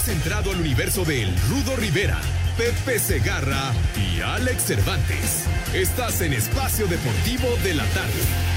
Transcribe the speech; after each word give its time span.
Has 0.00 0.08
entrado 0.08 0.50
al 0.50 0.60
universo 0.60 1.04
de 1.04 1.24
El 1.24 1.36
Rudo 1.50 1.76
Rivera, 1.76 2.18
Pepe 2.56 2.98
Segarra 2.98 3.70
y 3.94 4.22
Alex 4.22 4.62
Cervantes. 4.62 5.44
Estás 5.74 6.22
en 6.22 6.32
Espacio 6.32 6.86
Deportivo 6.86 7.46
de 7.62 7.74
la 7.74 7.84
Tarde. 7.84 8.50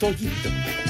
Toyito. 0.00 0.81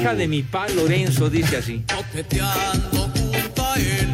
Hija 0.00 0.14
de 0.14 0.28
mi 0.28 0.42
pa 0.42 0.66
Lorenzo 0.70 1.28
dice 1.28 1.58
así. 1.58 1.84
Coqueteando 1.94 3.10
junto 3.10 3.66
a 3.66 3.74
él, 3.76 4.08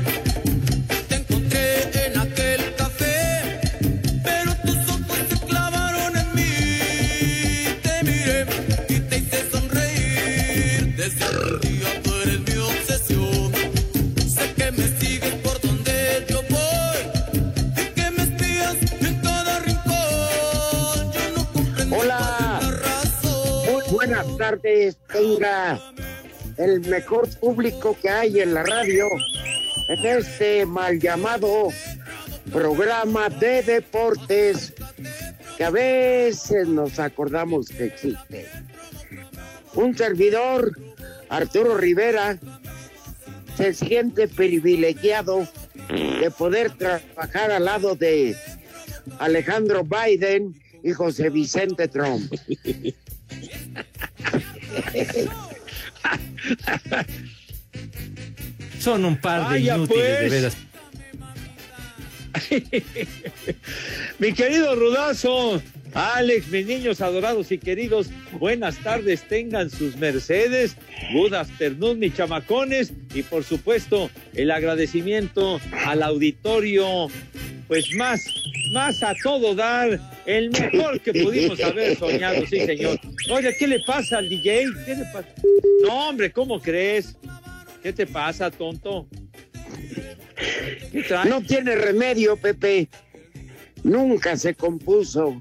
te 1.09 1.15
encontré 1.15 2.06
en 2.06 2.19
aquel 2.19 2.75
café, 2.75 3.61
pero 4.25 4.53
tus 4.64 4.79
ojos 4.91 5.19
se 5.31 5.39
clavaron 5.47 6.17
en 6.17 6.34
mí. 6.34 7.69
Te 7.84 8.03
miré 8.03 8.47
y 8.89 8.98
te 8.98 9.19
hice 9.19 9.48
sonreír. 9.48 10.97
Desde 10.97 11.25
aquel 11.25 11.61
día 11.61 12.03
tú 12.03 12.14
eres 12.25 12.41
mi 12.41 12.57
obsesión. 12.57 13.53
Sé 14.29 14.55
que 14.57 14.73
me 14.73 14.89
sigues 14.98 15.34
por 15.37 15.61
donde 15.61 16.27
yo 16.29 16.42
voy 16.51 16.98
y 17.81 17.84
que 17.95 18.11
me 18.11 18.23
espías 18.25 18.77
en 19.03 19.20
cada 19.20 19.61
rincón. 19.61 21.12
Yo 21.12 21.37
no 21.37 21.53
comprendo 21.53 21.97
Hola. 21.97 22.19
cuál 22.19 22.59
es 22.59 22.67
la 22.67 22.77
razón. 22.83 23.73
Muy 23.73 23.84
buenas 23.92 24.37
tardes, 24.37 24.97
tenga 25.17 25.81
el 26.59 26.81
mejor 26.81 27.28
público 27.39 27.97
que 28.00 28.09
hay 28.09 28.41
en 28.41 28.55
la 28.55 28.62
radio 28.62 29.06
en 29.89 30.06
este 30.06 30.67
mal 30.67 31.00
llamado 31.00 31.69
programa 32.53 33.28
de 33.31 33.62
deportes 33.62 34.75
que 35.56 35.64
a 35.64 35.70
veces 35.70 36.69
nos 36.69 36.98
acordamos 36.98 37.69
que 37.69 37.86
existe. 37.86 38.47
Un 39.75 39.97
servidor, 39.97 40.77
Arturo 41.28 41.77
Rivera, 41.77 42.39
se 43.56 43.73
siente 43.73 44.28
privilegiado 44.28 45.48
de 45.89 46.30
poder 46.30 46.73
trabajar 46.73 47.53
al 47.53 47.64
lado 47.64 47.95
de 47.95 48.36
Alejandro 49.19 49.83
Biden 49.83 50.61
y 50.83 50.92
José 50.92 51.30
Vicente 51.30 51.89
Trump. 51.89 52.30
Son 58.81 59.05
un 59.05 59.20
par 59.20 59.53
de 59.53 59.61
inútiles, 59.61 59.89
de 59.89 60.17
pues. 60.18 60.30
veras. 60.30 60.57
Mi 64.18 64.33
querido 64.33 64.74
Rudazo, 64.77 65.63
Alex, 65.95 66.48
mis 66.48 66.67
niños 66.67 67.01
adorados 67.01 67.51
y 67.51 67.58
queridos, 67.58 68.11
buenas 68.33 68.77
tardes, 68.83 69.23
tengan 69.29 69.70
sus 69.70 69.96
mercedes, 69.96 70.77
good 71.14 71.33
afternoon, 71.33 71.98
mis 71.98 72.14
chamacones, 72.14 72.92
y 73.14 73.23
por 73.23 73.45
supuesto, 73.45 74.11
el 74.35 74.51
agradecimiento 74.51 75.58
al 75.86 76.02
auditorio, 76.02 77.08
pues 77.69 77.93
más, 77.95 78.25
más 78.73 79.03
a 79.03 79.15
todo 79.23 79.55
dar, 79.55 79.99
el 80.25 80.51
mejor 80.51 81.01
que 81.01 81.13
pudimos 81.13 81.61
haber 81.61 81.97
soñado, 81.97 82.47
sí, 82.47 82.65
señor. 82.65 82.99
Oye, 83.31 83.55
¿qué 83.59 83.67
le 83.67 83.81
pasa 83.87 84.19
al 84.19 84.29
DJ? 84.29 84.67
¿Qué 84.85 84.95
le 84.95 85.05
pasa? 85.07 85.29
No, 85.83 86.09
hombre, 86.09 86.31
¿cómo 86.31 86.61
crees? 86.61 87.17
¿Qué 87.83 87.93
te 87.93 88.07
pasa, 88.07 88.51
tonto? 88.51 89.09
¿Qué? 90.93 91.05
No 91.29 91.43
tiene 91.43 91.77
remedio, 91.77 92.37
Pepe. 92.37 92.89
Nunca 93.83 94.37
se 94.37 94.55
compuso. 94.55 95.41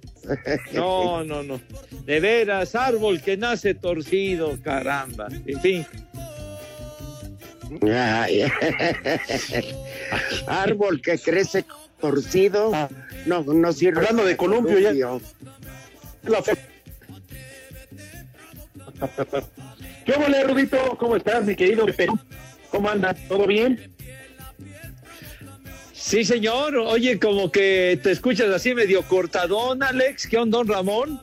No, 0.74 1.24
no, 1.24 1.44
no. 1.44 1.60
De 2.06 2.20
veras, 2.20 2.76
árbol 2.76 3.22
que 3.22 3.38
nace 3.38 3.74
torcido, 3.74 4.60
caramba. 4.62 5.28
En 5.46 5.62
fin. 5.62 5.86
Ay. 7.82 8.44
Árbol 10.48 11.02
que 11.02 11.18
crece 11.18 11.66
torcido. 12.12 12.72
No, 13.26 13.44
no 13.44 13.72
sirve. 13.74 13.98
Hablando 14.00 14.26
de 14.26 14.38
columpio, 14.38 14.80
ya- 14.80 14.92
Columpio. 14.94 15.22
La 16.24 16.42
fe- 16.42 16.58
¿Qué 20.06 20.14
hola, 20.14 20.44
Rudito? 20.44 20.78
¿Cómo 21.00 21.16
estás, 21.16 21.44
mi 21.46 21.56
querido 21.56 21.86
Pepe? 21.86 22.08
¿Cómo 22.70 22.90
andas? 22.90 23.16
¿Todo 23.28 23.46
bien? 23.48 23.92
Sí, 25.94 26.24
señor. 26.24 26.76
Oye, 26.78 27.20
como 27.20 27.52
que 27.52 28.00
te 28.04 28.12
escuchas 28.12 28.50
así 28.50 28.74
medio 28.76 29.02
cortadón, 29.04 29.82
Alex. 29.82 30.28
¿Qué 30.28 30.38
onda, 30.38 30.60
don 30.60 30.68
Ramón? 30.68 31.22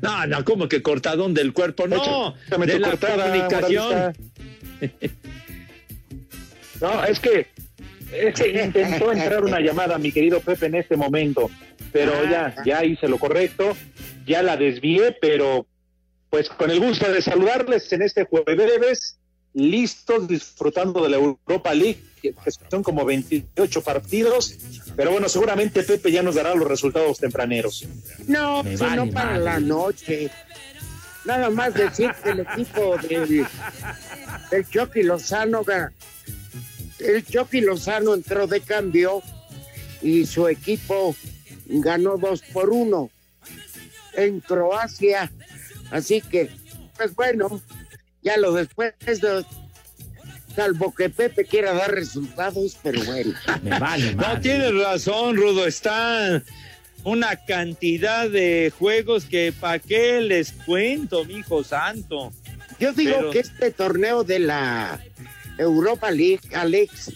No, 0.00 0.26
no, 0.26 0.44
como 0.44 0.66
que 0.68 0.80
cortadón 0.82 1.34
del 1.34 1.52
cuerpo. 1.52 1.86
No, 1.86 2.34
de 2.66 2.78
la 2.78 2.88
cortada, 2.90 3.24
comunicación. 3.30 4.16
No, 6.80 7.04
es 7.04 7.20
que, 7.20 7.46
es 8.12 8.34
que 8.34 8.64
intentó 8.64 9.12
entrar 9.12 9.44
una 9.44 9.60
llamada, 9.60 9.98
mi 9.98 10.12
querido 10.12 10.40
Pepe, 10.40 10.66
en 10.66 10.76
este 10.76 10.96
momento, 10.96 11.50
pero 11.92 12.12
ya, 12.24 12.54
ya 12.64 12.84
hice 12.84 13.08
lo 13.08 13.18
correcto, 13.18 13.76
ya 14.26 14.42
la 14.42 14.56
desvié, 14.56 15.16
pero 15.20 15.66
pues 16.30 16.48
con 16.48 16.70
el 16.70 16.80
gusto 16.80 17.10
de 17.10 17.20
saludarles 17.20 17.92
en 17.92 18.02
este 18.02 18.24
jueves, 18.24 19.18
listos, 19.52 20.28
disfrutando 20.28 21.02
de 21.02 21.08
la 21.08 21.16
Europa 21.16 21.74
League, 21.74 22.00
que 22.22 22.34
son 22.70 22.82
como 22.82 23.04
28 23.04 23.82
partidos, 23.82 24.56
pero 24.96 25.10
bueno, 25.10 25.28
seguramente 25.28 25.82
Pepe 25.82 26.12
ya 26.12 26.22
nos 26.22 26.36
dará 26.36 26.54
los 26.54 26.68
resultados 26.68 27.18
tempraneros. 27.18 27.86
No, 28.28 28.62
pues 28.62 28.78
vale 28.78 28.96
no 28.96 29.10
para 29.10 29.38
la 29.38 29.58
noche. 29.58 30.30
Nada 31.24 31.50
más 31.50 31.74
decir 31.74 32.12
que 32.22 32.30
el 32.30 32.40
equipo 32.40 32.96
del, 32.96 33.46
del 34.50 34.68
Chucky 34.68 35.02
Lozano, 35.02 35.62
el 37.00 37.24
Chucky 37.24 37.60
Lozano 37.60 38.14
entró 38.14 38.46
de 38.46 38.60
cambio 38.60 39.22
y 40.02 40.26
su 40.26 40.48
equipo 40.48 41.14
ganó 41.66 42.16
dos 42.16 42.42
por 42.52 42.70
uno 42.70 43.10
en 44.14 44.40
Croacia. 44.40 45.30
Así 45.90 46.20
que, 46.20 46.50
pues 46.96 47.14
bueno, 47.14 47.60
ya 48.22 48.36
lo 48.36 48.52
después 48.52 48.94
de, 49.06 49.44
salvo 50.54 50.94
que 50.94 51.10
Pepe 51.10 51.44
quiera 51.44 51.72
dar 51.72 51.92
resultados, 51.92 52.76
pero 52.82 53.02
bueno. 53.04 53.34
Me 53.62 53.78
vale, 53.78 54.14
No, 54.14 54.22
madre. 54.22 54.40
tienes 54.40 54.74
razón, 54.74 55.36
Rudo. 55.36 55.66
Está 55.66 56.42
una 57.04 57.36
cantidad 57.36 58.28
de 58.28 58.72
juegos 58.78 59.24
que 59.24 59.52
para 59.58 59.78
qué 59.78 60.20
les 60.20 60.52
cuento, 60.52 61.24
mi 61.24 61.36
hijo 61.38 61.64
santo. 61.64 62.32
Yo 62.78 62.92
digo 62.92 63.14
Pero- 63.16 63.30
que 63.30 63.38
este 63.40 63.70
torneo 63.70 64.24
de 64.24 64.38
la 64.38 65.00
Europa 65.60 66.10
League, 66.10 66.40
Alex 66.54 67.12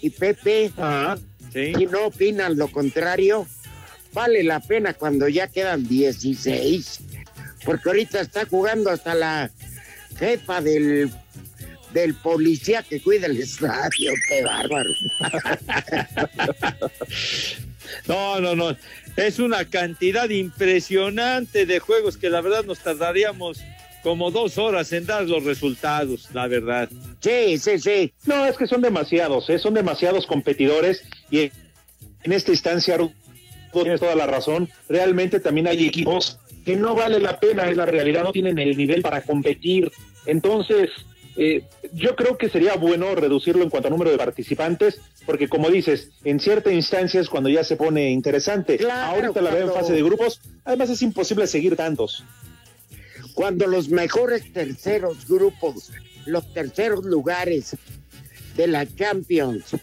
y 0.00 0.10
Pepe, 0.10 0.70
Ah, 0.78 1.16
Sí. 1.52 1.72
si 1.76 1.86
no 1.86 2.06
opinan 2.06 2.56
lo 2.56 2.66
contrario, 2.68 3.46
vale 4.12 4.42
la 4.42 4.58
pena 4.60 4.92
cuando 4.94 5.28
ya 5.28 5.46
quedan 5.46 5.86
16, 5.86 7.00
porque 7.64 7.88
ahorita 7.90 8.20
está 8.20 8.44
jugando 8.44 8.90
hasta 8.90 9.14
la 9.14 9.50
jefa 10.18 10.60
del, 10.60 11.10
del 11.92 12.14
policía 12.14 12.82
que 12.82 13.00
cuida 13.00 13.26
el 13.26 13.38
estadio, 13.40 14.12
qué 14.28 14.42
bárbaro. 14.42 14.90
No, 18.08 18.40
no, 18.40 18.56
no. 18.56 18.76
Es 19.16 19.38
una 19.38 19.64
cantidad 19.66 20.28
impresionante 20.28 21.66
de 21.66 21.78
juegos 21.78 22.16
que 22.16 22.30
la 22.30 22.40
verdad 22.40 22.64
nos 22.64 22.80
tardaríamos 22.80 23.60
como 24.04 24.30
dos 24.30 24.58
horas 24.58 24.92
en 24.92 25.06
dar 25.06 25.24
los 25.24 25.42
resultados, 25.44 26.28
la 26.34 26.46
verdad. 26.46 26.90
Sí, 27.20 27.58
sí, 27.58 27.78
sí. 27.78 28.12
No, 28.26 28.44
es 28.44 28.56
que 28.56 28.66
son 28.66 28.82
demasiados, 28.82 29.48
¿eh? 29.48 29.58
son 29.58 29.72
demasiados 29.72 30.26
competidores 30.26 31.02
y 31.30 31.50
en 32.22 32.32
esta 32.32 32.52
instancia, 32.52 32.98
tienes 33.72 34.00
toda 34.00 34.14
la 34.14 34.26
razón. 34.26 34.68
Realmente 34.88 35.40
también 35.40 35.66
hay 35.66 35.86
equipos 35.86 36.38
que 36.64 36.76
no 36.76 36.94
vale 36.94 37.18
la 37.18 37.40
pena, 37.40 37.68
es 37.68 37.76
la 37.76 37.86
realidad, 37.86 38.22
no 38.22 38.32
tienen 38.32 38.58
el 38.58 38.76
nivel 38.76 39.00
para 39.00 39.22
competir. 39.22 39.90
Entonces, 40.26 40.90
eh, 41.36 41.64
yo 41.92 42.14
creo 42.14 42.36
que 42.36 42.50
sería 42.50 42.76
bueno 42.76 43.14
reducirlo 43.14 43.62
en 43.62 43.70
cuanto 43.70 43.88
a 43.88 43.90
número 43.90 44.10
de 44.10 44.18
participantes, 44.18 45.00
porque 45.24 45.48
como 45.48 45.70
dices, 45.70 46.10
en 46.24 46.40
ciertas 46.40 46.74
instancias 46.74 47.30
cuando 47.30 47.48
ya 47.48 47.64
se 47.64 47.76
pone 47.76 48.10
interesante, 48.10 48.76
Claro, 48.76 49.16
ahorita 49.16 49.40
la 49.40 49.50
veo 49.50 49.68
en 49.68 49.72
fase 49.72 49.94
de 49.94 50.02
grupos, 50.02 50.40
además 50.64 50.90
es 50.90 51.00
imposible 51.00 51.46
seguir 51.46 51.74
tantos. 51.74 52.22
Cuando 53.34 53.66
los 53.66 53.88
mejores 53.88 54.52
terceros 54.52 55.26
grupos, 55.26 55.90
los 56.24 56.52
terceros 56.54 57.04
lugares 57.04 57.76
de 58.56 58.66
la 58.68 58.86
Champions 58.86 59.76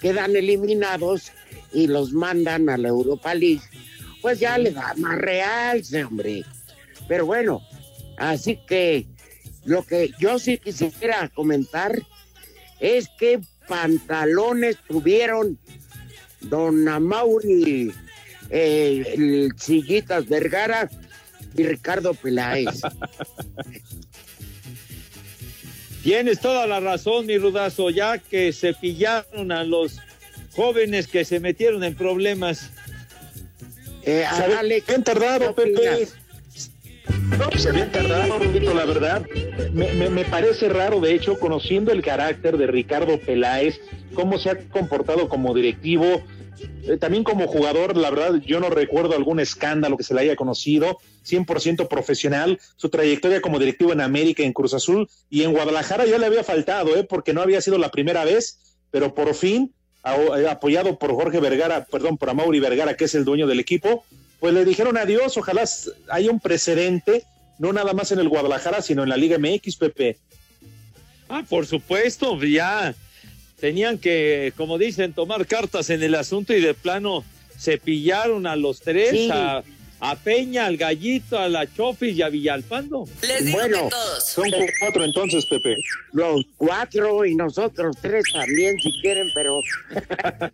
quedan 0.00 0.34
eliminados 0.34 1.32
y 1.72 1.86
los 1.86 2.12
mandan 2.12 2.68
a 2.68 2.78
la 2.78 2.88
Europa 2.88 3.34
League, 3.34 3.62
pues 4.22 4.40
ya 4.40 4.56
le 4.56 4.70
da 4.70 4.94
más 4.96 5.18
realce, 5.18 6.04
hombre. 6.04 6.44
Pero 7.06 7.26
bueno, 7.26 7.60
así 8.16 8.58
que 8.66 9.06
lo 9.64 9.84
que 9.84 10.10
yo 10.18 10.38
sí 10.38 10.58
quisiera 10.58 11.28
comentar 11.28 12.00
es 12.80 13.08
que 13.18 13.40
pantalones 13.68 14.78
tuvieron 14.88 15.58
Don 16.40 16.88
Amauri, 16.88 17.92
eh, 18.50 19.04
el 19.16 19.52
Sillitas 19.58 20.28
Vergara 20.28 20.88
y 21.56 21.62
Ricardo 21.64 22.14
Peláez. 22.14 22.80
Tienes 26.02 26.40
toda 26.40 26.66
la 26.66 26.78
razón, 26.80 27.26
mi 27.26 27.36
rudazo, 27.36 27.90
ya 27.90 28.18
que 28.18 28.52
se 28.52 28.74
pillaron 28.74 29.50
a 29.50 29.64
los 29.64 29.98
jóvenes 30.54 31.08
que 31.08 31.24
se 31.24 31.40
metieron 31.40 31.82
en 31.82 31.94
problemas. 31.96 32.70
Eh, 34.04 34.24
Bien 34.86 35.02
tardado, 35.02 35.52
¿qué 35.54 35.62
Pepe. 35.72 36.08
No, 37.38 37.50
se 37.58 37.70
habían 37.70 37.90
tardado, 37.90 38.38
la 38.74 38.84
verdad. 38.84 39.26
Me, 39.72 39.92
me- 39.94 40.10
me 40.10 40.24
parece 40.24 40.68
raro, 40.68 41.00
de 41.00 41.12
hecho, 41.12 41.38
conociendo 41.40 41.90
el 41.90 42.02
carácter 42.02 42.56
de 42.56 42.68
Ricardo 42.68 43.18
Peláez, 43.20 43.80
cómo 44.14 44.38
se 44.38 44.50
ha 44.50 44.58
comportado 44.68 45.28
como 45.28 45.54
directivo, 45.54 46.22
eh, 46.86 46.96
también 46.98 47.24
como 47.24 47.46
jugador, 47.48 47.96
la 47.96 48.10
verdad, 48.10 48.40
yo 48.44 48.60
no 48.60 48.70
recuerdo 48.70 49.16
algún 49.16 49.40
escándalo 49.40 49.96
que 49.96 50.04
se 50.04 50.14
le 50.14 50.20
haya 50.20 50.36
conocido, 50.36 50.98
100% 51.26 51.88
profesional, 51.88 52.60
su 52.76 52.88
trayectoria 52.88 53.40
como 53.40 53.58
directivo 53.58 53.92
en 53.92 54.00
América, 54.00 54.42
en 54.42 54.52
Cruz 54.52 54.72
Azul 54.74 55.08
y 55.28 55.42
en 55.42 55.52
Guadalajara 55.52 56.06
ya 56.06 56.18
le 56.18 56.26
había 56.26 56.44
faltado, 56.44 56.96
¿eh? 56.96 57.04
porque 57.04 57.32
no 57.32 57.42
había 57.42 57.60
sido 57.60 57.78
la 57.78 57.90
primera 57.90 58.24
vez, 58.24 58.76
pero 58.90 59.14
por 59.14 59.34
fin, 59.34 59.72
eh, 60.04 60.46
apoyado 60.48 60.98
por 60.98 61.12
Jorge 61.12 61.40
Vergara, 61.40 61.86
perdón, 61.86 62.18
por 62.18 62.30
Amaury 62.30 62.60
Vergara, 62.60 62.96
que 62.96 63.06
es 63.06 63.14
el 63.14 63.24
dueño 63.24 63.46
del 63.46 63.58
equipo, 63.58 64.04
pues 64.38 64.54
le 64.54 64.64
dijeron 64.64 64.96
adiós, 64.96 65.36
ojalá 65.36 65.64
haya 66.10 66.30
un 66.30 66.38
precedente, 66.38 67.24
no 67.58 67.72
nada 67.72 67.94
más 67.94 68.12
en 68.12 68.20
el 68.20 68.28
Guadalajara, 68.28 68.82
sino 68.82 69.02
en 69.02 69.08
la 69.08 69.16
Liga 69.16 69.38
MX, 69.38 69.76
Pepe. 69.76 70.18
Ah, 71.28 71.42
por 71.48 71.66
supuesto, 71.66 72.40
ya 72.44 72.94
tenían 73.60 73.98
que, 73.98 74.52
como 74.56 74.78
dicen, 74.78 75.12
tomar 75.12 75.46
cartas 75.46 75.90
en 75.90 76.02
el 76.02 76.14
asunto 76.14 76.54
y 76.54 76.60
de 76.60 76.74
plano 76.74 77.24
se 77.56 77.78
pillaron 77.78 78.46
a 78.46 78.54
los 78.56 78.80
tres, 78.80 79.10
Sí. 79.10 79.28
a, 79.32 79.62
a 79.98 80.16
Peña, 80.16 80.66
al 80.66 80.76
Gallito, 80.76 81.38
a 81.38 81.48
la 81.48 81.66
Chofis 81.72 82.16
y 82.16 82.22
a 82.22 82.28
Villalpando. 82.28 83.06
Les 83.22 83.46
digo 83.46 83.58
Bueno, 83.58 83.84
que 83.84 83.90
todos. 83.90 84.28
Son 84.28 84.44
cuatro 84.80 85.04
entonces, 85.04 85.46
Pepe. 85.46 85.74
Los 86.12 86.42
cuatro 86.58 87.24
y 87.24 87.34
nosotros 87.34 87.96
tres 88.02 88.24
también, 88.32 88.76
si 88.80 88.92
quieren, 89.00 89.28
pero. 89.34 89.58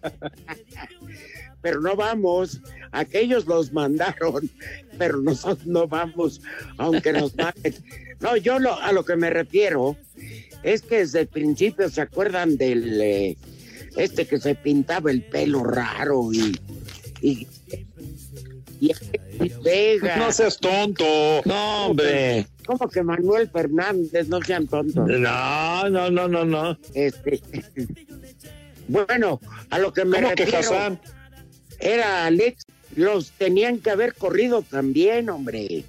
pero 1.61 1.81
no 1.81 1.95
vamos. 1.97 2.61
Aquellos 2.93 3.47
los 3.47 3.73
mandaron, 3.73 4.51
pero 4.99 5.19
nosotros 5.19 5.67
no 5.67 5.87
vamos, 5.89 6.41
aunque 6.77 7.13
nos 7.13 7.35
manden. 7.37 7.75
No, 8.21 8.37
yo 8.37 8.59
lo, 8.59 8.79
a 8.81 8.93
lo 8.93 9.05
que 9.05 9.17
me 9.17 9.31
refiero 9.31 9.97
es 10.63 10.83
que 10.83 10.99
desde 10.99 11.21
el 11.21 11.29
principio 11.29 11.89
se 11.89 12.01
acuerdan 12.01 12.57
del. 12.57 13.01
eh, 13.01 13.37
este 13.97 14.27
que 14.27 14.41
se 14.41 14.55
pintaba 14.55 15.11
el 15.11 15.23
pelo 15.23 15.63
raro 15.65 16.33
y. 16.33 16.59
y 17.21 17.47
y 18.83 18.91
Alexis 18.91 19.63
Vega. 19.63 20.17
No 20.17 20.33
seas 20.33 20.59
tonto. 20.59 21.05
No, 21.45 21.87
hombre. 21.87 22.49
Como 22.67 22.89
que 22.89 23.01
Manuel 23.05 23.49
Fernández, 23.49 24.27
no 24.27 24.43
sean 24.43 24.67
tontos. 24.67 25.09
No, 25.09 25.89
no, 25.89 26.11
no, 26.11 26.27
no, 26.27 26.45
no. 26.45 26.77
Este, 26.93 27.41
bueno, 28.89 29.41
a 29.71 29.79
lo 29.79 29.93
que 29.93 30.05
me 30.05 30.17
¿Cómo 30.21 30.35
que 30.35 30.47
refiero 30.47 30.59
Hassan? 30.59 31.01
era 31.79 32.27
Alex, 32.27 32.65
los 32.97 33.31
tenían 33.31 33.79
que 33.79 33.91
haber 33.91 34.15
corrido 34.15 34.63
también, 34.63 35.31
hombre. 35.31 35.85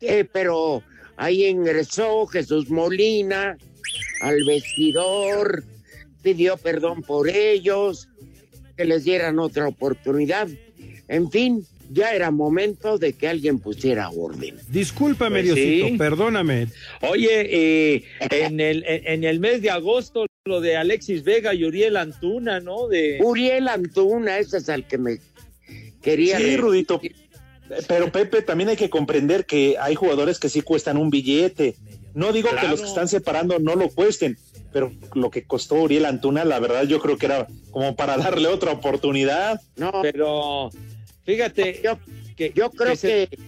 Eh, 0.00 0.28
pero 0.32 0.82
ahí 1.16 1.44
ingresó 1.44 2.26
Jesús 2.26 2.68
Molina 2.68 3.56
al 4.20 4.44
vestidor, 4.44 5.64
pidió 6.22 6.56
perdón 6.56 7.02
por 7.02 7.28
ellos, 7.28 8.08
que 8.76 8.84
les 8.84 9.04
dieran 9.04 9.38
otra 9.38 9.68
oportunidad. 9.68 10.48
En 11.08 11.30
fin, 11.30 11.66
ya 11.90 12.14
era 12.14 12.30
momento 12.30 12.98
de 12.98 13.12
que 13.12 13.28
alguien 13.28 13.58
pusiera 13.58 14.08
orden. 14.10 14.56
Discúlpame, 14.68 15.42
Pues 15.42 15.54
Diosito, 15.54 15.88
sí. 15.88 15.98
perdóname. 15.98 16.68
Oye, 17.02 17.94
eh, 17.96 18.04
en, 18.30 18.60
el, 18.60 18.84
en, 18.86 19.24
el 19.24 19.38
mes 19.40 19.62
de 19.62 19.70
agosto, 19.70 20.26
lo 20.44 20.60
de 20.60 20.76
Alexis 20.76 21.22
Vega 21.24 21.54
y 21.54 21.64
Uriel 21.64 21.96
Antuna, 21.96 22.60
¿no? 22.60 22.88
De, 22.88 23.18
Uriel 23.22 23.68
Antuna, 23.68 24.38
ese 24.38 24.58
es 24.58 24.68
el 24.68 24.84
que 24.84 24.98
me 24.98 25.18
quería. 26.02 26.38
Sí, 26.38 26.56
Rudito. 26.56 27.00
Pero 27.88 28.12
Pepe, 28.12 28.42
también 28.42 28.70
hay 28.70 28.76
que 28.76 28.90
comprender 28.90 29.46
que 29.46 29.76
hay 29.80 29.94
jugadores 29.94 30.38
que 30.38 30.48
sí 30.48 30.60
cuestan 30.60 30.96
un 30.96 31.10
billete. 31.10 31.76
No 32.14 32.32
digo 32.32 32.48
que 32.60 32.68
los 32.68 32.80
que 32.80 32.86
están 32.86 33.08
separando 33.08 33.58
no 33.58 33.74
lo 33.74 33.88
cuesten, 33.88 34.38
pero 34.72 34.92
lo 35.14 35.30
que 35.30 35.44
costó 35.44 35.74
Uriel 35.76 36.04
Antuna, 36.06 36.44
la 36.44 36.60
verdad 36.60 36.84
yo 36.84 37.00
creo 37.00 37.16
que 37.18 37.26
era 37.26 37.46
como 37.70 37.96
para 37.96 38.16
darle 38.16 38.48
otra 38.48 38.72
oportunidad. 38.72 39.60
No, 39.76 39.92
pero 40.02 40.70
fíjate 41.24 41.80
yo, 41.82 41.98
que 42.36 42.52
yo 42.54 42.70
creo 42.70 42.90
que 42.92 42.96
se- 42.96 43.28
que 43.28 43.38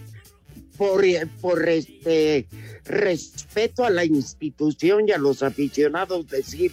por, 0.77 1.03
por 1.41 1.67
este 1.69 2.47
respeto 2.85 3.83
a 3.85 3.89
la 3.89 4.05
institución 4.05 5.07
y 5.07 5.11
a 5.11 5.17
los 5.17 5.41
aficionados 5.43 6.27
decir 6.27 6.71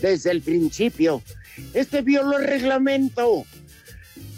desde 0.00 0.30
el 0.30 0.40
principio, 0.40 1.22
este 1.74 2.02
violó 2.02 2.38
el 2.38 2.46
reglamento, 2.46 3.44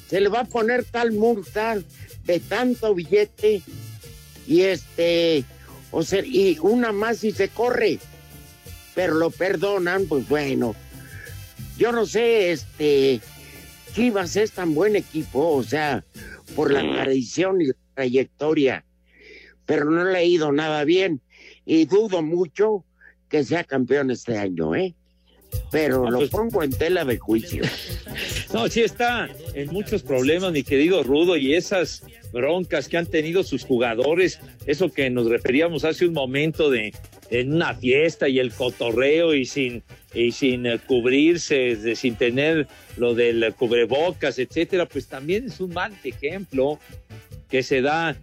se 0.08 0.20
le 0.20 0.28
va 0.28 0.40
a 0.40 0.44
poner 0.44 0.84
tal 0.84 1.12
multa 1.12 1.78
de 2.24 2.40
tanto 2.40 2.94
billete 2.94 3.62
y 4.46 4.62
este, 4.62 5.44
o 5.90 6.02
sea, 6.02 6.24
y 6.24 6.58
una 6.60 6.92
más 6.92 7.24
y 7.24 7.32
se 7.32 7.48
corre, 7.48 7.98
pero 8.94 9.14
lo 9.14 9.30
perdonan, 9.30 10.06
pues 10.06 10.28
bueno, 10.28 10.74
yo 11.76 11.92
no 11.92 12.06
sé, 12.06 12.52
este, 12.52 13.20
Chivas 13.94 14.36
es 14.36 14.52
tan 14.52 14.74
buen 14.74 14.96
equipo, 14.96 15.48
o 15.48 15.62
sea, 15.62 16.04
por 16.54 16.72
la 16.72 16.80
tradición 16.80 17.60
y 17.60 17.66
la 17.66 17.74
trayectoria, 17.94 18.84
pero 19.66 19.90
no 19.90 20.04
le 20.04 20.18
ha 20.18 20.22
ido 20.22 20.52
nada 20.52 20.84
bien. 20.84 21.20
Y 21.64 21.86
dudo 21.86 22.22
mucho 22.22 22.84
que 23.28 23.44
sea 23.44 23.64
campeón 23.64 24.10
este 24.10 24.36
año, 24.38 24.74
¿eh? 24.74 24.94
Pero 25.70 26.06
Ah, 26.06 26.10
lo 26.10 26.18
pues- 26.18 26.30
pongo 26.30 26.62
en 26.62 26.70
tela 26.72 27.04
de 27.04 27.18
juicio. 27.18 27.62
No, 28.52 28.68
sí 28.68 28.80
está 28.80 29.28
en 29.54 29.68
muchos 29.68 30.02
problemas, 30.02 30.50
mi 30.52 30.64
querido 30.64 31.04
Rudo, 31.04 31.36
y 31.36 31.54
esas 31.54 32.02
broncas 32.32 32.88
que 32.88 32.96
han 32.96 33.06
tenido 33.06 33.44
sus 33.44 33.64
jugadores, 33.64 34.40
eso 34.66 34.90
que 34.92 35.08
nos 35.08 35.26
referíamos 35.28 35.84
hace 35.84 36.04
un 36.06 36.14
momento 36.14 36.68
de 36.68 36.92
en 37.30 37.52
una 37.54 37.74
fiesta 37.74 38.28
y 38.28 38.40
el 38.40 38.50
cotorreo 38.52 39.34
y 39.34 39.44
sin 39.46 39.84
y 40.12 40.32
sin 40.32 40.66
eh, 40.66 40.80
cubrirse, 40.84 41.76
de- 41.76 41.94
sin 41.94 42.16
tener 42.16 42.66
lo 42.96 43.14
del 43.14 43.54
cubrebocas, 43.56 44.40
etcétera, 44.40 44.86
pues 44.86 45.06
también 45.06 45.46
es 45.46 45.60
un 45.60 45.72
mal 45.72 45.92
ejemplo 46.02 46.80
que 47.48 47.62
se 47.62 47.80
da 47.82 48.16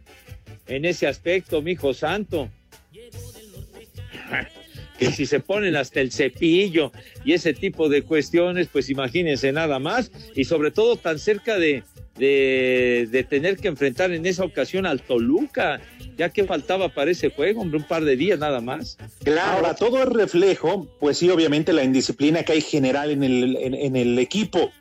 en 0.67 0.84
ese 0.84 1.07
aspecto, 1.07 1.62
mi 1.62 1.72
hijo 1.72 1.93
santo. 1.93 2.50
Que 4.97 5.11
si 5.11 5.25
se 5.25 5.39
ponen 5.39 5.75
hasta 5.75 6.01
el 6.01 6.11
cepillo 6.11 6.91
y 7.23 7.33
ese 7.33 7.53
tipo 7.53 7.89
de 7.89 8.01
cuestiones, 8.01 8.67
pues 8.71 8.89
imagínense 8.89 9.51
nada 9.51 9.79
más, 9.79 10.11
y 10.35 10.45
sobre 10.45 10.71
todo 10.71 10.95
tan 10.95 11.19
cerca 11.19 11.57
de, 11.57 11.83
de, 12.17 13.07
de 13.11 13.23
tener 13.23 13.57
que 13.57 13.67
enfrentar 13.67 14.11
en 14.11 14.25
esa 14.25 14.43
ocasión 14.43 14.85
al 14.85 15.01
Toluca, 15.01 15.81
ya 16.17 16.29
que 16.29 16.43
faltaba 16.45 16.89
para 16.89 17.11
ese 17.11 17.29
juego, 17.29 17.61
hombre, 17.61 17.77
un 17.77 17.87
par 17.87 18.03
de 18.03 18.15
días 18.15 18.39
nada 18.39 18.59
más. 18.59 18.97
Claro, 19.23 19.57
Ahora, 19.57 19.75
todo 19.75 20.01
es 20.01 20.09
reflejo, 20.09 20.87
pues 20.99 21.17
sí, 21.19 21.29
obviamente 21.29 21.73
la 21.73 21.83
indisciplina 21.83 22.43
que 22.43 22.53
hay 22.53 22.61
general 22.61 23.11
en 23.11 23.23
el, 23.23 23.55
en, 23.57 23.73
en 23.75 23.95
el 23.95 24.17
equipo. 24.19 24.71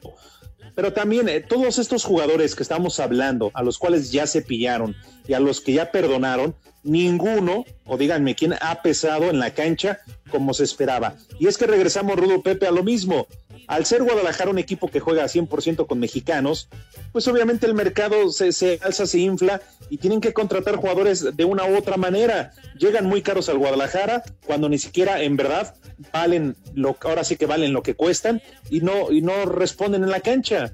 Pero 0.76 0.92
también 0.92 1.28
eh, 1.28 1.40
todos 1.40 1.78
estos 1.78 2.04
jugadores 2.04 2.54
que 2.54 2.62
estamos 2.62 3.00
hablando, 3.00 3.50
a 3.54 3.62
los 3.62 3.78
cuales 3.78 4.12
ya 4.12 4.26
se 4.26 4.42
pillaron 4.42 4.95
y 5.26 5.33
a 5.33 5.40
los 5.40 5.62
que 5.62 5.73
ya 5.73 5.90
perdonaron, 5.90 6.54
ninguno, 6.85 7.64
o 7.87 7.97
díganme 7.97 8.37
quién 8.37 8.54
ha 8.61 8.83
pesado 8.83 9.30
en 9.30 9.38
la 9.38 9.54
cancha 9.54 9.99
como 10.30 10.52
se 10.52 10.64
esperaba. 10.64 11.16
Y 11.40 11.49
es 11.49 11.56
que 11.56 11.66
regresamos, 11.66 12.16
Rudo 12.16 12.42
Pepe, 12.42 12.66
a 12.66 12.71
lo 12.71 12.85
mismo. 12.85 13.26
Al 13.67 13.87
ser 13.87 14.03
Guadalajara 14.03 14.51
un 14.51 14.59
equipo 14.59 14.89
que 14.89 15.01
juega 15.01 15.25
100% 15.25 15.87
con 15.87 15.99
mexicanos, 15.99 16.69
pues 17.13 17.27
obviamente 17.29 17.67
el 17.67 17.75
mercado 17.75 18.31
se, 18.31 18.53
se 18.53 18.79
alza, 18.83 19.07
se 19.07 19.19
infla 19.19 19.61
y 19.91 19.99
tienen 19.99 20.21
que 20.21 20.33
contratar 20.33 20.77
jugadores 20.77 21.37
de 21.37 21.45
una 21.45 21.65
u 21.65 21.77
otra 21.77 21.97
manera. 21.97 22.53
Llegan 22.79 23.07
muy 23.07 23.23
caros 23.23 23.49
al 23.49 23.59
Guadalajara 23.59 24.23
cuando 24.47 24.69
ni 24.69 24.79
siquiera 24.79 25.23
en 25.23 25.37
verdad 25.37 25.75
valen 26.13 26.57
lo 26.75 26.97
ahora 27.03 27.25
sí 27.25 27.37
que 27.37 27.47
valen 27.47 27.73
lo 27.73 27.83
que 27.83 27.95
cuestan 27.95 28.43
y 28.71 28.81
no 28.81 29.11
y 29.11 29.23
no 29.23 29.47
responden 29.47 30.03
en 30.03 30.11
la 30.11 30.21
cancha. 30.21 30.73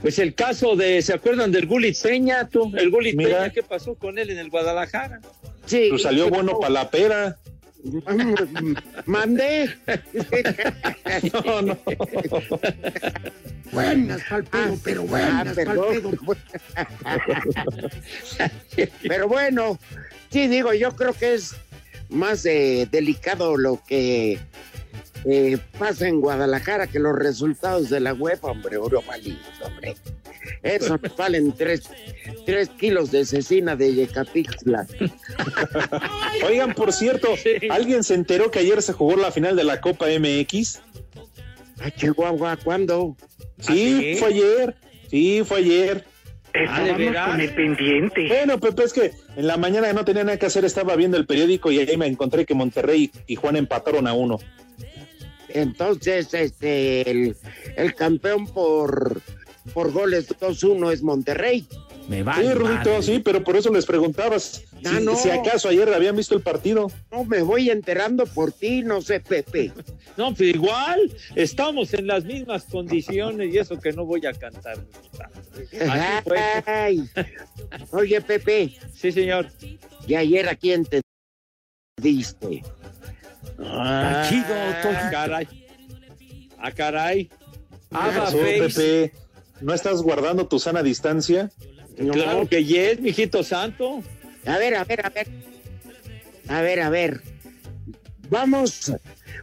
Pues 0.00 0.18
el 0.20 0.34
caso 0.34 0.76
de, 0.76 1.02
¿se 1.02 1.12
acuerdan 1.12 1.50
del 1.50 1.66
Gulit 1.66 2.00
Peña, 2.00 2.48
tú? 2.48 2.72
El 2.76 2.90
Gulit 2.90 3.16
Mira. 3.16 3.38
Peña, 3.38 3.50
¿qué 3.50 3.62
pasó 3.62 3.96
con 3.96 4.18
él 4.18 4.30
en 4.30 4.38
el 4.38 4.48
Guadalajara? 4.48 5.20
Sí. 5.66 5.88
Pues 5.90 6.02
salió 6.02 6.30
bueno 6.30 6.60
para 6.60 6.72
la 6.72 6.90
pera. 6.90 7.38
Mandé. 9.06 9.70
No, 11.32 11.62
no. 11.62 11.78
Buenas 13.72 14.22
pa'l 14.28 14.44
pedo, 14.44 14.78
pero 14.84 15.02
buenas 15.04 15.32
Ah, 15.32 15.44
pa'l 15.44 15.54
perdón. 15.54 16.16
pedo. 16.26 16.36
Pero 19.02 19.28
bueno, 19.28 19.78
sí, 20.30 20.48
digo, 20.48 20.72
yo 20.74 20.90
creo 20.92 21.12
que 21.12 21.34
es 21.34 21.54
más 22.08 22.44
eh, 22.46 22.86
delicado 22.90 23.56
lo 23.56 23.82
que 23.86 24.38
eh, 25.24 25.58
pasa 25.78 26.08
en 26.08 26.20
Guadalajara 26.20 26.86
que 26.86 26.98
los 26.98 27.16
resultados 27.16 27.88
de 27.90 28.00
la 28.00 28.12
web, 28.12 28.38
hombre, 28.42 28.76
Europalis, 28.76 29.38
hombre. 29.64 29.96
Eso 30.62 30.98
nos 31.02 31.16
valen 31.16 31.52
tres, 31.52 31.88
tres 32.46 32.68
kilos 32.70 33.10
de 33.10 33.24
cecina 33.24 33.76
de 33.76 33.94
Yecapixtla. 33.94 34.86
Oigan, 36.46 36.74
por 36.74 36.92
cierto, 36.92 37.34
¿alguien 37.70 38.04
se 38.04 38.14
enteró 38.14 38.50
que 38.50 38.60
ayer 38.60 38.82
se 38.82 38.92
jugó 38.92 39.16
la 39.16 39.30
final 39.30 39.56
de 39.56 39.64
la 39.64 39.80
Copa 39.80 40.06
MX? 40.06 40.80
Ay, 41.80 41.92
Chihuahua, 41.96 42.56
¿cuándo? 42.56 43.16
Sí, 43.60 43.96
¿Ah, 43.96 44.00
sí? 44.00 44.16
fue 44.18 44.28
ayer. 44.28 44.76
Sí, 45.10 45.42
fue 45.44 45.58
ayer. 45.58 46.04
Ah, 46.68 46.82
¿de 46.82 46.92
veras? 46.92 47.38
Bueno, 48.28 48.58
Pepe, 48.58 48.84
es 48.84 48.92
que 48.92 49.12
en 49.36 49.46
la 49.46 49.56
mañana 49.56 49.92
no 49.92 50.04
tenía 50.04 50.24
nada 50.24 50.38
que 50.38 50.46
hacer, 50.46 50.64
estaba 50.64 50.96
viendo 50.96 51.16
el 51.16 51.26
periódico 51.26 51.70
y 51.70 51.78
ahí 51.78 51.96
me 51.96 52.06
encontré 52.06 52.44
que 52.44 52.54
Monterrey 52.54 53.10
y 53.26 53.36
Juan 53.36 53.56
empataron 53.56 54.06
a 54.06 54.14
uno. 54.14 54.38
Entonces, 55.48 56.32
este, 56.34 57.10
el, 57.10 57.36
el 57.76 57.94
campeón 57.94 58.46
por, 58.46 59.20
por 59.68 59.92
goles 59.92 60.28
2-1 60.28 60.92
es 60.92 61.02
Monterrey. 61.02 61.66
Me 62.08 62.24
Sí, 62.24 62.52
Rudito, 62.54 63.02
sí, 63.02 63.18
pero 63.22 63.44
por 63.44 63.54
eso 63.56 63.70
les 63.72 63.84
preguntabas 63.84 64.64
Ah, 64.84 64.96
si, 64.98 65.04
no. 65.04 65.14
si 65.16 65.28
acaso 65.30 65.68
ayer 65.68 65.92
habían 65.92 66.16
visto 66.16 66.34
el 66.34 66.40
partido. 66.40 66.90
No 67.10 67.24
me 67.24 67.42
voy 67.42 67.68
enterando 67.68 68.24
por 68.24 68.50
ti, 68.52 68.82
no 68.82 69.00
sé, 69.02 69.20
Pepe. 69.20 69.72
No, 70.16 70.34
pues 70.34 70.52
igual, 70.52 71.12
estamos 71.36 71.94
en 71.94 72.08
las 72.08 72.24
mismas 72.24 72.64
condiciones 72.64 73.54
y 73.54 73.58
eso 73.58 73.78
que 73.78 73.92
no 73.92 74.04
voy 74.04 74.26
a 74.26 74.32
cantar. 74.32 74.76
Ay. 76.66 77.08
Oye, 77.92 78.20
Pepe, 78.22 78.74
Sí, 78.94 79.12
señor. 79.12 79.46
¿y 80.08 80.14
ayer 80.16 80.48
a 80.48 80.56
quién 80.56 80.84
te 80.84 81.02
diste? 82.02 82.64
Ah, 83.60 84.26
chido, 84.28 84.46
ah, 84.50 85.08
caray. 85.12 85.48
Ah, 86.58 86.72
caray. 86.72 87.30
Ah, 87.92 88.10
¿Qué 88.12 88.18
pasó, 88.18 88.38
Face. 88.38 88.58
Pepe? 88.60 89.12
¿No 89.60 89.74
estás 89.74 90.02
guardando 90.02 90.46
tu 90.46 90.58
sana 90.58 90.82
distancia? 90.82 91.50
No. 91.96 92.12
Claro 92.12 92.48
que 92.48 92.64
yes, 92.64 93.00
mijito 93.00 93.42
santo. 93.42 94.02
A 94.46 94.58
ver, 94.58 94.76
a 94.76 94.84
ver, 94.84 95.04
a 95.04 95.10
ver. 95.10 95.28
A 96.48 96.62
ver, 96.62 96.80
a 96.80 96.90
ver. 96.90 97.20
Vamos, 98.30 98.92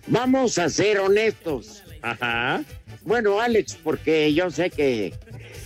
vamos 0.08 0.58
a 0.58 0.70
ser 0.70 1.00
honestos. 1.00 1.84
Ajá. 2.02 2.64
Bueno, 3.02 3.40
Alex, 3.40 3.78
porque 3.84 4.34
yo 4.34 4.50
sé 4.50 4.70
que 4.70 5.14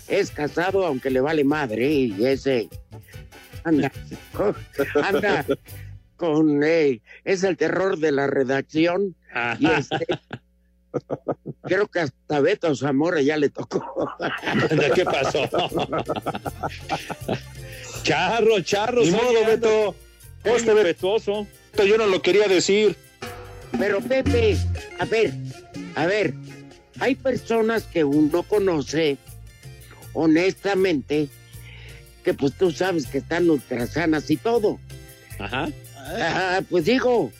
es 0.07 0.31
casado, 0.31 0.85
aunque 0.85 1.09
le 1.09 1.21
vale 1.21 1.43
madre, 1.43 1.91
y 1.91 2.25
ese 2.25 2.69
anda, 3.63 3.91
anda 5.03 5.45
con, 6.17 6.63
eh, 6.63 7.01
es 7.23 7.43
el 7.43 7.55
terror 7.55 7.97
de 7.97 8.11
la 8.11 8.27
redacción, 8.27 9.15
y 9.59 9.65
Ajá. 9.65 9.77
este, 9.77 10.07
creo 11.63 11.87
que 11.87 11.99
hasta 12.01 12.39
Beto 12.39 12.75
Zamora 12.75 13.21
ya 13.21 13.37
le 13.37 13.49
tocó. 13.49 14.09
¿Qué 14.95 15.05
pasó? 15.05 15.39
charro, 18.03 18.59
charro. 18.61 19.03
Ni 19.03 19.11
modo, 19.11 19.45
Beto. 19.45 19.95
Este 20.43 20.73
Beto, 20.73 20.83
respetuoso. 20.83 21.47
yo 21.87 21.97
no 21.97 22.05
lo 22.07 22.21
quería 22.21 22.47
decir. 22.47 22.95
Pero 23.77 24.01
Pepe, 24.01 24.57
a 24.97 25.05
ver, 25.05 25.33
a 25.95 26.05
ver, 26.07 26.33
hay 26.99 27.15
personas 27.15 27.83
que 27.83 28.03
uno 28.03 28.43
conoce, 28.43 29.17
honestamente, 30.13 31.29
que 32.23 32.33
pues 32.33 32.53
tú 32.53 32.71
sabes 32.71 33.05
que 33.05 33.19
están 33.19 33.49
ultrasanas 33.49 34.29
y 34.31 34.37
todo. 34.37 34.79
Ajá. 35.37 35.69
Ah, 35.95 36.61
pues 36.69 36.85
digo, 36.85 37.31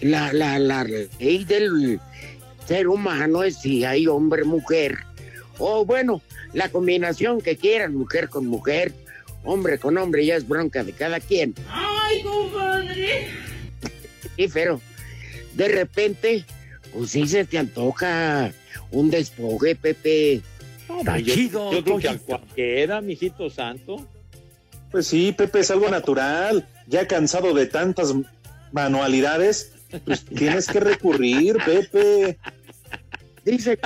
la, 0.00 0.32
la, 0.32 0.58
la 0.58 0.84
ley 0.84 1.44
del 1.44 2.00
ser 2.66 2.88
humano 2.88 3.42
es 3.42 3.58
si 3.58 3.84
hay 3.84 4.06
hombre, 4.06 4.44
mujer, 4.44 4.98
o 5.58 5.84
bueno, 5.84 6.22
la 6.52 6.68
combinación 6.68 7.40
que 7.40 7.56
quieran, 7.56 7.94
mujer 7.94 8.28
con 8.28 8.46
mujer, 8.46 8.92
hombre 9.44 9.78
con 9.78 9.96
hombre, 9.98 10.26
ya 10.26 10.36
es 10.36 10.46
bronca 10.46 10.84
de 10.84 10.92
cada 10.92 11.20
quien. 11.20 11.54
¡Ay, 11.70 12.22
compadre! 12.22 13.28
Sí, 14.36 14.48
pero 14.52 14.80
de 15.54 15.68
repente, 15.68 16.44
pues 16.92 17.10
sí 17.10 17.26
se 17.26 17.44
te 17.44 17.58
antoja 17.58 18.52
un 18.90 19.10
despoje, 19.10 19.74
Pepe. 19.74 20.42
Está 20.98 21.22
chido, 21.22 21.72
Yo 21.72 21.82
creo 21.82 21.98
que 21.98 22.08
a 22.08 22.18
cualquiera, 22.18 23.00
mijito 23.00 23.50
santo. 23.50 24.06
Pues 24.90 25.06
sí, 25.06 25.32
Pepe, 25.32 25.60
es 25.60 25.70
algo 25.70 25.88
natural. 25.88 26.66
Ya 26.86 27.06
cansado 27.08 27.52
de 27.54 27.66
tantas 27.66 28.14
manualidades, 28.72 29.72
pues 30.04 30.24
tienes 30.24 30.68
que 30.68 30.80
recurrir, 30.80 31.56
Pepe. 31.64 32.38
Dice, 33.46 33.78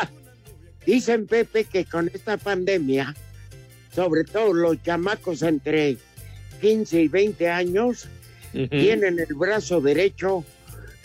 dicen, 0.87 1.27
Pepe, 1.27 1.65
que 1.65 1.85
con 1.85 2.11
esta 2.13 2.37
pandemia, 2.39 3.15
sobre 3.95 4.25
todo 4.25 4.53
los 4.55 4.83
chamacos 4.83 5.43
entre 5.43 5.97
15 6.61 7.03
y 7.03 7.09
20 7.09 7.49
años, 7.49 8.09
tienen 8.53 9.21
el 9.21 9.35
brazo 9.37 9.81
derecho, 9.81 10.45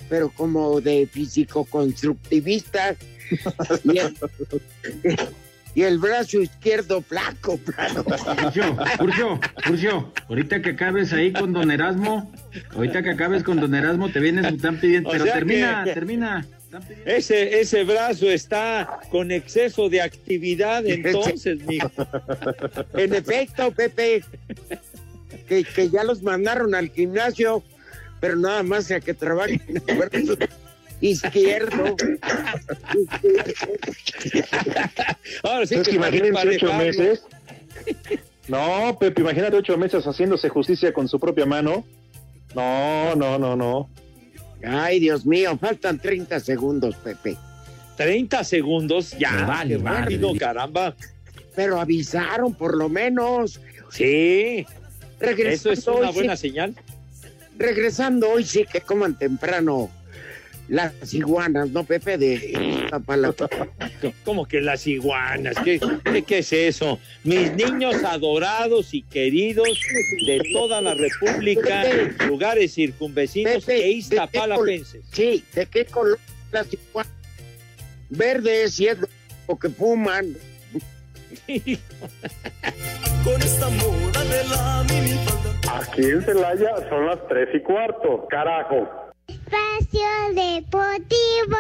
pero 0.10 0.30
como 0.30 0.82
de 0.82 1.06
físico-constructivista, 1.06 2.96
y 3.84 3.98
el, 4.00 4.16
y 5.76 5.82
el 5.84 5.98
brazo 6.00 6.42
izquierdo 6.42 7.02
flaco, 7.02 7.58
plano. 7.58 8.04
Furcio, 8.04 8.78
Furcio, 8.98 9.40
Furcio, 9.64 10.14
ahorita 10.30 10.62
que 10.62 10.70
acabes 10.72 11.12
ahí 11.14 11.34
con 11.34 11.54
Don 11.54 11.70
Erasmo, 11.72 12.32
ahorita 12.76 13.04
que 13.04 13.10
acabes 13.12 13.44
con 13.44 13.60
Don 13.60 13.76
Erasmo, 13.76 14.10
te 14.10 14.20
vienes, 14.20 14.46
están 14.46 14.80
pidiendo, 14.80 15.10
O 15.10 15.12
pero 15.12 15.26
termina, 15.26 15.84
que- 15.84 15.94
termina. 15.94 16.48
Ese, 17.06 17.60
ese 17.60 17.84
brazo 17.84 18.30
está 18.30 19.00
con 19.10 19.32
exceso 19.32 19.90
de 19.90 20.02
actividad, 20.02 20.86
entonces, 20.88 21.64
mijo. 21.66 21.92
En 22.96 23.14
efecto, 23.14 23.72
Pepe, 23.72 24.24
que, 25.48 25.64
que 25.64 25.90
ya 25.90 26.04
los 26.04 26.22
mandaron 26.24 26.76
al 26.76 26.90
gimnasio, 26.90 27.64
pero 28.20 28.36
nada 28.36 28.64
más 28.64 28.90
a 28.92 29.00
que 29.00 29.14
trabajen 29.14 29.62
el 29.88 29.98
brazo 29.98 30.38
izquierdo. 31.02 31.96
Ahora 35.44 35.66
sí 35.66 35.82
que 35.82 35.92
imagínense 35.92 36.48
ocho 36.56 36.74
meses. 36.74 37.24
No, 38.48 38.98
Pepe, 39.00 39.22
imagínate 39.22 39.58
ocho 39.58 39.78
meses 39.78 40.06
haciéndose 40.06 40.50
justicia 40.50 40.94
con 40.94 41.08
su 41.08 41.20
propia 41.20 41.46
mano. 41.46 41.86
No, 42.54 43.16
no, 43.16 43.38
no, 43.38 43.56
no. 43.56 43.90
Ay, 44.64 45.00
Dios 45.00 45.26
mío, 45.26 45.58
faltan 45.60 46.00
30 46.00 46.40
segundos, 46.40 46.96
Pepe. 46.96 47.38
30 47.98 48.44
segundos, 48.44 49.12
ya. 49.18 49.46
Vale, 49.46 49.78
qué 49.78 49.84
vale. 49.84 50.00
rápido, 50.02 50.34
caramba. 50.38 50.96
Pero 51.56 51.80
avisaron 51.80 52.54
por 52.54 52.76
lo 52.76 52.90
menos. 52.90 53.60
Sí, 53.92 54.66
Regresando 55.20 55.72
eso 55.72 55.94
es 55.94 56.00
una 56.00 56.12
buena 56.12 56.36
sí, 56.36 56.50
señal. 56.50 56.76
regresando 57.58 58.30
hoy 58.30 58.44
sí 58.44 58.66
que 58.70 58.82
coman 58.82 59.18
temprano 59.18 59.90
las 60.68 61.14
iguanas, 61.14 61.70
¿no, 61.70 61.84
Pepe? 61.84 62.18
De 62.18 62.34
Iztapalapa. 62.84 63.48
Como 64.26 64.48
que 64.48 64.62
las 64.62 64.88
iguanas, 64.88 65.56
¿qué, 65.64 65.80
qué, 66.04 66.24
qué 66.24 66.40
es 66.40 66.54
eso? 66.54 67.00
Mis 67.24 67.54
niños 67.54 68.04
adorados 68.04 68.94
y 68.94 69.02
queridos 69.04 69.68
de 70.26 70.42
toda 70.54 70.82
la 70.82 70.94
República, 70.94 71.84
lugares 72.28 72.74
circunvecinos 72.74 73.66
Pepe, 73.66 73.86
e 73.86 73.92
iztapalapenses. 73.92 75.04
Sí, 75.12 75.44
¿de 75.54 75.66
qué 75.68 75.86
color 75.86 76.20
las 76.52 76.68
iguanas? 76.74 77.12
Verdes, 78.10 78.80
y 78.80 78.88
es 78.88 78.98
lo 79.00 79.08
porque 79.46 79.70
fuman. 79.70 80.36
Con 83.24 83.42
esta 83.42 83.70
moda 83.70 84.24
de 84.24 84.44
la. 84.50 84.86
Aquí 85.74 86.04
en 86.04 86.22
Celaya 86.22 86.90
son 86.90 87.06
las 87.08 87.28
tres 87.28 87.50
y 87.54 87.60
cuarto, 87.62 88.28
carajo. 88.30 89.05
Espacio 89.46 90.34
Deportivo. 90.34 91.58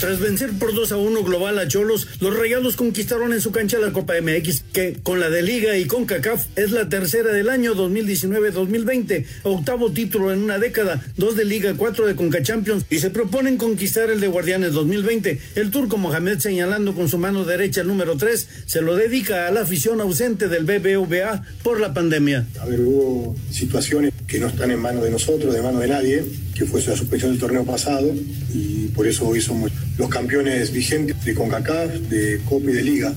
Tras 0.00 0.18
vencer 0.20 0.50
por 0.58 0.74
2 0.74 0.92
a 0.92 0.96
1 0.96 1.22
global 1.22 1.58
a 1.58 1.68
Cholos, 1.68 2.08
los 2.20 2.36
Rayados 2.36 2.76
conquistaron 2.76 3.32
en 3.32 3.40
su 3.40 3.52
cancha 3.52 3.78
la 3.78 3.92
Copa 3.92 4.14
MX, 4.20 4.64
que 4.72 4.98
con 5.02 5.20
la 5.20 5.30
de 5.30 5.42
Liga 5.42 5.78
y 5.78 5.86
con 5.86 6.04
CACAF 6.04 6.46
es 6.56 6.72
la 6.72 6.88
tercera 6.88 7.32
del 7.32 7.48
año 7.48 7.74
2019-2020, 7.74 9.24
octavo 9.44 9.92
título 9.92 10.32
en 10.32 10.42
una 10.42 10.58
década, 10.58 11.02
dos 11.16 11.36
de 11.36 11.44
Liga, 11.44 11.74
cuatro 11.76 12.06
de 12.06 12.16
Conca 12.16 12.42
Champions 12.42 12.84
y 12.90 12.98
se 12.98 13.10
proponen 13.10 13.56
conquistar 13.56 14.10
el 14.10 14.20
de 14.20 14.28
Guardianes 14.28 14.72
2020. 14.72 15.40
El 15.54 15.70
turco 15.70 15.96
Mohamed 15.96 16.38
señalando 16.38 16.94
con 16.94 17.08
su 17.08 17.16
mano 17.16 17.44
derecha 17.44 17.80
el 17.80 17.86
número 17.86 18.16
3 18.16 18.48
se 18.66 18.82
lo 18.82 18.96
dedica 18.96 19.46
a 19.46 19.52
la 19.52 19.62
afición 19.62 20.00
ausente 20.00 20.48
del 20.48 20.64
BBVA 20.64 21.44
por 21.62 21.80
la 21.80 21.94
pandemia. 21.94 22.46
A 22.60 22.66
ver, 22.66 22.80
hubo 22.80 23.36
situaciones 23.50 24.12
que 24.26 24.38
no 24.38 24.48
están 24.48 24.70
en 24.70 24.80
manos 24.80 25.04
de 25.04 25.10
nosotros, 25.10 25.54
de 25.54 25.62
manos 25.62 25.80
de 25.80 25.88
nadie, 25.88 26.24
que 26.54 26.64
fue 26.66 26.82
la 26.82 26.96
suspensión 26.96 27.32
del 27.32 27.40
torneo 27.40 27.64
pasado 27.64 28.12
y 28.52 28.88
por 28.88 29.06
eso 29.06 29.26
hoy 29.26 29.40
somos 29.40 29.70
los 29.98 30.08
campeones 30.08 30.72
vigentes 30.72 31.24
de 31.24 31.34
CONCACAF, 31.34 31.90
de 32.08 32.40
Copa 32.44 32.70
y 32.70 32.74
de 32.74 32.82
Liga. 32.82 33.14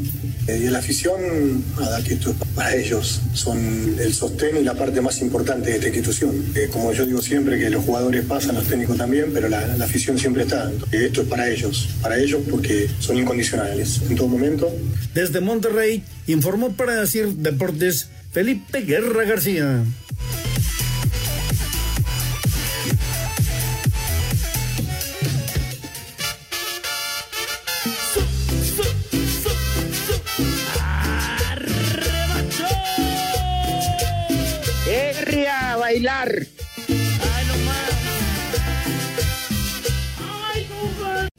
Eh, 0.47 0.61
y 0.65 0.69
la 0.69 0.79
afición, 0.79 1.63
nada, 1.77 2.01
que 2.03 2.13
esto 2.13 2.29
es 2.29 2.35
para 2.55 2.73
ellos, 2.73 3.21
son 3.33 3.57
el 3.99 4.13
sostén 4.13 4.57
y 4.57 4.63
la 4.63 4.75
parte 4.75 5.01
más 5.01 5.21
importante 5.21 5.71
de 5.71 5.75
esta 5.75 5.87
institución. 5.87 6.53
Eh, 6.55 6.69
como 6.71 6.93
yo 6.93 7.05
digo 7.05 7.21
siempre, 7.21 7.59
que 7.59 7.69
los 7.69 7.83
jugadores 7.83 8.23
pasan, 8.25 8.55
los 8.55 8.65
técnicos 8.65 8.97
también, 8.97 9.31
pero 9.33 9.49
la, 9.49 9.75
afición 9.83 10.17
siempre 10.17 10.43
está. 10.43 10.71
Eh, 10.91 11.07
esto 11.07 11.23
es 11.23 11.27
para 11.27 11.49
ellos, 11.49 11.89
para 12.01 12.17
ellos 12.17 12.41
porque 12.49 12.87
son 12.99 13.17
incondicionales 13.17 14.01
en 14.09 14.15
todo 14.15 14.27
momento. 14.27 14.71
Desde 15.13 15.41
Monterrey 15.41 16.03
informó 16.27 16.73
para 16.73 16.95
decir 16.95 17.27
Deportes 17.35 18.07
Felipe 18.31 18.81
Guerra 18.81 19.25
García. 19.25 19.83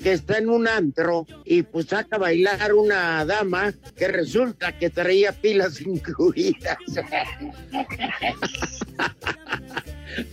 Que 0.09 0.15
está 0.15 0.39
en 0.39 0.49
un 0.49 0.67
antro 0.67 1.27
y 1.45 1.65
pues 1.65 1.89
saca 1.89 2.17
a 2.17 2.19
bailar 2.19 2.73
una 2.73 3.27
dama 3.27 3.75
que 3.95 4.09
resulta 4.09 4.73
que 4.79 4.89
traía 4.89 5.33
pilas 5.33 5.81
incluidas. 5.83 6.79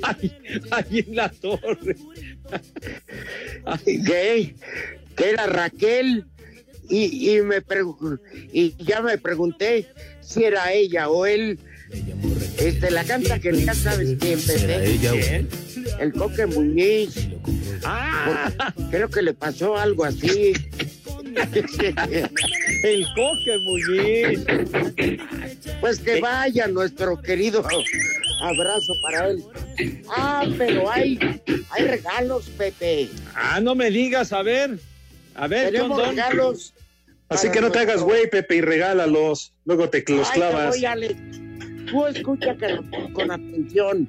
Ahí, 0.02 0.32
ahí 0.72 1.00
en 1.00 1.16
la 1.16 1.30
torre. 1.30 1.96
¿Qué? 3.86 4.56
Que 5.16 5.30
era 5.30 5.46
Raquel 5.46 6.26
y, 6.90 7.36
y 7.36 7.42
me 7.42 7.58
y 8.54 8.84
ya 8.84 9.02
me 9.02 9.18
pregunté 9.18 9.88
si 10.22 10.46
era 10.46 10.72
ella 10.72 11.10
o 11.10 11.26
él. 11.26 11.60
Este, 12.58 12.92
la 12.92 13.04
canta 13.04 13.40
que 13.40 13.52
ya 13.54 13.74
sabes 13.74 14.16
quién, 14.20 14.40
Pepe. 14.42 14.98
¿Quién? 15.00 15.50
El 16.00 16.14
Coque 16.14 16.46
Muñiz. 16.46 17.28
Ah, 17.84 18.52
creo 18.92 19.10
que 19.10 19.22
le 19.22 19.34
pasó 19.34 19.78
algo 19.78 20.06
así. 20.06 20.54
El 22.84 23.06
Coque 23.16 23.58
Muñiz. 23.66 24.40
Pues 25.82 26.00
que 26.00 26.22
vaya 26.22 26.68
nuestro 26.68 27.22
querido 27.22 27.66
abrazo 28.42 28.94
para 29.04 29.30
él. 29.30 29.44
Ah, 30.10 30.46
pero 30.58 30.90
hay, 30.90 31.20
hay 31.70 31.84
regalos, 31.86 32.50
Pepe. 32.58 33.10
Ah, 33.34 33.60
no 33.62 33.76
me 33.76 33.92
digas, 33.92 34.32
a 34.34 34.42
ver. 34.42 34.80
A 35.36 35.48
ver, 35.48 35.72
Tenemos 35.72 36.00
John 36.00 36.10
regalos. 36.12 36.74
Así 37.28 37.50
que 37.50 37.60
no 37.60 37.72
te 37.72 37.80
hagas 37.80 38.02
güey, 38.02 38.30
Pepe, 38.30 38.58
y 38.58 38.62
regálalos. 38.62 39.52
Luego 39.66 39.90
te 39.90 40.04
los 40.08 40.28
Ay, 40.28 40.34
te 40.34 40.40
clavas. 40.40 40.70
voy, 40.70 40.86
Alex. 40.86 41.16
Tú 41.90 42.06
escucha 42.08 42.56
con 43.14 43.32
atención. 43.32 44.08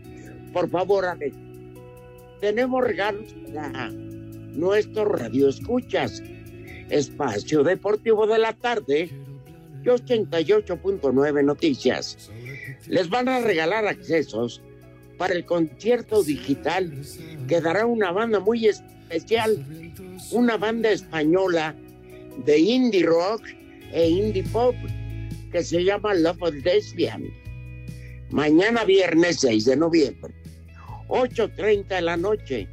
Por 0.52 0.68
favor, 0.70 1.04
Alex. 1.04 1.36
Tenemos 2.40 2.82
regalos 2.82 3.34
para 3.54 3.90
nuestros 3.90 5.08
radioescuchas. 5.08 6.22
Espacio 6.88 7.64
Deportivo 7.64 8.26
de 8.26 8.38
la 8.38 8.52
Tarde 8.52 9.10
y 9.82 9.86
88.9 9.86 11.44
Noticias. 11.44 12.30
Les 12.86 13.08
van 13.08 13.28
a 13.28 13.40
regalar 13.40 13.86
accesos 13.86 14.62
para 15.18 15.34
el 15.34 15.44
concierto 15.44 16.22
digital 16.22 16.92
que 17.48 17.60
dará 17.60 17.86
una 17.86 18.12
banda 18.12 18.38
muy 18.38 18.66
especial, 18.66 19.64
una 20.30 20.56
banda 20.56 20.90
española 20.90 21.74
de 22.44 22.58
indie 22.58 23.04
rock 23.04 23.42
e 23.92 24.08
indie 24.08 24.44
pop 24.44 24.74
que 25.50 25.62
se 25.62 25.82
llama 25.84 26.14
Love 26.14 26.42
of 26.42 26.54
Lesbian. 26.64 27.24
Mañana 28.36 28.84
viernes 28.84 29.38
6 29.40 29.64
de 29.64 29.76
noviembre, 29.78 30.34
8.30 31.08 31.86
de 31.86 32.02
la 32.02 32.18
noche. 32.18 32.68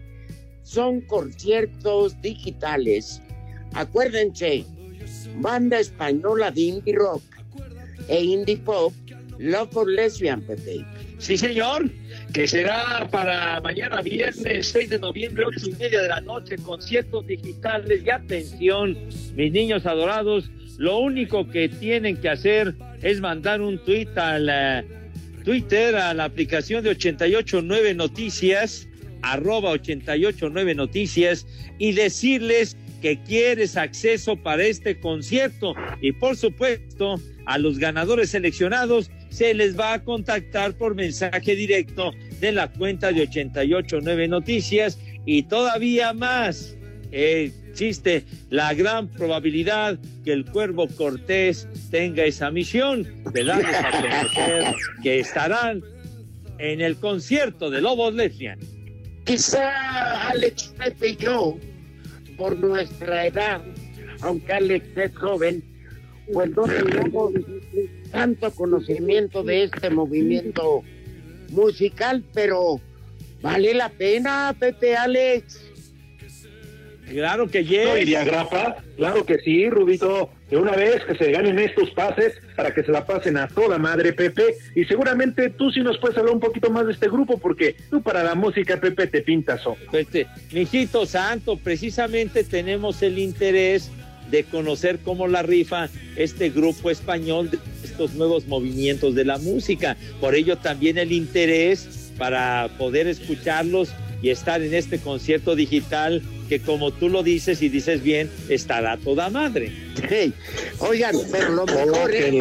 Son 0.63 0.99
conciertos 0.99 2.21
digitales. 2.21 3.21
Acuérdense, 3.73 4.65
banda 5.38 5.80
española 5.80 6.52
de 6.52 6.62
indie 6.63 6.95
rock 6.97 7.23
e 8.10 8.21
indie 8.21 8.58
pop, 8.58 8.91
Love 9.39 9.78
of 9.78 9.88
Lesbian, 9.88 10.41
Pepe. 10.41 10.86
Sí, 11.17 11.38
señor, 11.38 11.89
que 12.34 12.45
será 12.45 13.08
para 13.10 13.62
mañana 13.62 14.02
viernes 14.02 14.67
6 14.67 14.89
de 14.89 14.99
noviembre, 14.99 15.45
ocho 15.45 15.69
y 15.69 15.76
media 15.76 16.02
de 16.02 16.10
la 16.10 16.19
noche, 16.19 16.58
conciertos 16.58 17.26
digitales 17.26 18.04
Y 18.06 18.10
atención, 18.10 18.97
mis 19.34 19.54
niños 19.54 19.86
adorados, 19.86 20.52
lo 20.78 20.97
único 20.97 21.47
que 21.47 21.69
tienen 21.69 22.17
que 22.17 22.28
hacer 22.28 22.76
es 23.02 23.21
mandar 23.21 23.62
un 23.62 23.82
tweet 23.86 24.10
al 24.17 24.49
eh, 24.49 25.03
Twitter, 25.44 25.96
a 25.96 26.14
la 26.14 26.26
aplicación 26.26 26.84
de 26.84 26.92
889 26.92 27.94
Noticias, 27.94 28.88
arroba 29.22 29.72
889 29.72 30.76
Noticias, 30.76 31.46
y 31.78 31.94
decirles 31.94 32.78
que 33.02 33.22
quieres 33.24 33.76
acceso 33.76 34.36
para 34.38 34.64
este 34.64 35.00
concierto. 35.00 35.76
Y 36.02 36.14
por 36.14 36.38
supuesto, 36.38 37.20
a 37.46 37.58
los 37.58 37.78
ganadores 37.78 38.30
seleccionados 38.30 39.12
se 39.30 39.54
les 39.54 39.78
va 39.78 39.94
a 39.94 40.04
contactar 40.04 40.78
por 40.78 40.96
mensaje 40.96 41.56
directo 41.56 42.12
de 42.40 42.52
la 42.52 42.72
cuenta 42.72 43.12
de 43.12 43.24
889 43.24 44.28
Noticias 44.28 45.00
y 45.26 45.44
todavía 45.44 46.14
más. 46.14 46.78
eh, 47.12 47.52
existe 47.74 48.24
la 48.52 48.72
gran 48.76 49.08
probabilidad 49.08 49.98
que 50.24 50.32
el 50.32 50.46
Cuervo 50.46 50.88
Cortés 50.88 51.68
tenga 51.90 52.24
esa 52.24 52.52
misión 52.52 53.08
de 53.34 53.44
darles 53.44 53.76
a 53.76 53.90
conocer 53.90 54.76
que 55.02 55.20
estarán 55.20 55.84
en 56.60 56.82
el 56.82 56.98
concierto 56.98 57.72
de 57.72 57.82
Lobos 57.82 58.14
Lesbian. 58.14 58.60
Quizá 59.24 60.30
Alex, 60.30 60.72
Pepe 60.78 61.10
y 61.10 61.16
yo, 61.16 61.58
por 62.38 62.56
nuestra 62.60 63.26
edad, 63.26 63.62
aunque 64.22 64.54
Alex 64.54 64.86
es 64.96 65.16
joven, 65.16 65.64
pues 66.32 66.52
no 66.52 66.64
tenemos 66.66 67.34
tanto 68.12 68.52
conocimiento 68.52 69.42
de 69.42 69.64
este 69.64 69.90
movimiento 69.90 70.84
musical, 71.50 72.24
pero 72.36 72.80
vale 73.42 73.74
la 73.74 73.90
pena, 73.90 74.56
Pepe 74.60 74.96
Alex. 74.96 75.73
Claro 77.13 77.47
que 77.47 77.62
¿No 77.63 77.69
yes. 77.69 78.02
iría 78.02 78.23
Grafa? 78.23 78.76
Claro 78.97 79.26
que 79.26 79.38
sí, 79.39 79.69
Rubito. 79.69 80.30
De 80.49 80.58
una 80.58 80.71
vez 80.71 81.04
que 81.06 81.15
se 81.15 81.32
ganen 81.32 81.60
estos 81.60 81.91
pases 81.91 82.34
para 82.56 82.73
que 82.73 82.84
se 82.84 82.91
la 82.91 83.06
pasen 83.06 83.38
a 83.38 83.47
toda 83.47 83.78
madre, 83.78 84.13
Pepe. 84.13 84.56
Y 84.76 84.86
seguramente 84.86 85.49
tú 85.49 85.71
sí 85.71 85.82
nos 85.82 85.97
puedes 85.97 86.17
hablar 86.17 86.34
un 86.34 86.39
poquito 86.39 86.69
más 86.69 86.86
de 86.86 86.93
este 86.93 87.08
grupo, 87.08 87.38
porque 87.38 87.76
tú 87.89 88.02
para 88.02 88.23
la 88.23 88.36
música, 88.36 88.78
Pepe, 88.80 89.08
te 89.08 89.21
pintas 89.21 89.62
solo. 89.62 89.78
Este, 89.93 90.28
mijito 90.52 91.06
santo, 91.06 91.58
precisamente 91.58 92.43
tenemos 92.43 93.02
el 93.02 93.19
interés 93.19 93.91
de 94.30 94.43
conocer 94.43 94.99
cómo 94.99 95.28
la 95.28 95.43
rifa 95.43 95.89
este 96.15 96.49
grupo 96.49 96.89
español 96.89 97.52
de 97.52 97.60
estos 97.84 98.13
nuevos 98.13 98.47
movimientos 98.47 99.15
de 99.15 99.26
la 99.26 99.38
música. 99.38 99.97
Por 100.19 100.36
ello 100.36 100.58
también 100.58 100.97
el 100.97 101.12
interés 101.12 102.12
para 102.17 102.69
poder 102.78 103.08
escucharlos 103.08 103.89
y 104.24 104.32
estar 104.32 104.64
en 104.64 104.74
este 104.74 104.98
concierto 105.00 105.56
digital 105.56 106.24
que 106.48 106.62
como 106.62 106.92
tú 106.92 107.10
lo 107.10 107.24
dices 107.24 107.62
y 107.62 107.68
dices 107.68 108.02
bien, 108.02 108.32
estará 108.48 108.96
toda 108.98 109.30
madre. 109.30 109.74
Hey, 110.10 110.34
oigan, 110.80 111.18
pero 111.30 111.50
lo 111.50 111.66
mejor 111.66 112.16
es, 112.16 112.34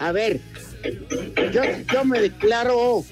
a 0.00 0.10
ver, 0.12 0.40
yo, 1.52 1.62
yo 1.92 2.04
me 2.04 2.20
declaro 2.20 3.04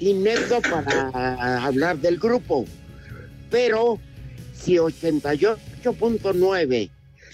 inepto 0.00 0.62
para 0.62 1.62
hablar 1.62 1.98
del 1.98 2.18
grupo, 2.18 2.64
pero 3.50 4.00
si 4.54 4.76
98.9 4.76 6.90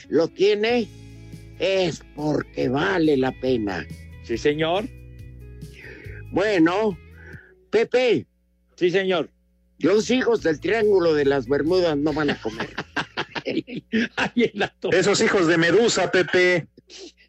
lo 0.09 0.29
tiene 0.29 0.89
es 1.61 2.03
porque 2.17 2.69
vale 2.69 3.17
la 3.17 3.31
pena. 3.41 3.87
Sí, 4.25 4.37
señor. 4.37 4.89
Bueno, 6.33 6.99
Pepe. 7.71 8.27
Sí, 8.75 8.91
señor. 8.91 9.31
Los 9.83 10.11
hijos 10.11 10.43
del 10.43 10.61
Triángulo 10.61 11.13
de 11.13 11.25
las 11.25 11.49
Bermudas 11.49 11.97
no 11.97 12.13
van 12.13 12.31
a 12.31 12.41
comer. 12.41 12.71
Esos 14.93 15.21
hijos 15.21 15.49
de 15.49 15.59
Medusa, 15.59 16.11
Pepe. 16.11 16.69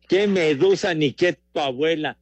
¿Qué 0.08 0.28
Medusa 0.28 0.94
ni 0.94 1.14
qué 1.14 1.34
tu 1.34 1.60
abuela? 1.60 2.18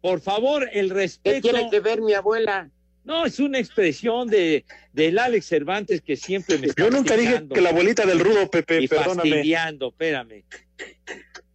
Por 0.00 0.20
favor, 0.20 0.68
el 0.72 0.90
respeto. 0.90 1.48
¿Qué 1.48 1.52
tiene 1.52 1.70
que 1.70 1.78
ver 1.78 2.00
mi 2.00 2.12
abuela? 2.12 2.70
No, 3.04 3.24
es 3.24 3.38
una 3.38 3.58
expresión 3.58 4.28
de 4.28 4.64
del 4.92 5.18
Alex 5.18 5.46
Cervantes 5.46 6.02
que 6.02 6.16
siempre 6.16 6.58
me 6.58 6.66
está 6.66 6.82
Yo 6.82 6.90
nunca 6.90 7.16
dije 7.16 7.46
que 7.52 7.60
la 7.60 7.70
abuelita 7.70 8.04
del 8.04 8.20
rudo, 8.20 8.50
Pepe, 8.50 8.82
y 8.82 8.88
perdóname. 8.88 9.30
fastidiando, 9.30 9.88
espérame. 9.88 10.44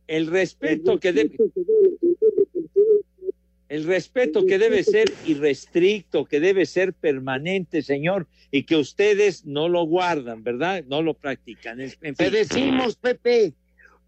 El 0.08 0.28
respeto 0.28 1.00
que 1.00 1.12
debe 1.12 1.36
el 3.70 3.84
respeto 3.84 4.46
que 4.46 4.58
debe 4.58 4.84
ser 4.84 5.12
irrestricto, 5.26 6.26
que 6.26 6.40
debe 6.40 6.66
ser 6.66 6.94
permanente, 6.94 7.82
señor, 7.82 8.28
y 8.50 8.64
que 8.64 8.78
ustedes 8.78 9.46
no 9.46 9.68
lo 9.68 9.84
guardan, 9.84 10.44
¿verdad? 10.44 10.84
No 10.88 11.02
lo 11.02 11.14
practican. 11.14 11.82
En- 11.82 12.16
Te 12.16 12.32
decimos, 12.32 12.96
Pepe, 12.96 13.54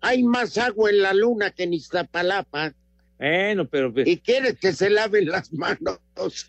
hay 0.02 0.24
más 0.24 0.58
agua 0.58 0.90
en 0.90 1.02
la 1.02 1.14
luna 1.14 1.52
que 1.52 1.64
en 1.64 1.74
Iztapalapa. 1.74 2.74
Bueno, 3.18 3.68
pero 3.68 3.94
y 4.06 4.16
quieres 4.18 4.58
que 4.60 4.72
se 4.72 4.90
laven 4.90 5.26
las 5.28 5.52
manos. 5.52 6.00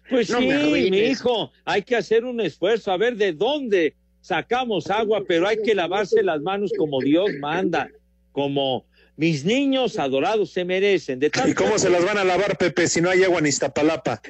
Pues 0.08 0.30
No 0.30 0.38
sí, 0.38 0.46
me 0.46 0.90
mi 0.90 0.98
hijo, 0.98 1.50
hay 1.64 1.82
que 1.82 1.96
hacer 1.96 2.24
un 2.24 2.40
esfuerzo, 2.40 2.92
a 2.92 2.96
ver 2.96 3.16
de 3.16 3.32
dónde 3.32 3.96
sacamos 4.20 4.88
agua, 4.88 5.24
pero 5.26 5.48
hay 5.48 5.56
que 5.62 5.74
lavarse 5.74 6.22
las 6.22 6.40
manos 6.42 6.70
como 6.78 7.00
Dios 7.00 7.28
manda, 7.40 7.90
como 8.30 8.86
mis 9.20 9.44
niños 9.44 9.98
adorados 9.98 10.50
se 10.50 10.64
merecen. 10.64 11.18
De 11.18 11.28
tal 11.28 11.50
¿Y 11.50 11.54
cómo 11.54 11.78
se 11.78 11.90
las 11.90 12.02
van 12.06 12.16
a 12.16 12.24
lavar, 12.24 12.56
Pepe, 12.56 12.88
si 12.88 13.02
no 13.02 13.10
hay 13.10 13.22
agua 13.22 13.40
en 13.40 13.48
Iztapalapa? 13.48 14.22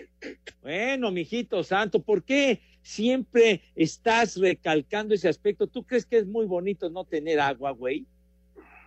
Bueno, 0.62 1.12
mijito 1.12 1.62
santo, 1.62 2.02
¿por 2.02 2.24
qué 2.24 2.60
siempre 2.82 3.62
estás 3.76 4.36
recalcando 4.36 5.14
ese 5.14 5.28
aspecto? 5.28 5.68
¿Tú 5.68 5.84
crees 5.84 6.04
que 6.04 6.18
es 6.18 6.26
muy 6.26 6.44
bonito 6.44 6.90
no 6.90 7.04
tener 7.04 7.38
agua, 7.38 7.70
güey? 7.70 8.04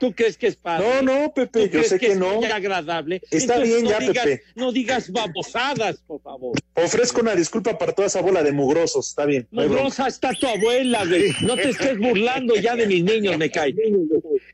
¿Tú 0.04 0.14
crees 0.14 0.38
que 0.38 0.48
es 0.48 0.58
padre? 0.58 0.86
No, 0.86 1.02
no, 1.02 1.34
Pepe, 1.34 1.70
¿Tú 1.70 1.78
yo 1.78 1.84
sé 1.86 1.98
que 1.98 2.08
es 2.12 2.18
no. 2.20 2.36
muy 2.36 2.46
agradable. 2.46 3.22
Está 3.32 3.56
Entonces, 3.56 3.68
bien 3.70 3.84
no 3.86 3.90
ya, 3.92 4.00
digas- 4.00 4.26
Pepe. 4.26 4.44
No 4.56 4.72
digas 4.74 5.12
babosadas, 5.12 5.98
por 6.06 6.22
favor. 6.22 6.58
Ofrezco 6.74 7.22
una 7.22 7.36
disculpa 7.36 7.78
para 7.78 7.94
toda 7.94 8.08
esa 8.08 8.22
bola 8.22 8.44
de 8.44 8.52
mugrosos, 8.52 9.08
está 9.08 9.26
bien. 9.26 9.48
no. 9.52 9.62
Mugrosa 9.64 10.08
está 10.08 10.34
tu 10.34 10.46
abuela, 10.46 11.06
güey. 11.06 11.32
No 11.42 11.56
te 11.56 11.70
estés 11.70 11.98
burlando 11.98 12.56
ya 12.56 12.76
de 12.76 12.86
mis 12.86 13.02
niños, 13.04 13.38
me 13.38 13.50
cae. 13.50 13.74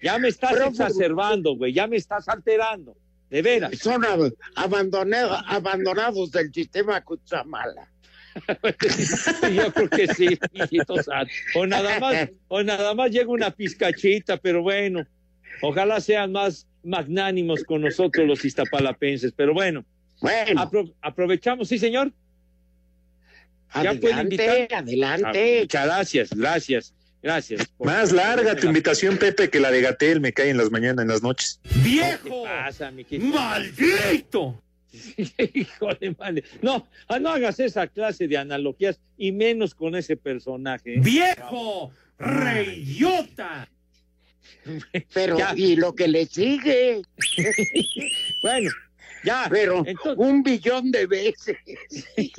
Ya 0.04 0.20
me 0.20 0.28
estás 0.28 0.54
exacerbando, 0.68 1.56
güey. 1.56 1.74
Ya 1.74 1.88
me 1.88 1.98
estás 1.98 2.28
alterando. 2.30 2.96
De 3.32 3.42
veras. 3.42 3.72
Son 3.80 4.04
ab- 4.04 4.34
abandonado- 4.56 5.36
abandonados 5.48 6.32
del 6.32 6.54
sistema 6.54 7.02
Cutzamala. 7.04 7.92
Yo 9.54 9.74
creo 9.74 9.90
que 9.90 10.08
sí. 10.14 10.38
O 11.56 11.66
nada 11.66 12.00
más, 12.00 12.30
o 12.48 12.64
nada 12.64 12.94
más 12.94 13.12
llega 13.12 13.30
una 13.32 13.52
pizcachita, 13.52 14.38
pero 14.38 14.62
bueno. 14.62 15.04
Ojalá 15.62 16.00
sean 16.02 16.32
más 16.32 16.68
magnánimos 16.84 17.64
con 17.64 17.82
nosotros 17.82 18.28
los 18.28 18.44
iztapalapenses. 18.46 19.32
Pero 19.36 19.54
bueno. 19.54 19.86
Bueno. 20.22 20.62
Apro- 20.62 20.94
aprovechamos, 21.02 21.68
sí, 21.70 21.78
señor. 21.78 22.12
Ya 23.76 23.94
puede 23.94 24.14
Adelante, 24.14 24.36
invitar. 24.36 24.80
adelante. 24.80 25.58
Ah, 25.58 25.62
muchas 25.62 25.86
gracias, 25.86 26.30
gracias, 26.36 26.94
gracias. 27.22 27.72
Más 27.80 28.12
larga 28.12 28.56
tu 28.56 28.66
invitación, 28.66 29.18
Pepe, 29.18 29.50
que 29.52 29.60
la 29.60 29.70
de 29.70 29.82
Gatel 29.82 30.20
me 30.22 30.34
cae 30.34 30.50
en 30.50 30.58
las 30.58 30.72
mañanas, 30.72 31.04
en 31.04 31.10
las 31.10 31.22
noches. 31.22 31.60
¡Viejo! 31.84 32.24
¿Qué 32.24 32.50
pasa, 32.50 32.90
mijito? 32.90 33.26
¡Maldito! 33.26 34.60
Híjole, 35.54 36.16
madre. 36.18 36.44
No, 36.64 36.88
ah, 37.08 37.20
no 37.20 37.30
hagas 37.30 37.60
esa 37.60 37.86
clase 37.86 38.28
de 38.28 38.38
analogías 38.38 39.00
y 39.20 39.32
menos 39.32 39.76
con 39.76 39.96
ese 39.96 40.18
personaje. 40.18 40.96
¿eh? 40.96 41.00
¡Viejo! 41.00 41.92
¡Reyota! 42.18 43.70
Pero, 45.14 45.38
Ya. 45.38 45.54
¿y 45.56 45.76
lo 45.76 45.94
que 45.94 46.08
le 46.08 46.26
sigue? 46.26 47.02
bueno, 48.44 48.70
ya. 49.24 49.48
Pero 49.50 49.84
un 50.18 50.44
billón 50.44 50.92
de 50.92 51.06
veces. 51.08 51.58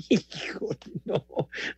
Híjole, 0.08 0.78
no. 1.04 1.24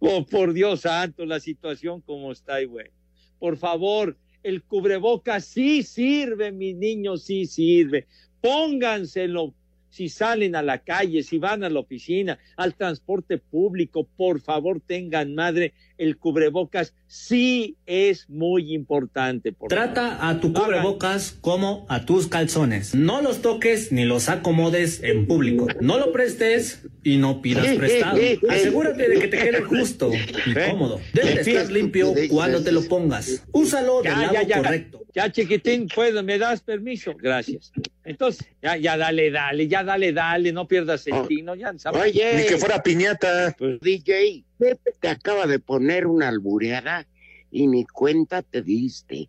Oh, 0.01 0.27
por 0.27 0.53
Dios 0.53 0.83
santo, 0.83 1.25
la 1.25 1.41
situación 1.41 2.01
como 2.01 2.33
está 2.33 2.63
güey. 2.65 2.91
Por 3.39 3.57
favor, 3.57 4.17
el 4.43 4.63
cubrebocas 4.63 5.45
sí 5.45 5.83
sirve, 5.83 6.53
mis 6.53 6.77
niños, 6.77 7.25
sí 7.25 7.47
sirve. 7.47 8.07
Pónganselo 8.41 9.55
si 9.93 10.09
salen 10.09 10.57
a 10.57 10.63
la 10.63 10.79
calle, 10.79 11.23
si 11.23 11.39
van 11.39 11.65
a 11.65 11.69
la 11.69 11.81
oficina, 11.81 12.39
al 12.57 12.75
transporte 12.75 13.37
público, 13.37 14.05
por 14.17 14.41
favor 14.41 14.81
tengan 14.81 15.35
madre, 15.35 15.75
el 16.03 16.17
cubrebocas 16.19 16.95
sí 17.07 17.77
es 17.87 18.29
muy 18.29 18.75
importante. 18.75 19.53
Por 19.53 19.69
Trata 19.69 20.29
a 20.29 20.41
tu 20.41 20.53
cubrebocas 20.53 21.39
como 21.41 21.87
a 21.89 22.05
tus 22.05 22.27
calzones. 22.27 22.95
No 22.95 23.23
los 23.23 23.41
toques 23.41 23.93
ni 23.93 24.05
los 24.05 24.29
acomodes 24.29 25.03
en 25.03 25.27
público. 25.27 25.67
No 25.81 25.99
lo 25.99 26.13
prestes 26.13 26.83
y 27.05 27.19
no 27.19 27.41
pidas 27.41 27.67
prestado. 27.77 28.19
Asegúrate 28.49 29.09
de 29.09 29.19
que 29.21 29.29
te 29.29 29.39
quede 29.39 29.63
justo 29.63 30.11
y 30.47 30.55
cómodo. 30.71 31.01
Debe 31.13 31.35
de 31.35 31.41
estar 31.41 31.71
limpio 31.71 32.13
cuando 32.29 32.63
te 32.63 32.73
lo 32.73 32.83
pongas. 32.83 33.45
Úsalo 33.53 34.03
del 34.03 34.13
Ya, 34.13 34.19
lado 34.19 34.33
ya, 34.35 34.43
ya. 34.43 34.57
correcto. 34.59 34.99
Ya, 35.15 35.31
chiquitín, 35.31 35.89
¿puedo? 35.95 36.23
¿Me 36.23 36.39
das 36.39 36.63
permiso? 36.63 37.13
Gracias. 37.15 37.71
Entonces, 38.03 38.47
ya, 38.63 38.79
ya, 38.79 38.97
dale, 38.97 39.31
dale, 39.31 39.69
ya, 39.69 39.85
dale, 39.85 40.13
dale, 40.13 40.53
no 40.53 40.67
pierdas 40.67 41.07
el 41.07 41.27
tino, 41.29 41.55
ya. 41.55 41.73
¿sabes? 41.77 42.03
Oye. 42.03 42.37
Ni 42.39 42.47
que 42.47 42.57
fuera 42.57 42.83
piñata. 42.83 43.55
DJ, 43.83 44.43
Pepe 44.63 44.93
te 45.01 45.09
acaba 45.09 45.47
de 45.49 45.59
poner 45.59 46.07
una 46.07 46.29
albureada 46.29 47.07
y 47.51 47.67
ni 47.67 47.85
cuenta 47.85 48.43
te 48.43 48.63
diste. 48.63 49.29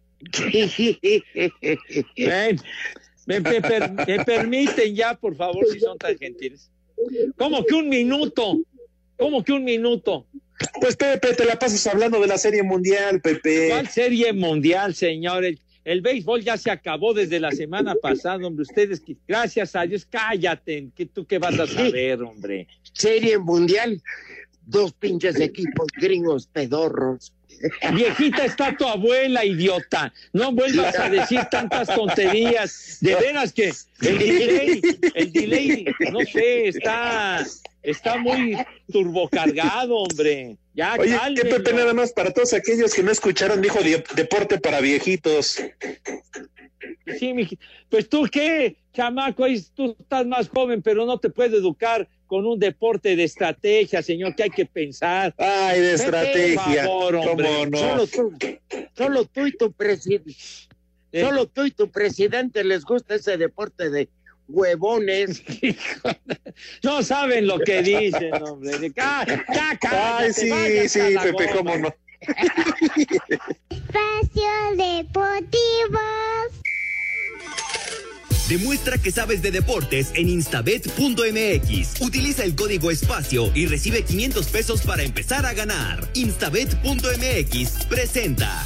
Ven, 2.16 2.60
me, 3.26 3.40
me 3.40 3.62
per- 3.62 3.92
me 4.08 4.24
permiten 4.24 4.96
ya, 4.96 5.16
por 5.16 5.36
favor, 5.36 5.66
si 5.72 5.80
son 5.80 5.98
tan 5.98 6.18
gentiles. 6.18 6.70
¿Cómo 7.38 7.64
que 7.66 7.74
un 7.74 7.90
minuto? 7.90 8.60
¿Cómo 9.18 9.44
que 9.44 9.54
un 9.54 9.64
minuto? 9.64 10.26
Pues 10.80 10.96
Pepe, 10.96 11.34
te 11.34 11.46
la 11.46 11.58
pasas 11.58 11.86
hablando 11.88 12.20
de 12.22 12.28
la 12.28 12.38
Serie 12.38 12.62
Mundial, 12.64 13.20
Pepe. 13.22 13.70
¿Cuál 13.70 13.88
serie 13.90 14.32
mundial, 14.34 14.94
señor? 14.94 15.44
El, 15.46 15.60
el 15.84 16.02
béisbol 16.02 16.44
ya 16.44 16.58
se 16.58 16.70
acabó 16.72 17.14
desde 17.14 17.40
la 17.40 17.52
semana 17.52 17.96
pasada, 17.96 18.46
hombre. 18.46 18.62
Ustedes, 18.62 19.00
que- 19.00 19.18
gracias 19.28 19.76
a 19.76 19.82
Dios, 19.86 20.06
cállate. 20.10 20.90
¿Qué, 20.96 21.06
¿Tú 21.08 21.26
qué 21.26 21.40
vas 21.40 21.60
a 21.60 21.68
saber, 21.68 22.22
hombre? 22.22 22.68
Serie 22.94 23.38
mundial, 23.40 24.02
dos 24.66 24.94
pinches 24.94 25.40
equipos 25.40 25.88
gringos 26.00 26.48
pedorros. 26.48 27.32
Viejita 27.94 28.46
está 28.46 28.76
tu 28.76 28.86
abuela, 28.86 29.46
idiota. 29.46 30.12
No 30.34 30.52
vuelvas 30.52 30.98
a 30.98 31.10
decir 31.10 31.40
tantas 31.52 31.88
tonterías. 31.88 32.98
De 33.00 33.16
veras 33.16 33.54
que 33.54 33.72
el 34.02 34.18
delay, 34.20 34.82
el 35.16 35.32
delay, 35.32 35.86
no 36.12 36.20
sé, 36.22 36.68
está, 36.68 37.46
está 37.82 38.18
muy 38.18 38.58
turbocargado, 38.92 39.96
hombre. 39.98 40.58
Ya, 40.74 40.96
Oye. 41.00 41.18
¿qué 41.36 41.46
Pepe 41.46 41.74
nada 41.74 41.94
más 41.94 42.12
para 42.12 42.32
todos 42.34 42.54
aquellos 42.54 42.94
que 42.94 43.04
no 43.04 43.12
escucharon 43.12 43.62
dijo 43.62 43.80
de- 43.82 44.04
deporte 44.16 44.60
para 44.60 44.82
viejitos? 44.82 45.58
Sí, 47.20 47.28
miji- 47.34 47.60
pues 47.90 48.10
tú 48.10 48.28
qué, 48.32 48.76
chamaco, 48.94 49.44
Ahí 49.44 49.62
tú 49.76 49.96
estás 50.00 50.26
más 50.26 50.50
joven, 50.50 50.82
pero 50.82 51.06
no 51.06 51.18
te 51.20 51.30
puedo 51.30 51.58
educar 51.58 52.08
con 52.34 52.48
un 52.48 52.58
deporte 52.58 53.16
de 53.16 53.26
estrategia, 53.26 54.02
señor, 54.02 54.36
que 54.36 54.42
hay 54.42 54.50
que 54.50 54.66
pensar. 54.66 55.36
Ay, 55.38 55.80
de 55.82 55.94
estrategia. 55.94 56.84
Por 56.84 57.14
favor, 57.14 57.16
hombre. 57.28 57.48
¿Cómo 57.48 57.66
no? 57.68 57.78
Solo 57.78 58.08
tú, 58.08 58.34
solo 58.98 59.26
tú 59.26 59.46
y 59.46 59.56
tu 59.56 59.72
presidente, 59.72 60.34
Eh. 61.12 61.22
solo 61.22 61.46
tú 61.46 61.64
y 61.66 61.70
tu 61.70 61.92
presidente 61.92 62.64
les 62.64 62.86
gusta 62.86 63.14
ese 63.14 63.38
deporte 63.38 63.92
de 63.92 64.10
huevones. 64.48 65.44
No 66.84 67.04
saben 67.04 67.46
lo 67.46 67.60
que 67.60 67.84
dicen, 67.84 68.34
hombre. 68.42 68.92
¡Ah, 68.98 69.26
ya, 69.28 69.78
cállate, 69.80 70.52
Ay, 70.52 70.90
sí, 70.90 70.90
sí, 70.90 71.16
Pepe, 71.22 71.52
cómo 71.56 71.78
no. 71.78 71.94
Espacio 73.70 74.54
Deportivo. 74.76 76.00
Demuestra 78.50 78.98
que 78.98 79.12
sabes 79.12 79.42
de 79.42 79.52
deportes 79.52 80.12
en 80.16 80.30
instabet.mx. 80.30 82.02
Utiliza 82.02 82.44
el 82.44 82.56
código 82.56 82.92
espacio 82.92 83.52
y 83.56 83.68
recibe 83.68 84.04
500 84.04 84.48
pesos 84.48 84.82
para 84.82 85.04
empezar 85.04 85.46
a 85.46 85.54
ganar. 85.54 86.08
Instabet.mx 86.14 87.86
presenta. 87.90 88.64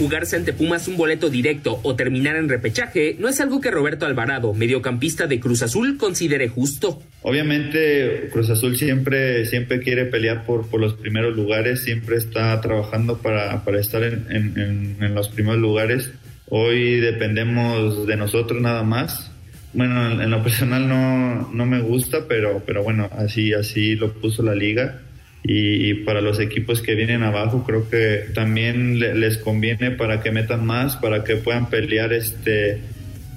jugarse 0.00 0.34
ante 0.34 0.54
Pumas 0.54 0.88
un 0.88 0.96
boleto 0.96 1.28
directo 1.28 1.78
o 1.82 1.94
terminar 1.94 2.36
en 2.36 2.48
repechaje 2.48 3.16
no 3.18 3.28
es 3.28 3.38
algo 3.38 3.60
que 3.60 3.70
Roberto 3.70 4.06
Alvarado, 4.06 4.54
mediocampista 4.54 5.26
de 5.26 5.38
Cruz 5.40 5.62
Azul, 5.62 5.98
considere 5.98 6.48
justo. 6.48 7.02
Obviamente 7.20 8.30
Cruz 8.32 8.48
Azul 8.48 8.78
siempre, 8.78 9.44
siempre 9.44 9.80
quiere 9.80 10.06
pelear 10.06 10.46
por, 10.46 10.68
por 10.68 10.80
los 10.80 10.94
primeros 10.94 11.36
lugares, 11.36 11.82
siempre 11.82 12.16
está 12.16 12.58
trabajando 12.62 13.18
para, 13.18 13.62
para 13.62 13.78
estar 13.78 14.02
en, 14.02 14.24
en, 14.30 14.96
en 15.00 15.14
los 15.14 15.28
primeros 15.28 15.60
lugares. 15.60 16.10
Hoy 16.50 16.98
dependemos 16.98 18.06
de 18.06 18.16
nosotros 18.16 18.60
nada 18.60 18.82
más. 18.82 19.30
Bueno, 19.72 20.20
en 20.20 20.30
lo 20.30 20.42
personal 20.42 20.88
no, 20.88 21.48
no 21.52 21.64
me 21.64 21.80
gusta, 21.80 22.26
pero, 22.28 22.62
pero 22.66 22.82
bueno, 22.82 23.08
así, 23.16 23.54
así 23.54 23.94
lo 23.94 24.12
puso 24.12 24.42
la 24.42 24.56
liga 24.56 25.00
y, 25.44 25.90
y, 25.90 25.94
para 25.94 26.20
los 26.20 26.40
equipos 26.40 26.82
que 26.82 26.96
vienen 26.96 27.22
abajo 27.22 27.64
creo 27.64 27.88
que 27.88 28.26
también 28.34 28.98
le, 28.98 29.14
les 29.14 29.38
conviene 29.38 29.92
para 29.92 30.22
que 30.22 30.32
metan 30.32 30.66
más, 30.66 30.96
para 30.96 31.22
que 31.22 31.36
puedan 31.36 31.70
pelear 31.70 32.12
este 32.12 32.80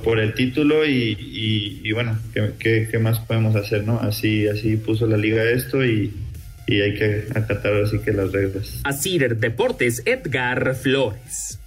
por 0.03 0.19
el 0.19 0.33
título 0.33 0.85
y, 0.85 1.15
y, 1.17 1.81
y 1.83 1.91
bueno, 1.93 2.19
¿qué, 2.33 2.51
¿qué, 2.59 2.87
qué, 2.91 2.99
más 2.99 3.19
podemos 3.19 3.55
hacer? 3.55 3.85
no 3.85 3.99
Así, 3.99 4.47
así 4.47 4.75
puso 4.75 5.07
la 5.07 5.15
liga 5.15 5.43
esto 5.43 5.85
y, 5.85 6.11
y 6.67 6.81
hay 6.81 6.95
que 6.95 7.27
acatar 7.33 7.73
así 7.75 7.99
que 7.99 8.11
las 8.11 8.31
reglas. 8.31 8.81
Así 8.83 9.17
Deportes, 9.19 10.01
Edgar 10.05 10.75
Flores. 10.75 11.59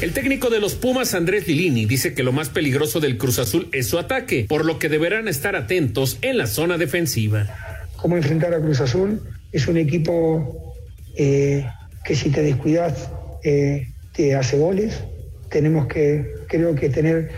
El 0.00 0.12
técnico 0.12 0.48
de 0.48 0.60
los 0.60 0.76
Pumas, 0.76 1.12
Andrés 1.14 1.48
Lilini, 1.48 1.84
dice 1.84 2.14
que 2.14 2.22
lo 2.22 2.30
más 2.30 2.50
peligroso 2.50 3.00
del 3.00 3.18
Cruz 3.18 3.40
Azul 3.40 3.68
es 3.72 3.88
su 3.88 3.98
ataque, 3.98 4.46
por 4.48 4.64
lo 4.64 4.78
que 4.78 4.88
deberán 4.88 5.26
estar 5.26 5.56
atentos 5.56 6.18
en 6.22 6.38
la 6.38 6.46
zona 6.46 6.78
defensiva. 6.78 7.48
¿Cómo 7.96 8.16
enfrentar 8.16 8.54
a 8.54 8.60
Cruz 8.60 8.80
Azul? 8.80 9.20
Es 9.50 9.66
un 9.66 9.76
equipo 9.76 10.76
eh, 11.16 11.66
que 12.04 12.14
si 12.14 12.30
te 12.30 12.42
descuidas 12.42 13.10
eh, 13.42 13.88
te 14.12 14.36
hace 14.36 14.56
goles. 14.56 15.02
Tenemos 15.50 15.88
que, 15.88 16.32
creo 16.46 16.76
que, 16.76 16.90
tener 16.90 17.32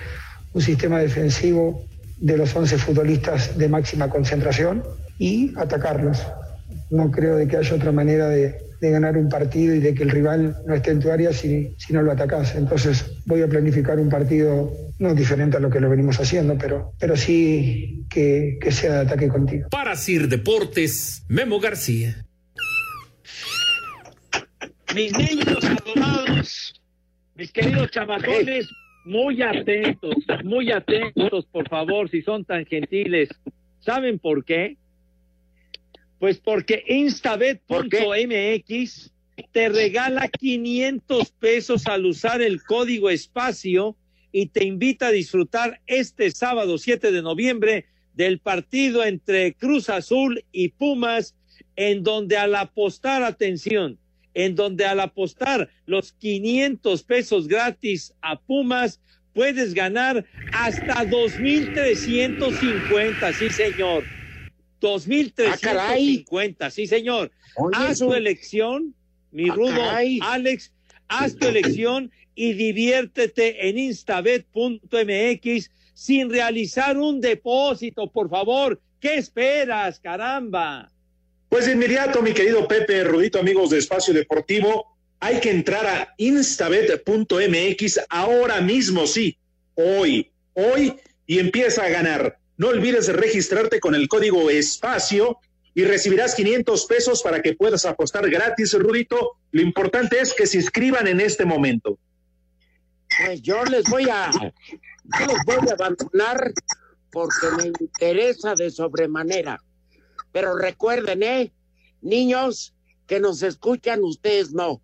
un 0.53 0.61
sistema 0.61 0.99
defensivo 0.99 1.87
de 2.19 2.37
los 2.37 2.55
11 2.55 2.77
futbolistas 2.77 3.57
de 3.57 3.71
máxima 3.71 4.11
concentración 4.11 4.85
y 5.19 5.55
atacarlos. 5.57 6.27
No 6.91 7.11
creo 7.11 7.37
de 7.37 7.49
que 7.49 7.57
haya 7.57 7.75
otra 7.75 7.91
manera 7.91 8.29
de, 8.29 8.70
de 8.81 8.91
ganar 8.91 9.17
un 9.17 9.29
partido 9.29 9.75
y 9.75 9.81
de 9.81 9.95
que 9.95 10.03
el 10.03 10.11
rival 10.11 10.57
no 10.67 10.75
esté 10.75 10.91
en 10.91 11.01
tu 11.01 11.11
área 11.11 11.33
si, 11.33 11.75
si 11.77 11.93
no 11.93 12.03
lo 12.03 12.13
atacas. 12.13 12.55
Entonces 12.57 13.05
voy 13.27 13.43
a 13.43 13.49
planificar 13.49 13.99
un 13.99 14.09
partido 14.09 14.73
no 14.99 15.15
diferente 15.15 15.57
a 15.57 15.61
lo 15.61 15.71
que 15.71 15.81
lo 15.81 15.91
venimos 15.91 16.19
haciendo, 16.19 16.57
pero, 16.59 16.93
pero 16.99 17.17
sí 17.17 18.07
que, 18.11 18.59
que 18.61 18.71
sea 18.71 18.95
de 18.95 19.01
ataque 19.01 19.29
contigo. 19.29 19.69
Para 19.71 19.97
Sir 19.97 20.29
Deportes, 20.29 21.25
Memo 21.29 21.61
García. 21.61 22.25
Mis 24.95 25.17
niños 25.17 25.65
adorados, 25.65 26.81
mis 27.37 27.53
queridos 27.53 27.91
chamacones, 27.91 28.69
muy 29.05 29.41
atentos, 29.41 30.15
muy 30.45 30.73
atentos, 30.73 31.47
por 31.53 31.69
favor, 31.69 32.11
si 32.11 32.23
son 32.23 32.45
tan 32.45 32.67
gentiles. 32.67 33.29
¿Saben 33.81 34.19
por 34.19 34.45
qué? 34.45 34.77
Pues 36.21 36.39
porque 36.39 36.85
instabet.mx 36.87 39.11
te 39.53 39.69
regala 39.71 40.29
500 40.29 41.33
pesos 41.33 41.87
al 41.87 42.05
usar 42.05 42.43
el 42.43 42.63
código 42.63 43.09
espacio 43.09 43.97
y 44.31 44.45
te 44.47 44.67
invita 44.67 45.07
a 45.07 45.13
disfrutar 45.13 45.81
este 45.87 46.31
sábado 46.31 46.77
7 46.77 47.11
de 47.11 47.23
noviembre 47.23 47.87
del 48.13 48.39
partido 48.39 49.03
entre 49.03 49.55
Cruz 49.55 49.89
Azul 49.89 50.45
y 50.53 50.69
Pumas, 50.69 51.35
en 51.75 52.03
donde 52.03 52.37
al 52.37 52.55
apostar, 52.55 53.23
atención, 53.23 53.99
en 54.35 54.55
donde 54.55 54.85
al 54.85 55.01
apostar 55.01 55.71
los 55.87 56.13
500 56.13 57.03
pesos 57.03 57.49
gratis 57.49 58.13
a 58.21 58.39
Pumas, 58.39 59.01
puedes 59.33 59.73
ganar 59.73 60.27
hasta 60.53 61.07
2.350, 61.07 63.33
sí 63.33 63.49
señor. 63.49 64.20
2.350, 64.81 66.57
ah, 66.61 66.71
sí 66.71 66.87
señor. 66.87 67.31
Oye, 67.57 67.77
haz 67.77 67.99
tu 67.99 68.13
elección, 68.13 68.95
mi 69.31 69.49
ah, 69.49 69.55
rudo 69.55 69.77
caray. 69.77 70.19
Alex, 70.23 70.73
haz 71.09 71.37
tu 71.37 71.47
elección 71.47 72.11
y 72.35 72.55
diviértete 72.55 73.69
en 73.69 73.79
instabet.mx 73.79 75.71
sin 75.95 76.31
realizar 76.31 76.97
un 76.97 77.21
depósito, 77.21 78.11
por 78.11 78.31
favor. 78.31 78.81
¿Qué 79.01 79.17
esperas, 79.17 80.01
caramba? 80.01 80.91
Pues 81.49 81.67
de 81.67 81.73
inmediato, 81.73 82.23
mi 82.23 82.33
querido 82.33 82.67
Pepe, 82.67 83.05
Rudito, 83.05 83.39
amigos 83.39 83.71
de 83.71 83.79
Espacio 83.79 84.15
Deportivo, 84.15 84.97
hay 85.21 85.41
que 85.41 85.51
entrar 85.51 85.87
a 85.87 86.15
instabet.mx 86.17 88.01
ahora 88.09 88.61
mismo, 88.61 89.07
sí, 89.07 89.37
hoy, 89.75 90.31
hoy, 90.55 90.95
y 91.27 91.39
empieza 91.39 91.85
a 91.85 91.91
ganar. 91.91 92.40
No 92.61 92.69
olvides 92.69 93.09
registrarte 93.09 93.81
con 93.81 93.95
el 93.95 94.07
código 94.07 94.51
espacio 94.51 95.39
y 95.73 95.85
recibirás 95.85 96.35
500 96.35 96.85
pesos 96.85 97.23
para 97.23 97.41
que 97.41 97.55
puedas 97.55 97.87
apostar 97.87 98.29
gratis, 98.29 98.75
Rudito. 98.75 99.39
Lo 99.51 99.63
importante 99.63 100.21
es 100.21 100.35
que 100.35 100.47
se 100.47 100.59
inscriban 100.59 101.07
en 101.07 101.23
este 101.23 101.47
momento. 101.47 101.99
Pues 103.25 103.41
yo 103.41 103.65
les 103.65 103.85
voy 103.85 104.11
a, 104.11 104.31
los 104.31 105.39
voy 105.47 105.71
a 105.71 105.73
abandonar 105.73 106.53
porque 107.11 107.47
me 107.57 107.73
interesa 107.81 108.55
de 108.55 108.71
sobremanera. 108.71 109.63
Pero 110.31 110.55
recuerden, 110.55 111.23
¿eh? 111.23 111.53
Niños 112.03 112.75
que 113.07 113.21
nos 113.21 113.43
escuchan, 113.43 114.05
ustedes 114.05 114.53
no. 114.53 114.83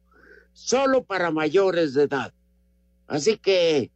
Solo 0.54 1.04
para 1.04 1.30
mayores 1.30 1.92
de 1.92 2.04
edad. 2.04 2.32
Así 3.06 3.36
que, 3.36 3.90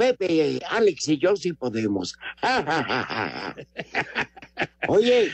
Pepe, 0.00 0.60
Alex 0.70 1.08
y 1.08 1.18
yo 1.18 1.36
sí 1.36 1.52
podemos. 1.52 2.18
Oye. 4.88 5.30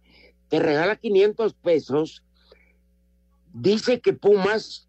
te 0.51 0.59
regala 0.59 0.97
500 0.97 1.55
pesos, 1.55 2.23
dice 3.55 4.03
que 4.03 4.13
Pumas 4.13 4.87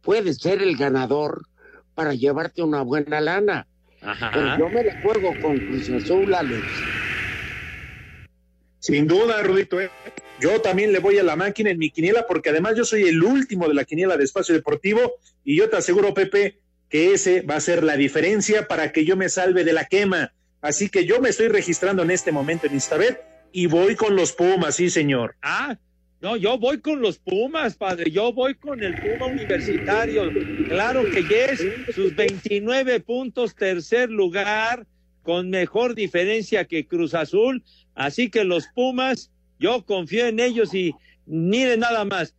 puede 0.00 0.32
ser 0.34 0.62
el 0.62 0.76
ganador 0.76 1.48
para 1.96 2.14
llevarte 2.14 2.62
una 2.62 2.82
buena 2.82 3.20
lana. 3.20 3.66
Ajá. 4.00 4.30
Pero 4.32 4.58
yo 4.58 4.68
me 4.68 4.84
la 4.84 5.02
juego 5.02 5.32
con 5.42 5.58
Cruz 5.58 5.90
Azul, 5.90 6.32
Alex. 6.32 6.64
Sin 8.78 9.08
duda, 9.08 9.42
Rudito. 9.42 9.80
¿eh? 9.80 9.90
Yo 10.44 10.60
también 10.60 10.92
le 10.92 10.98
voy 10.98 11.16
a 11.16 11.22
la 11.22 11.36
máquina 11.36 11.70
en 11.70 11.78
mi 11.78 11.88
quiniela 11.88 12.26
porque 12.26 12.50
además 12.50 12.74
yo 12.76 12.84
soy 12.84 13.04
el 13.04 13.22
último 13.22 13.66
de 13.66 13.72
la 13.72 13.86
quiniela 13.86 14.18
de 14.18 14.24
Espacio 14.24 14.54
Deportivo 14.54 15.14
y 15.42 15.56
yo 15.56 15.70
te 15.70 15.78
aseguro, 15.78 16.12
Pepe, 16.12 16.58
que 16.90 17.14
ese 17.14 17.40
va 17.40 17.56
a 17.56 17.60
ser 17.62 17.82
la 17.82 17.96
diferencia 17.96 18.68
para 18.68 18.92
que 18.92 19.06
yo 19.06 19.16
me 19.16 19.30
salve 19.30 19.64
de 19.64 19.72
la 19.72 19.86
quema. 19.86 20.34
Así 20.60 20.90
que 20.90 21.06
yo 21.06 21.18
me 21.18 21.30
estoy 21.30 21.48
registrando 21.48 22.02
en 22.02 22.10
este 22.10 22.30
momento 22.30 22.66
en 22.66 22.74
Instabet 22.74 23.22
y 23.52 23.68
voy 23.68 23.94
con 23.94 24.16
los 24.16 24.32
Pumas, 24.32 24.76
sí, 24.76 24.90
señor. 24.90 25.34
Ah, 25.40 25.78
no, 26.20 26.36
yo 26.36 26.58
voy 26.58 26.78
con 26.78 27.00
los 27.00 27.18
Pumas, 27.18 27.74
padre. 27.74 28.10
Yo 28.10 28.30
voy 28.34 28.54
con 28.54 28.82
el 28.82 28.96
Puma 28.96 29.24
Universitario. 29.24 30.30
Claro 30.68 31.04
que 31.10 31.22
yes, 31.22 31.94
sus 31.94 32.14
29 32.14 33.00
puntos, 33.00 33.54
tercer 33.54 34.10
lugar, 34.10 34.86
con 35.22 35.48
mejor 35.48 35.94
diferencia 35.94 36.66
que 36.66 36.86
Cruz 36.86 37.14
Azul. 37.14 37.64
Así 37.94 38.28
que 38.28 38.44
los 38.44 38.66
Pumas, 38.74 39.30
yo 39.58 39.84
confío 39.84 40.26
en 40.26 40.40
ellos 40.40 40.74
y 40.74 40.94
miren 41.26 41.80
nada 41.80 42.04
más. 42.04 42.34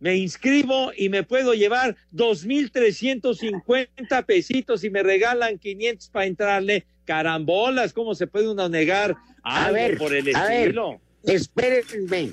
Me 0.00 0.16
inscribo 0.16 0.90
y 0.96 1.08
me 1.08 1.22
puedo 1.22 1.54
llevar 1.54 1.96
dos 2.10 2.44
mil 2.44 2.70
trescientos 2.70 3.38
cincuenta 3.38 4.22
pesitos 4.22 4.84
y 4.84 4.90
me 4.90 5.02
regalan 5.02 5.58
500 5.58 6.08
para 6.10 6.26
entrarle. 6.26 6.84
Carambolas, 7.06 7.92
¿cómo 7.92 8.14
se 8.14 8.26
puede 8.26 8.48
uno 8.48 8.68
negar 8.68 9.16
algo 9.42 9.68
a 9.68 9.70
ver, 9.70 9.98
por 9.98 10.14
el 10.14 10.34
a 10.34 10.54
estilo? 10.54 11.00
Ver, 11.22 11.36
espérenme 11.36 12.30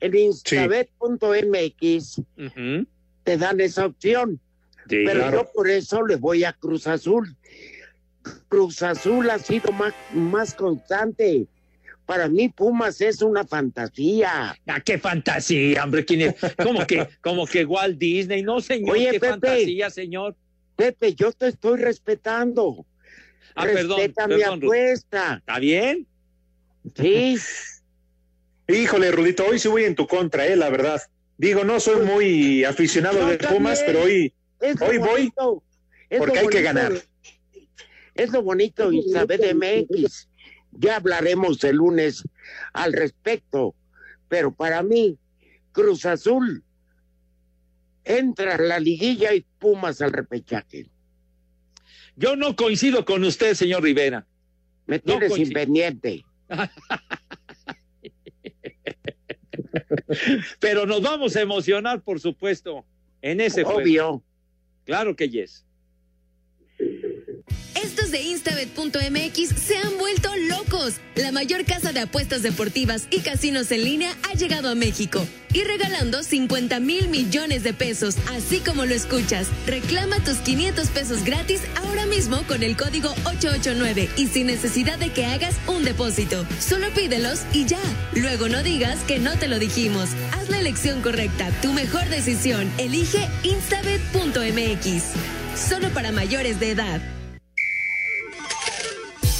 en 0.00 0.16
instabet.mx 0.16 2.04
sí. 2.14 2.22
uh 2.36 2.42
-huh. 2.42 2.86
te 3.22 3.36
dan 3.36 3.60
esa 3.60 3.86
opción. 3.86 4.40
Sí, 4.88 5.02
pero 5.06 5.20
claro. 5.20 5.36
yo 5.38 5.52
por 5.54 5.70
eso 5.70 6.04
le 6.04 6.16
voy 6.16 6.44
a 6.44 6.52
Cruz 6.52 6.86
Azul. 6.86 7.34
Cruz 8.48 8.82
Azul 8.82 9.30
ha 9.30 9.38
sido 9.38 9.72
más, 9.72 9.94
más 10.12 10.54
constante. 10.54 11.46
Para 12.06 12.28
mí 12.28 12.48
Pumas 12.50 13.00
es 13.00 13.22
una 13.22 13.44
fantasía. 13.46 14.54
¿A 14.66 14.80
qué 14.80 14.98
fantasía, 14.98 15.84
hombre? 15.84 16.04
¿Quién 16.04 16.20
es? 16.20 16.34
¿Cómo 16.62 16.86
que, 16.86 17.08
como 17.22 17.46
que 17.46 17.64
Walt 17.64 17.98
Disney? 17.98 18.42
No, 18.42 18.60
señor, 18.60 18.96
Oye, 18.96 19.06
qué 19.12 19.20
Pepe, 19.20 19.30
fantasía, 19.30 19.90
señor. 19.90 20.36
Pepe, 20.76 21.14
yo 21.14 21.32
te 21.32 21.48
estoy 21.48 21.78
respetando. 21.80 22.84
Ah, 23.54 23.64
Respeta 23.64 23.88
perdón, 24.26 24.28
mi 24.28 24.42
perdón, 24.42 24.58
apuesta. 24.64 25.36
¿Está 25.38 25.58
bien? 25.58 26.06
Sí. 26.96 27.36
Híjole, 28.68 29.10
Rudito, 29.12 29.46
hoy 29.46 29.58
sí 29.58 29.68
voy 29.68 29.84
en 29.84 29.94
tu 29.94 30.06
contra, 30.06 30.46
eh, 30.46 30.56
la 30.56 30.70
verdad. 30.70 31.00
Digo, 31.36 31.64
no 31.64 31.80
soy 31.80 32.04
muy 32.04 32.64
aficionado 32.64 33.18
Yo 33.20 33.26
de 33.28 33.38
Pumas, 33.38 33.82
pero 33.84 34.02
hoy, 34.02 34.32
Es 34.60 34.80
hoy 34.80 34.98
voy 34.98 35.08
bonito, 35.08 35.62
es 36.08 36.18
porque 36.18 36.38
hay 36.38 36.46
que 36.48 36.62
ganar. 36.62 36.92
de- 36.92 37.02
Es 38.14 38.30
lo 38.30 38.42
bonito, 38.42 38.92
Isabel 38.92 39.40
de 39.40 39.54
MX. 39.88 40.28
Ya 40.78 40.96
hablaremos 40.96 41.62
el 41.64 41.76
lunes 41.76 42.24
al 42.72 42.92
respecto. 42.92 43.74
Pero 44.28 44.52
para 44.52 44.82
mí, 44.82 45.18
Cruz 45.72 46.06
Azul 46.06 46.64
entra 48.04 48.54
a 48.56 48.58
la 48.60 48.78
liguilla 48.78 49.34
y 49.34 49.46
Pumas 49.58 50.00
al 50.02 50.12
repechaje. 50.12 50.88
Yo 52.16 52.36
no 52.36 52.54
coincido 52.54 53.04
con 53.04 53.24
usted, 53.24 53.54
señor 53.54 53.82
Rivera. 53.82 54.26
Me 54.86 54.98
No 54.98 55.18
tienes 55.18 55.36
inpendiente. 55.38 56.24
Pero 60.60 60.86
nos 60.86 61.02
vamos 61.02 61.34
a 61.36 61.40
emocionar, 61.40 62.02
por 62.02 62.20
supuesto, 62.20 62.84
en 63.22 63.40
ese 63.40 63.64
juego. 63.64 63.80
Obvio. 63.80 64.22
Claro 64.84 65.16
que 65.16 65.28
yes. 65.28 65.64
Estos 67.74 68.10
de 68.10 68.22
instabet.mx 68.22 69.48
se 69.60 69.76
han 69.76 69.98
vuelto 69.98 70.30
locos. 70.48 70.94
La 71.16 71.32
mayor 71.32 71.64
casa 71.64 71.92
de 71.92 72.00
apuestas 72.00 72.42
deportivas 72.42 73.06
y 73.10 73.20
casinos 73.20 73.70
en 73.70 73.84
línea 73.84 74.16
ha 74.30 74.34
llegado 74.34 74.68
a 74.68 74.74
México 74.74 75.26
y 75.52 75.62
regalando 75.62 76.22
50 76.22 76.80
mil 76.80 77.08
millones 77.08 77.62
de 77.62 77.72
pesos, 77.72 78.16
así 78.32 78.58
como 78.60 78.84
lo 78.84 78.94
escuchas. 78.94 79.48
Reclama 79.66 80.18
tus 80.20 80.38
500 80.38 80.88
pesos 80.88 81.24
gratis 81.24 81.60
ahora 81.76 82.06
mismo 82.06 82.42
con 82.46 82.62
el 82.62 82.76
código 82.76 83.10
889 83.24 84.10
y 84.16 84.26
sin 84.26 84.46
necesidad 84.46 84.98
de 84.98 85.12
que 85.12 85.26
hagas 85.26 85.54
un 85.66 85.84
depósito. 85.84 86.46
Solo 86.60 86.90
pídelos 86.90 87.42
y 87.52 87.64
ya. 87.66 87.82
Luego 88.14 88.48
no 88.48 88.62
digas 88.62 88.98
que 89.06 89.18
no 89.18 89.36
te 89.38 89.48
lo 89.48 89.58
dijimos. 89.58 90.10
Haz 90.32 90.48
la 90.48 90.58
elección 90.58 91.02
correcta, 91.02 91.50
tu 91.62 91.72
mejor 91.72 92.08
decisión. 92.08 92.70
Elige 92.78 93.28
instabet.mx. 93.42 95.02
Solo 95.68 95.88
para 95.90 96.12
mayores 96.12 96.58
de 96.58 96.70
edad. 96.70 97.00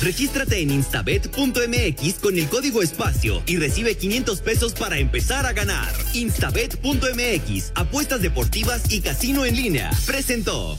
Regístrate 0.03 0.61
en 0.61 0.71
instabet.mx 0.71 2.15
con 2.21 2.37
el 2.39 2.47
código 2.49 2.83
espacio 2.83 3.43
y 3.47 3.57
recibe 3.57 3.97
500 3.97 4.41
pesos 4.41 4.75
para 4.75 4.99
empezar 4.99 5.47
a 5.47 5.53
ganar. 5.53 5.93
Instabet.mx, 6.13 7.73
apuestas 7.75 8.21
deportivas 8.21 8.83
y 8.91 9.01
casino 9.01 9.45
en 9.47 9.57
línea. 9.57 9.91
Presentó. 10.07 10.79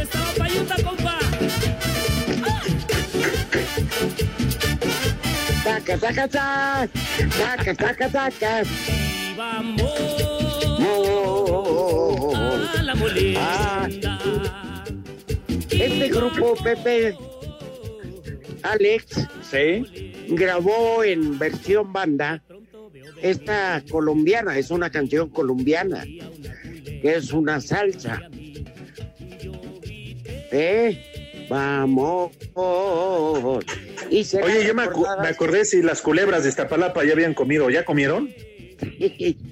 Estaba 0.00 0.32
payuta, 0.38 0.74
compa. 0.82 1.18
Saca, 5.64 5.98
saca, 5.98 6.28
saca. 6.28 6.88
Saca, 7.36 7.74
saca, 7.74 8.10
saca. 8.10 8.62
Y 8.62 9.34
vamos 9.36 9.82
Oh. 10.80 12.32
a 12.36 12.37
la. 12.82 12.94
Ah, 13.36 13.88
este 15.70 16.08
grupo, 16.08 16.54
Pepe, 16.62 17.14
Alex, 18.62 19.26
grabó 20.28 21.04
en 21.04 21.38
versión 21.38 21.92
banda 21.92 22.42
esta 23.22 23.82
colombiana, 23.90 24.58
es 24.58 24.70
una 24.70 24.90
canción 24.90 25.28
colombiana, 25.30 26.04
que 26.04 27.00
es 27.16 27.32
una 27.32 27.60
salsa. 27.60 28.20
¿Eh? 30.50 31.46
Vamos. 31.50 32.32
Y 34.10 34.24
Oye, 34.42 34.66
yo 34.66 34.74
me, 34.74 34.82
acu- 34.84 34.88
recordada- 34.88 35.22
me 35.22 35.28
acordé 35.28 35.64
si 35.64 35.82
las 35.82 36.00
culebras 36.02 36.42
de 36.42 36.48
Iztapalapa 36.50 37.04
ya 37.04 37.12
habían 37.12 37.34
comido. 37.34 37.68
¿Ya 37.70 37.84
comieron? 37.84 38.30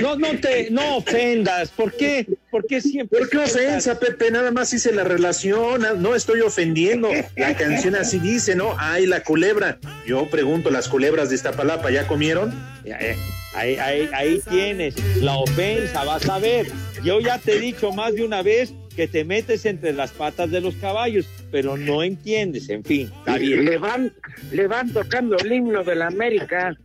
No, 0.00 0.16
no 0.16 0.28
te, 0.40 0.70
no 0.70 0.96
ofendas. 0.96 1.70
¿Por 1.70 1.92
qué? 1.92 2.26
¿Por 2.50 2.66
qué 2.66 2.80
siempre? 2.80 3.18
¿Por 3.18 3.28
qué 3.28 3.38
ofensa, 3.38 3.98
Pepe? 3.98 4.30
Nada 4.30 4.50
más 4.50 4.72
hice 4.72 4.92
la 4.92 5.04
relación, 5.04 5.84
ah, 5.84 5.94
no 5.96 6.14
estoy 6.14 6.40
ofendiendo. 6.40 7.10
La 7.36 7.56
canción 7.56 7.94
así 7.94 8.18
dice, 8.18 8.56
¿no? 8.56 8.74
Ay, 8.78 9.06
la 9.06 9.22
culebra. 9.22 9.78
Yo 10.06 10.28
pregunto, 10.30 10.70
¿las 10.70 10.88
culebras 10.88 11.28
de 11.28 11.36
Iztapalapa 11.36 11.90
ya 11.90 12.06
comieron? 12.06 12.52
Eh, 12.84 13.16
Ahí, 13.52 13.76
ahí, 13.76 14.08
ahí 14.12 14.40
tienes 14.48 14.94
la 15.16 15.36
ofensa, 15.36 16.04
vas 16.04 16.28
a 16.28 16.38
ver. 16.38 16.68
Yo 17.02 17.20
ya 17.20 17.38
te 17.38 17.56
he 17.56 17.58
dicho 17.58 17.90
más 17.90 18.14
de 18.14 18.22
una 18.22 18.42
vez 18.42 18.72
que 18.94 19.08
te 19.08 19.24
metes 19.24 19.66
entre 19.66 19.92
las 19.92 20.12
patas 20.12 20.50
de 20.52 20.60
los 20.60 20.76
caballos, 20.76 21.26
pero 21.50 21.76
no 21.76 22.04
entiendes, 22.04 22.68
en 22.68 22.84
fin, 22.84 23.10
está 23.18 23.38
bien. 23.38 23.64
Le 23.64 23.76
van, 23.78 24.12
le 24.52 24.68
van 24.68 24.92
tocando 24.92 25.36
el 25.38 25.52
himno 25.52 25.82
de 25.82 25.96
la 25.96 26.06
América. 26.06 26.76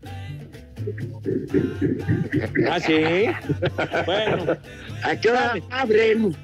¿Ah, 2.70 2.80
sí? 2.80 3.26
Bueno. 4.06 4.58
¿A 5.04 5.16
qué 5.20 5.30
hora 5.30 5.54
abren? 5.72 6.36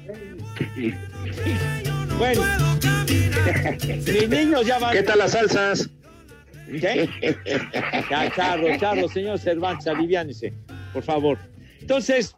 Bueno. 2.18 2.42
Mis 4.06 4.28
niños 4.28 4.66
ya 4.66 4.78
van. 4.78 4.92
¿Qué 4.92 5.02
tal 5.02 5.18
las 5.18 5.32
salsas? 5.32 5.88
¿Qué? 6.66 7.08
Ya, 8.10 8.32
charro, 8.34 8.66
charro, 8.78 9.08
señor 9.08 9.38
Cervantes, 9.38 9.86
aliviánese, 9.86 10.52
por 10.92 11.02
favor. 11.02 11.38
Entonces, 11.80 12.34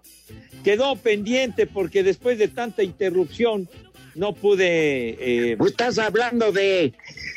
quedó 0.65 0.97
pendiente 0.97 1.67
porque 1.67 2.03
después 2.03 2.39
de 2.39 2.49
tanta 2.49 2.83
interrupción 2.83 3.69
no 4.15 4.35
pude. 4.35 5.51
eh, 5.53 5.57
Estás 5.67 5.99
hablando 5.99 6.51
de 6.53 6.95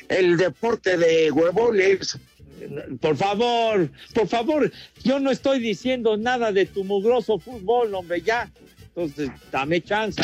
el 0.09 0.37
deporte 0.37 0.97
de 0.97 1.31
huevones. 1.31 2.17
Por 2.99 3.15
favor, 3.17 3.89
por 4.13 4.27
favor, 4.27 4.71
yo 5.03 5.19
no 5.19 5.29
estoy 5.31 5.59
diciendo 5.59 6.17
nada 6.17 6.51
de 6.51 6.65
tu 6.65 6.83
mugroso 6.83 7.37
fútbol, 7.39 7.93
hombre, 7.95 8.21
ya. 8.21 8.51
Entonces, 8.95 9.29
dame 9.51 9.81
chance. 9.81 10.21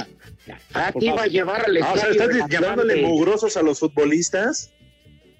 Ya, 0.47 0.59
Ah, 0.73 0.89
por 0.91 0.99
te 1.01 1.05
iba 1.09 1.21
a 1.23 1.27
llevar 1.27 1.65
al 1.65 1.77
Ah, 1.83 1.93
o 1.93 1.97
sea, 1.97 2.09
¿estás 2.09 2.49
llamándole 2.49 3.01
mugrosos 3.03 3.55
a 3.55 3.61
los 3.61 3.79
futbolistas? 3.79 4.71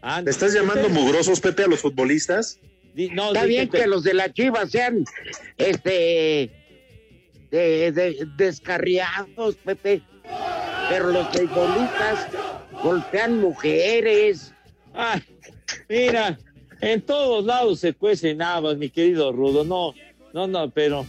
Ah, 0.02 0.22
¿Le 0.22 0.30
estás 0.32 0.54
llamando 0.54 0.88
mugrosos, 0.90 1.40
Pepe, 1.42 1.64
a 1.64 1.68
los 1.68 1.80
futbolistas? 1.80 2.60
no, 2.96 3.28
Está 3.34 3.46
bien 3.46 3.70
te- 3.70 3.80
que 3.80 3.88
los 3.88 4.04
de 4.04 4.14
la 4.14 4.32
Chivas 4.32 4.70
sean 4.70 5.04
este 5.58 6.52
de, 7.50 7.92
de- 7.92 8.28
descarriados, 8.38 9.56
Pepe. 9.64 10.04
Pero 10.90 11.10
los 11.12 11.32
beisbolistas 11.32 12.28
golpean 12.84 13.40
mujeres. 13.40 14.54
Ah, 14.94 15.20
mira, 15.90 16.38
en 16.84 17.02
todos 17.02 17.46
lados 17.46 17.80
se 17.80 17.94
cuecen 17.94 18.42
habas, 18.42 18.78
mi 18.78 18.90
querido 18.90 19.32
Rudo. 19.32 19.64
No, 19.64 19.94
no, 20.34 20.48
no, 20.48 20.70
pero 20.70 21.06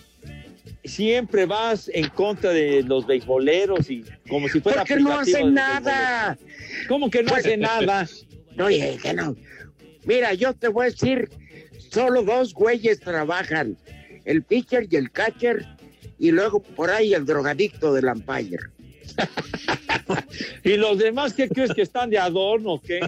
siempre 0.84 1.46
vas 1.46 1.90
en 1.92 2.08
contra 2.10 2.50
de 2.50 2.82
los 2.82 3.06
beisboleros 3.06 3.90
y 3.90 4.04
como 4.28 4.48
si 4.48 4.60
fuera 4.60 4.84
Porque 4.84 4.96
no 5.02 5.18
hacen 5.18 5.54
nada. 5.54 6.38
¿Cómo 6.88 7.10
que 7.10 7.22
no 7.22 7.30
Pues- 7.30 7.46
hace 7.46 7.56
nada? 7.56 8.06
Oye, 8.58 8.98
que 9.02 9.12
no. 9.14 9.34
Mira, 10.04 10.34
yo 10.34 10.52
te 10.54 10.68
voy 10.68 10.86
a 10.86 10.90
decir, 10.90 11.28
solo 11.90 12.22
dos 12.22 12.52
güeyes 12.54 13.00
trabajan, 13.00 13.76
el 14.24 14.42
pitcher 14.42 14.86
y 14.90 14.96
el 14.96 15.10
catcher, 15.10 15.66
y 16.18 16.30
luego 16.30 16.62
por 16.62 16.90
ahí 16.90 17.14
el 17.14 17.24
drogadicto 17.24 17.92
del 17.94 18.04
umpire. 18.06 18.58
¿Y 20.64 20.76
los 20.76 20.98
demás 20.98 21.32
qué 21.32 21.48
crees 21.48 21.72
que 21.72 21.82
están 21.82 22.10
de 22.10 22.18
adorno 22.18 22.74
o 22.74 22.82
qué? 22.82 23.00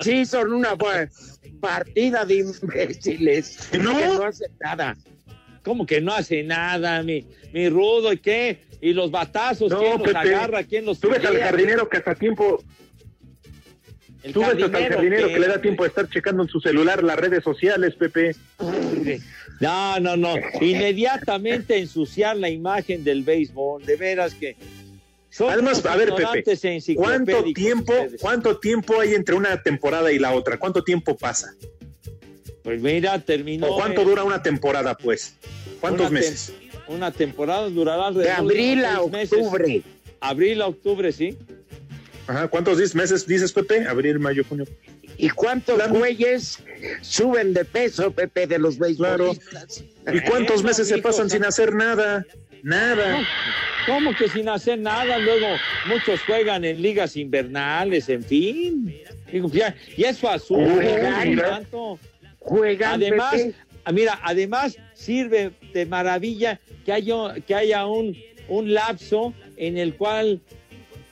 Sí, 0.00 0.24
son 0.24 0.52
una 0.52 0.74
buena 0.74 1.08
partida 1.62 2.24
de 2.26 2.34
imbéciles. 2.40 3.70
¿No? 3.80 3.96
Que 3.96 4.06
no 4.06 4.24
hacen 4.24 4.50
nada. 4.60 4.96
¿Cómo 5.62 5.86
que 5.86 6.00
no 6.00 6.12
hace 6.12 6.42
nada, 6.42 7.02
mi, 7.04 7.24
mi 7.52 7.68
Rudo? 7.68 8.12
¿Y 8.12 8.18
qué? 8.18 8.58
¿Y 8.80 8.92
los 8.92 9.12
batazos? 9.12 9.70
No, 9.70 9.78
¿Quién 9.78 9.92
los 9.92 10.02
Pepe, 10.02 10.18
agarra? 10.18 10.64
¿Quién 10.64 10.84
los 10.84 10.98
Tú 10.98 11.08
ves 11.08 11.24
al 11.24 11.38
jardinero 11.38 11.88
que 11.88 11.98
hasta 11.98 12.14
tiempo... 12.16 12.62
El 14.24 14.32
Tú 14.32 14.40
ves 14.40 14.50
hasta 14.50 14.64
al 14.64 14.70
jardinero 14.72 14.94
jardinero 14.96 15.26
que- 15.28 15.34
que 15.34 15.40
le 15.40 15.46
da 15.48 15.60
tiempo 15.60 15.82
de 15.84 15.88
estar 15.88 16.08
checando 16.08 16.42
en 16.42 16.48
su 16.48 16.60
celular 16.60 17.02
las 17.04 17.16
redes 17.16 17.42
sociales, 17.44 17.94
Pepe. 17.94 18.34
No, 19.60 20.00
no, 20.00 20.16
no. 20.16 20.34
Inmediatamente 20.60 21.78
ensuciar 21.78 22.36
la 22.36 22.50
imagen 22.50 23.04
del 23.04 23.22
béisbol. 23.22 23.84
De 23.86 23.96
veras 23.96 24.34
que. 24.34 24.56
Son 25.32 25.50
Además, 25.50 25.84
a 25.86 25.96
ver, 25.96 26.14
Pepe, 26.14 26.44
enciclopédicos 26.74 26.94
¿cuánto 26.96 27.44
tiempo, 27.54 27.92
ustedes. 27.94 28.20
¿cuánto 28.20 28.58
tiempo 28.58 29.00
hay 29.00 29.14
entre 29.14 29.34
una 29.34 29.62
temporada 29.62 30.12
y 30.12 30.18
la 30.18 30.32
otra? 30.34 30.58
¿Cuánto 30.58 30.84
tiempo 30.84 31.16
pasa? 31.16 31.54
Pues 32.62 32.82
mira, 32.82 33.18
terminó. 33.18 33.66
¿O 33.68 33.76
cuánto 33.76 34.04
dura 34.04 34.24
una 34.24 34.42
temporada, 34.42 34.94
pues? 34.96 35.34
¿Cuántos 35.80 36.10
una 36.10 36.20
tem- 36.20 36.22
meses? 36.22 36.52
Una 36.86 37.10
temporada 37.10 37.68
durará 37.70 38.10
De 38.12 38.30
abril 38.30 38.84
a 38.84 39.00
meses. 39.06 39.38
octubre. 39.40 39.82
Abril 40.20 40.60
a 40.60 40.66
octubre, 40.68 41.10
sí. 41.12 41.38
Ajá, 42.26 42.48
¿cuántos 42.48 42.94
meses 42.94 43.26
dices, 43.26 43.52
Pepe? 43.52 43.86
Abril, 43.88 44.18
mayo, 44.18 44.44
junio. 44.48 44.66
¿Y 45.16 45.30
cuántos 45.30 45.88
güeyes 45.88 46.58
suben 47.00 47.54
de 47.54 47.64
peso, 47.64 48.10
Pepe, 48.12 48.46
de 48.46 48.58
los 48.58 48.78
beisbolistas? 48.78 49.82
¿Y 50.12 50.20
cuántos 50.20 50.62
meses 50.62 50.88
se 50.88 50.98
pasan 50.98 51.30
sin 51.30 51.44
hacer 51.44 51.74
nada? 51.74 52.24
Nada. 52.62 53.26
¿Cómo 53.86 54.14
que 54.14 54.28
sin 54.28 54.48
hacer 54.48 54.78
nada? 54.78 55.18
Luego 55.18 55.46
muchos 55.86 56.20
juegan 56.22 56.64
en 56.64 56.80
ligas 56.80 57.16
invernales, 57.16 58.08
en 58.08 58.22
fin. 58.22 58.96
Digo, 59.32 59.48
ya, 59.50 59.74
y 59.96 60.04
eso 60.04 60.28
azul, 60.28 60.58
Uy, 60.60 60.84
no 61.02 61.24
mira. 61.24 61.48
tanto. 61.50 61.98
Juegan, 62.38 62.94
Además, 62.94 63.34
Pepe. 63.34 63.54
ah, 63.84 63.92
mira, 63.92 64.20
además 64.22 64.76
sirve 64.94 65.52
de 65.72 65.86
maravilla 65.86 66.60
que 66.84 66.92
haya, 66.92 67.34
que 67.46 67.54
haya 67.54 67.86
un, 67.86 68.16
un 68.48 68.72
lapso 68.74 69.32
en 69.56 69.78
el 69.78 69.94
cual 69.96 70.40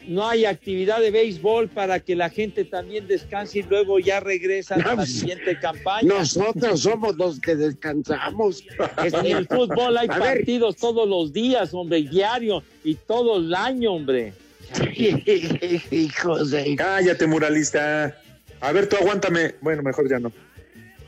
no 0.07 0.27
hay 0.27 0.45
actividad 0.45 1.01
de 1.01 1.11
béisbol 1.11 1.69
para 1.69 2.01
que 2.01 2.17
la 2.17 2.31
gente 2.31 2.65
también 2.65 3.07
descanse 3.07 3.61
y 3.61 3.63
luego 3.63 3.99
ya 3.99 4.21
regresan 4.21 4.87
a 4.87 4.95
la 4.95 5.07
siguiente 5.07 5.59
campaña. 5.59 6.09
Nosotros 6.09 6.81
somos 6.81 7.17
los 7.17 7.41
que 7.41 7.55
descansamos. 7.55 8.65
En 8.99 9.27
el 9.27 9.47
fútbol 9.47 9.99
hay 9.99 10.09
A 10.11 10.19
ver, 10.19 10.39
partidos 10.39 10.77
todos 10.77 11.09
los 11.09 11.33
días, 11.33 11.75
hombre, 11.75 12.03
diario 12.03 12.63
y 12.83 12.95
todo 12.95 13.39
el 13.39 13.55
año, 13.55 13.93
hombre. 13.93 14.33
Hijos 15.91 16.51
de... 16.51 16.77
Cállate, 16.77 17.27
muralista. 17.27 18.17
A 18.61 18.73
ver, 18.73 18.89
tú 18.89 18.97
aguántame. 18.97 19.55
Bueno, 19.61 19.83
mejor 19.83 20.09
ya 20.09 20.19
no. 20.19 20.33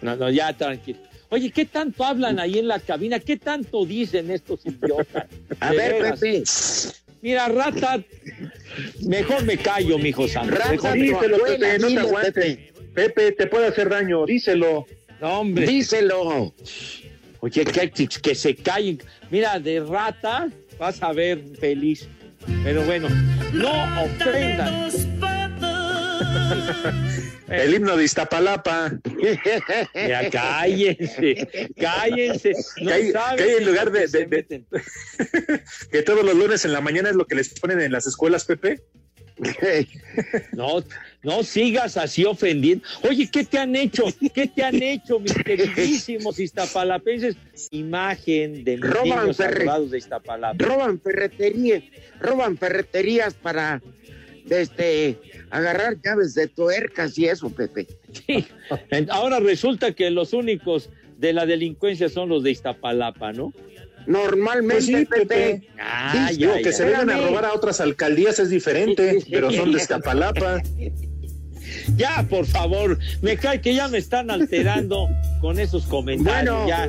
No, 0.00 0.16
no, 0.16 0.30
ya 0.30 0.52
tranquilo. 0.52 0.98
Oye, 1.28 1.50
¿qué 1.50 1.64
tanto 1.64 2.04
hablan 2.04 2.38
ahí 2.38 2.58
en 2.58 2.68
la 2.68 2.78
cabina? 2.78 3.18
¿Qué 3.18 3.38
tanto 3.38 3.86
dicen 3.86 4.30
estos 4.30 4.66
idiotas? 4.66 5.26
A 5.60 5.70
ver, 5.70 5.94
veras. 5.94 6.20
Pepe. 6.20 6.42
Mira, 7.22 7.48
rata, 7.48 8.02
mejor 9.06 9.44
me 9.44 9.56
callo, 9.56 9.96
mijo 9.98 10.26
santo. 10.28 10.54
Rata, 10.56 10.92
Díselo, 10.92 11.36
abuela, 11.36 11.38
Pepe, 11.68 11.78
no 11.78 11.88
te 11.88 11.98
aguantes. 11.98 12.32
Pepe. 12.34 12.72
Pepe, 12.94 13.32
te 13.32 13.46
puede 13.46 13.68
hacer 13.68 13.88
daño, 13.88 14.26
díselo. 14.26 14.86
No, 15.20 15.40
hombre. 15.40 15.66
Díselo. 15.66 16.52
Oye, 17.40 17.64
que, 17.64 17.90
que- 17.90 18.08
que 18.08 18.34
se 18.34 18.54
callen. 18.56 19.00
Mira, 19.30 19.58
de 19.60 19.80
rata 19.80 20.48
vas 20.78 21.02
a 21.02 21.12
ver 21.12 21.40
feliz. 21.60 22.08
Pero 22.64 22.82
bueno, 22.82 23.08
no 23.52 23.70
ofendan. 24.04 24.90
El 27.48 27.74
himno 27.74 27.96
de 27.96 28.04
Iztapalapa. 28.04 28.92
Ya 29.94 30.30
cállense, 30.30 31.72
cállense. 31.78 32.52
No 32.80 32.90
que, 32.90 33.12
saben 33.12 33.36
que 33.36 33.42
hay 33.42 33.56
en 33.56 33.66
lugar 33.66 33.90
de, 33.90 34.64
que 35.90 36.02
todos 36.02 36.24
los 36.24 36.34
lunes 36.34 36.64
en 36.64 36.72
la 36.72 36.80
mañana 36.80 37.10
es 37.10 37.16
lo 37.16 37.26
que 37.26 37.34
les 37.34 37.48
ponen 37.50 37.80
en 37.80 37.92
las 37.92 38.06
escuelas, 38.06 38.44
Pepe. 38.44 38.82
No, 40.52 40.84
no 41.22 41.42
sigas 41.42 41.96
así 41.96 42.24
ofendiendo. 42.24 42.84
Oye, 43.08 43.28
¿qué 43.30 43.44
te 43.44 43.58
han 43.58 43.74
hecho? 43.74 44.04
¿Qué 44.34 44.46
te 44.46 44.62
han 44.62 44.82
hecho, 44.82 45.18
mis 45.18 45.34
queridísimos 45.34 46.38
iztapalapenses? 46.38 47.36
Imagen 47.70 48.64
de 48.64 48.76
mis 48.76 48.90
Roban 48.90 49.28
niños 49.28 49.90
de 49.90 49.98
Iztapalapa. 49.98 50.64
roban 50.64 51.00
ferreterías, 51.00 51.82
roban 52.20 52.56
ferreterías 52.56 53.34
para 53.34 53.82
este 54.50 55.18
agarrar 55.50 55.96
llaves 56.02 56.34
de 56.34 56.48
tuercas 56.48 57.16
y 57.18 57.26
eso, 57.26 57.50
Pepe. 57.50 57.86
Sí. 58.26 58.46
Ahora 59.10 59.40
resulta 59.40 59.92
que 59.92 60.10
los 60.10 60.32
únicos 60.32 60.90
de 61.18 61.32
la 61.32 61.46
delincuencia 61.46 62.08
son 62.08 62.28
los 62.28 62.42
de 62.42 62.50
Iztapalapa, 62.50 63.32
¿no? 63.32 63.52
Normalmente, 64.06 64.74
Pues 64.74 64.86
sí, 64.86 65.06
Pepe. 65.06 65.26
Pepe. 65.26 65.68
Ah, 65.80 66.28
Dice- 66.28 66.40
ya, 66.40 66.46
Digo, 66.48 66.56
que 66.58 66.64
ya. 66.64 66.72
se 66.72 66.84
vengan 66.84 67.10
a 67.10 67.18
robar 67.18 67.44
a 67.44 67.54
otras 67.54 67.80
alcaldías 67.80 68.38
es 68.40 68.50
diferente, 68.50 69.22
pero 69.30 69.50
son 69.52 69.70
de 69.70 69.78
Iztapalapa. 69.82 70.60
Ya, 71.96 72.26
por 72.28 72.44
favor, 72.46 72.98
me 73.22 73.36
cae 73.36 73.60
que 73.60 73.74
ya 73.74 73.86
me 73.88 73.98
están 73.98 74.30
alterando 74.30 75.08
con 75.40 75.58
esos 75.60 75.86
comentarios. 75.86 76.54
Bueno. 76.54 76.68
ya, 76.68 76.88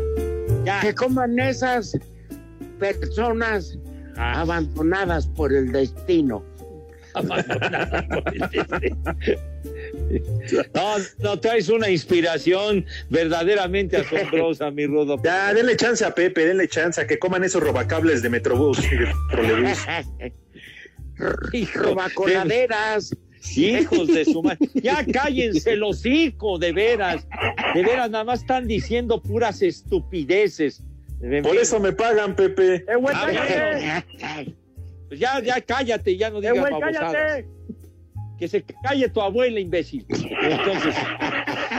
ya. 0.66 0.82
Que 0.82 0.94
coman 0.96 1.38
esas 1.40 1.98
personas 2.80 3.78
Ah. 4.16 4.42
abandonadas 4.42 5.26
por 5.28 5.52
el 5.54 5.72
destino. 5.72 6.44
Abandonada 7.14 8.08
por 8.08 8.34
el 8.34 8.40
destino. 8.40 9.16
No, 10.74 10.96
no 11.20 11.40
traes 11.40 11.70
una 11.70 11.90
inspiración 11.90 12.86
verdaderamente 13.10 13.98
asombrosa, 13.98 14.72
mi 14.72 14.86
Rudo. 14.86 15.22
Ya, 15.24 15.54
denle 15.54 15.76
chance 15.78 16.04
a 16.04 16.14
Pepe, 16.14 16.46
denle 16.46 16.68
chance 16.68 17.00
a 17.00 17.08
que 17.08 17.20
coman 17.20 17.44
esos 17.44 17.62
robacables 17.64 18.22
de 18.22 18.30
Metrobús 18.30 18.80
y 18.80 18.96
de 18.98 19.08
Trolebús. 19.32 19.80
Robacoladeras. 21.76 23.16
Hijos 23.56 24.08
de 24.08 24.26
su 24.26 24.42
madre. 24.42 24.70
Ya 24.74 25.06
cállense 25.06 25.76
los 25.76 26.06
hijos, 26.06 26.60
de 26.60 26.72
veras. 26.72 27.28
De 27.74 27.84
veras, 27.84 28.10
nada 28.10 28.24
más 28.24 28.42
están 28.42 28.68
diciendo 28.68 29.22
puras 29.22 29.62
estupideces. 29.62 30.82
Por 31.42 31.58
eso 31.58 31.80
me 31.80 31.94
pagan, 31.94 32.36
Pepe. 32.36 32.86
Pues 35.14 35.20
ya, 35.20 35.40
ya 35.44 35.62
cállate, 35.62 36.18
ya 36.18 36.32
no 36.32 36.40
¡Eh, 36.40 36.42
digas 36.42 36.58
güey, 36.60 36.72
babosadas. 36.74 37.14
cállate! 37.14 37.48
Que 38.40 38.48
se 38.48 38.64
calle 38.82 39.08
tu 39.10 39.22
abuela, 39.22 39.60
imbécil. 39.60 40.04
Entonces, 40.10 40.96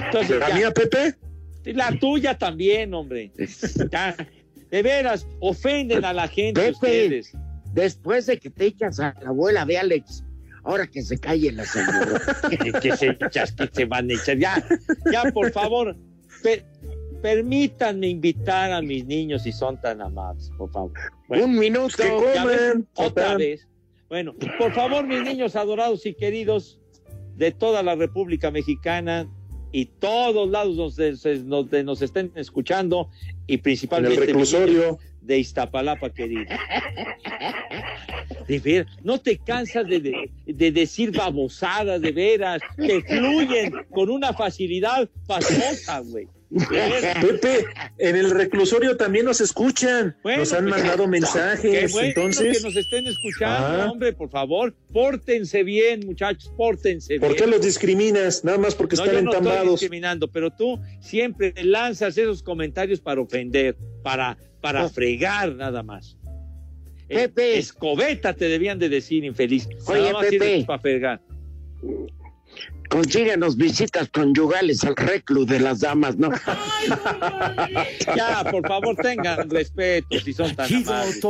entonces 0.04 0.38
¿La 0.38 0.50
ya. 0.50 0.54
mía, 0.54 0.70
Pepe? 0.70 1.16
La 1.64 1.90
tuya 1.98 2.38
también, 2.38 2.94
hombre. 2.94 3.32
Ya, 3.90 4.14
de 4.70 4.82
veras, 4.84 5.26
ofenden 5.40 6.04
a 6.04 6.12
la 6.12 6.28
gente 6.28 6.60
Pepe. 6.60 6.70
ustedes. 6.74 7.32
Después 7.72 8.26
de 8.26 8.38
que 8.38 8.50
te 8.50 8.66
echas 8.66 9.00
a 9.00 9.12
la 9.20 9.30
abuela 9.30 9.64
de 9.64 9.78
Alex, 9.78 10.22
ahora 10.62 10.86
que 10.86 11.02
se 11.02 11.18
calle 11.18 11.50
la 11.50 11.64
señora. 11.64 12.20
Que, 12.48 12.56
que 12.80 12.96
se, 12.96 13.16
que 13.18 13.68
se 13.72 13.84
van 13.86 14.08
a 14.10 14.14
echar. 14.14 14.38
Ya, 14.38 14.64
ya, 15.10 15.24
por 15.32 15.50
favor, 15.50 15.96
pe- 16.44 16.64
permítanme 17.24 18.06
invitar 18.08 18.70
a 18.70 18.82
mis 18.82 19.06
niños 19.06 19.44
si 19.44 19.50
son 19.52 19.80
tan 19.80 20.02
amables, 20.02 20.50
por 20.58 20.70
favor. 20.70 20.92
Bueno, 21.26 21.46
Un 21.46 21.58
minuto. 21.58 21.96
Que 21.96 22.10
comen. 22.10 22.86
otra 22.96 23.36
vez. 23.38 23.66
Bueno, 24.10 24.34
por 24.58 24.72
favor, 24.74 25.06
mis 25.06 25.22
niños 25.22 25.56
adorados 25.56 26.04
y 26.04 26.12
queridos 26.12 26.78
de 27.36 27.50
toda 27.50 27.82
la 27.82 27.94
República 27.94 28.50
Mexicana 28.50 29.26
y 29.72 29.86
todos 29.86 30.50
lados 30.50 30.76
donde, 30.76 31.82
nos 31.82 32.02
estén 32.02 32.30
escuchando 32.36 33.08
y 33.46 33.54
En 33.54 33.62
principalmente 33.62 34.20
el 34.20 34.26
reclusorio. 34.26 34.98
de 35.22 35.38
Iztapalapa, 35.38 36.10
querido. 36.10 36.44
De 38.46 38.58
ver, 38.58 38.86
no 39.02 39.18
te 39.18 39.38
cansas 39.38 39.86
de, 39.88 39.98
de- 39.98 40.30
de 40.44 40.70
decir 40.72 41.10
babosadas, 41.10 42.02
de 42.02 42.12
veras, 42.12 42.60
que 42.76 43.00
fluyen 43.00 43.72
con 43.90 44.10
una 44.10 44.34
facilidad 44.34 45.08
pasosa, 45.26 46.00
güey. 46.00 46.28
Pepe, 47.20 47.64
en 47.98 48.16
el 48.16 48.30
reclusorio 48.30 48.96
también 48.96 49.24
nos 49.24 49.40
escuchan. 49.40 50.16
Bueno, 50.22 50.40
nos 50.40 50.52
han 50.52 50.68
pues, 50.68 50.76
mandado 50.82 51.04
Qué 51.04 51.08
mensajes. 51.10 51.92
bueno 51.92 52.08
entonces, 52.08 52.58
que 52.58 52.64
nos 52.68 52.76
estén 52.76 53.06
escuchando, 53.06 53.82
Ah. 53.82 53.90
hombre, 53.90 54.12
por 54.12 54.30
favor, 54.30 54.74
pórtense 54.92 55.62
bien, 55.64 56.00
muchachos, 56.06 56.52
pórtense 56.56 57.18
¿por 57.18 57.30
bien. 57.30 57.42
qué 57.44 57.50
los 57.50 57.60
discriminas? 57.62 58.44
Nada 58.44 58.58
más 58.58 58.74
porque 58.74 58.96
no, 58.96 59.02
están 59.04 59.16
yo 59.16 59.22
no 59.22 59.30
estoy 59.30 59.40
entambados. 59.48 59.80
discriminando, 59.80 60.28
pero 60.30 60.50
tú 60.50 60.78
siempre 61.00 61.52
lanzas 61.64 62.16
esos 62.18 62.42
comentarios 62.42 63.00
para 63.00 63.20
ofender, 63.20 63.76
para, 64.02 64.36
para 64.60 64.84
Oh. 64.86 64.88
fregar 64.90 65.54
nada 65.54 65.82
más. 65.82 66.16
Pepe. 67.08 67.58
Escobeta 67.58 68.32
te 68.32 68.48
debían 68.48 68.78
de 68.78 68.88
decir, 68.88 69.24
infeliz. 69.24 69.68
Oye, 69.86 70.00
nada 70.00 70.12
más 70.14 70.26
Pepe. 70.26 70.64
para 70.66 70.78
fregar. 70.78 71.20
Consíguenos 72.88 73.56
visitas 73.56 74.08
conyugales 74.08 74.84
al 74.84 74.96
reclu 74.96 75.44
de 75.46 75.60
las 75.60 75.80
damas, 75.80 76.16
¿no? 76.16 76.30
Ya, 78.16 78.44
por 78.50 78.66
favor, 78.66 78.96
tengan 78.96 79.48
respeto 79.50 80.18
si 80.20 80.32
son 80.32 80.54
tan 80.54 80.72
amables. 80.72 81.20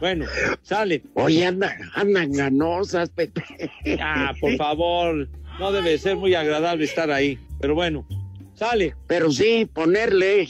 Bueno, 0.00 0.26
sale. 0.62 1.02
Oye, 1.14 1.46
andan, 1.46 1.72
andan 1.94 2.32
ganosas, 2.32 3.10
Pepe. 3.10 3.42
Ya, 3.84 4.34
por 4.40 4.56
favor, 4.56 5.28
no 5.58 5.72
debe 5.72 5.98
ser 5.98 6.16
muy 6.16 6.34
agradable 6.34 6.84
estar 6.84 7.10
ahí. 7.10 7.38
Pero 7.60 7.74
bueno, 7.74 8.06
sale. 8.54 8.94
Pero 9.06 9.30
sí, 9.30 9.68
ponerle. 9.72 10.48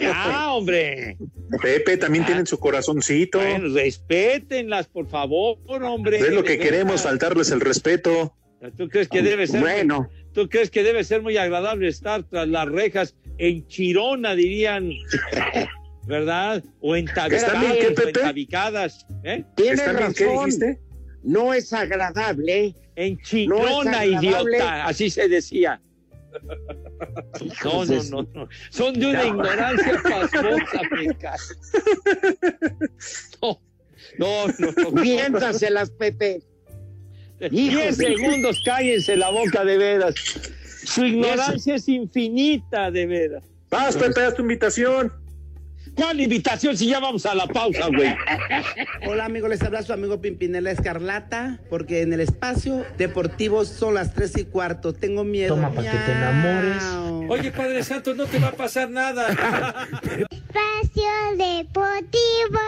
Ya, 0.00 0.52
hombre. 0.52 1.16
Pepe, 1.62 1.96
también 1.96 2.26
tienen 2.26 2.46
su 2.46 2.58
corazoncito. 2.58 3.38
Bueno, 3.38 3.72
respétenlas, 3.74 4.86
por 4.88 5.08
favor, 5.08 5.58
hombre. 5.82 6.18
es 6.18 6.32
lo 6.32 6.44
que 6.44 6.58
queremos, 6.58 7.02
faltarles 7.02 7.50
el 7.50 7.60
respeto. 7.60 8.34
¿Tú 8.72 8.88
crees 8.88 9.08
que 9.08 9.22
debe 9.22 9.46
ser? 9.46 9.60
Bueno, 9.60 10.08
¿Tú 10.32 10.48
crees 10.48 10.70
que 10.70 10.82
debe 10.82 11.04
ser 11.04 11.22
muy 11.22 11.36
agradable 11.36 11.88
estar 11.88 12.24
tras 12.24 12.48
las 12.48 12.66
rejas 12.68 13.14
en 13.38 13.66
Chirona, 13.68 14.34
dirían? 14.34 14.90
¿Verdad? 16.06 16.62
O 16.80 16.96
en 16.96 17.08
¿Está 17.08 17.28
bien, 17.28 17.94
tabicadas. 18.12 19.06
¿eh? 19.22 19.44
tienes 19.56 19.80
¿Está 19.80 19.92
bien? 19.92 20.12
¿Qué 20.12 20.24
razón. 20.26 20.44
dijiste? 20.46 20.80
No 21.22 21.54
es 21.54 21.72
agradable. 21.72 22.74
En 22.96 23.14
No 23.14 23.22
Chirona, 23.22 24.00
agradable. 24.00 24.56
idiota. 24.56 24.84
Así 24.86 25.08
se 25.08 25.28
decía. 25.28 25.80
No, 27.64 27.84
no, 27.84 28.02
no, 28.10 28.28
no. 28.34 28.48
Son 28.70 28.92
de 28.94 29.06
una 29.06 29.24
ignorancia 29.24 30.02
pasmosa. 30.02 30.80
No, 34.18 34.46
no, 34.46 34.46
no. 34.58 34.72
no. 34.76 34.90
Miéntaselas, 35.02 35.90
Pepe. 35.90 36.42
Diez 37.48 37.72
Hijos 37.74 37.98
de- 37.98 38.06
segundos, 38.16 38.62
cállense 38.64 39.16
la 39.16 39.30
boca 39.30 39.64
de 39.64 39.78
veras. 39.78 40.14
Su 40.84 41.04
ignorancia 41.04 41.76
es 41.76 41.88
infinita, 41.88 42.90
de 42.90 43.06
veras. 43.06 43.42
Pepe, 43.98 44.22
haz 44.22 44.34
tu 44.34 44.42
invitación. 44.42 45.12
¿Cuál 45.94 46.20
invitación 46.20 46.76
si 46.76 46.88
ya 46.88 46.98
vamos 46.98 47.24
a 47.24 47.34
la 47.36 47.46
pausa, 47.46 47.86
güey? 47.86 48.12
Hola 49.06 49.26
amigos, 49.26 49.48
les 49.50 49.62
habla 49.62 49.80
su 49.82 49.92
amigo 49.92 50.20
Pimpinela 50.20 50.72
Escarlata, 50.72 51.60
porque 51.70 52.02
en 52.02 52.12
el 52.12 52.20
espacio 52.20 52.84
deportivo 52.98 53.64
son 53.64 53.94
las 53.94 54.12
tres 54.12 54.36
y 54.36 54.44
cuarto. 54.44 54.92
Tengo 54.92 55.22
miedo. 55.22 55.54
Toma 55.54 55.70
pa' 55.72 55.82
que 55.82 55.88
te 55.90 56.12
enamores. 56.12 56.82
Oye, 57.30 57.52
Padre 57.52 57.82
Santo, 57.84 58.12
no 58.14 58.26
te 58.26 58.40
va 58.40 58.48
a 58.48 58.52
pasar 58.52 58.90
nada. 58.90 59.28
Espacio 60.02 61.10
Deportivo. 61.36 62.60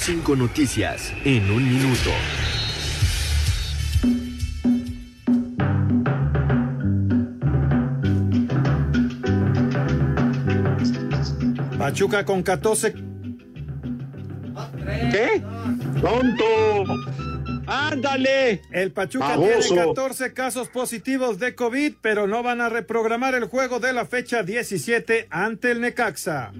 Cinco 0.00 0.34
noticias 0.34 1.12
en 1.24 1.48
un 1.50 1.68
minuto. 1.68 2.10
Pachuca 11.88 12.22
con 12.26 12.42
14. 12.42 12.92
¿Qué? 15.10 15.42
¡Tonto! 16.02 16.84
¡Ándale! 17.66 18.60
El 18.72 18.92
Pachuca 18.92 19.28
Baboso. 19.28 19.68
tiene 19.74 19.86
14 19.86 20.34
casos 20.34 20.68
positivos 20.68 21.38
de 21.38 21.54
COVID, 21.54 21.94
pero 22.02 22.26
no 22.26 22.42
van 22.42 22.60
a 22.60 22.68
reprogramar 22.68 23.34
el 23.34 23.44
juego 23.44 23.80
de 23.80 23.94
la 23.94 24.04
fecha 24.04 24.42
17 24.42 25.28
ante 25.30 25.70
el 25.70 25.80
Necaxa. 25.80 26.52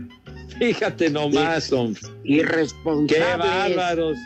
Fíjate 0.58 1.10
nomás, 1.10 1.70
hombre. 1.72 2.00
¡Qué 2.24 2.30
Irresponsables. 2.32 3.36
bárbaros! 3.76 4.16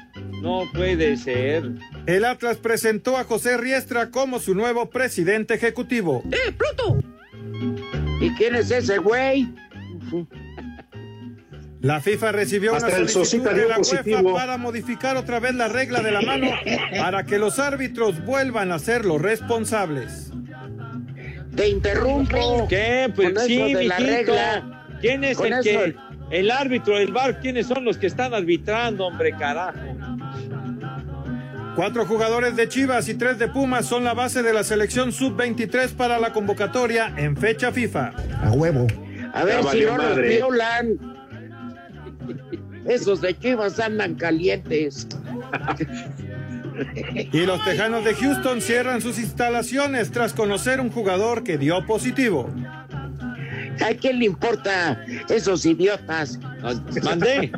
No 0.40 0.62
puede 0.72 1.16
ser. 1.16 1.68
El 2.06 2.24
Atlas 2.24 2.58
presentó 2.58 3.16
a 3.16 3.24
José 3.24 3.56
Riestra 3.56 4.12
como 4.12 4.38
su 4.38 4.54
nuevo 4.54 4.88
presidente 4.88 5.54
ejecutivo. 5.54 6.22
¿Y 8.20 8.30
quién 8.36 8.54
es 8.54 8.70
ese 8.70 8.98
güey? 8.98 9.52
La 11.82 12.00
FIFA 12.00 12.32
recibió 12.32 12.74
Hasta 12.76 12.96
una 12.96 13.08
solicitud 13.08 13.44
de 13.50 13.56
la 13.62 13.66
UEFA 13.66 13.76
positivo. 13.78 14.34
para 14.34 14.56
modificar 14.56 15.16
otra 15.16 15.40
vez 15.40 15.54
la 15.54 15.66
regla 15.68 16.00
de 16.00 16.12
la 16.12 16.22
mano 16.22 16.48
para 16.96 17.24
que 17.24 17.38
los 17.38 17.58
árbitros 17.58 18.24
vuelvan 18.24 18.70
a 18.72 18.78
ser 18.78 19.04
los 19.04 19.20
responsables. 19.20 20.30
Te 21.56 21.68
interrumpo. 21.68 22.66
¿Qué? 22.68 23.12
Pues 23.14 23.32
Con 23.32 23.44
sí, 23.44 23.60
eso 23.60 23.78
de 23.78 23.84
la 23.84 23.96
regla. 23.98 24.84
¿Quién 25.00 25.24
es 25.24 25.36
Con 25.36 25.48
el 25.48 25.52
eso- 25.54 25.62
que... 25.62 25.96
El 26.30 26.50
árbitro, 26.50 26.96
el 26.98 27.12
bar, 27.12 27.40
¿quiénes 27.40 27.66
son 27.66 27.84
los 27.84 27.98
que 27.98 28.06
están 28.06 28.32
arbitrando, 28.32 29.06
hombre, 29.08 29.32
carajo? 29.38 29.78
Cuatro 31.76 32.06
jugadores 32.06 32.56
de 32.56 32.68
Chivas 32.68 33.06
y 33.10 33.14
tres 33.14 33.38
de 33.38 33.48
Pumas 33.48 33.84
son 33.84 34.04
la 34.04 34.14
base 34.14 34.42
de 34.42 34.54
la 34.54 34.62
selección 34.64 35.12
sub-23 35.12 35.90
para 35.94 36.18
la 36.18 36.32
convocatoria 36.32 37.12
en 37.18 37.36
fecha 37.36 37.70
FIFA. 37.72 38.12
A 38.42 38.50
huevo. 38.52 38.86
A 39.34 39.44
ver 39.44 39.62
Ya 39.62 39.70
si 39.72 39.80
no 39.82 39.96
los 39.98 40.16
violan. 40.16 41.11
Esos 42.86 43.20
de 43.20 43.38
Chivas 43.38 43.78
andan 43.78 44.14
calientes. 44.14 45.06
Y 47.32 47.40
los 47.40 47.62
Tejanos 47.64 48.04
de 48.04 48.14
Houston 48.14 48.60
cierran 48.60 49.00
sus 49.00 49.18
instalaciones 49.18 50.10
tras 50.10 50.32
conocer 50.32 50.80
un 50.80 50.90
jugador 50.90 51.44
que 51.44 51.58
dio 51.58 51.84
positivo. 51.86 52.50
¿A 53.80 53.94
quién 53.94 54.18
le 54.18 54.26
importa 54.26 55.04
esos 55.28 55.64
idiotas? 55.66 56.38
Mandé. 57.02 57.52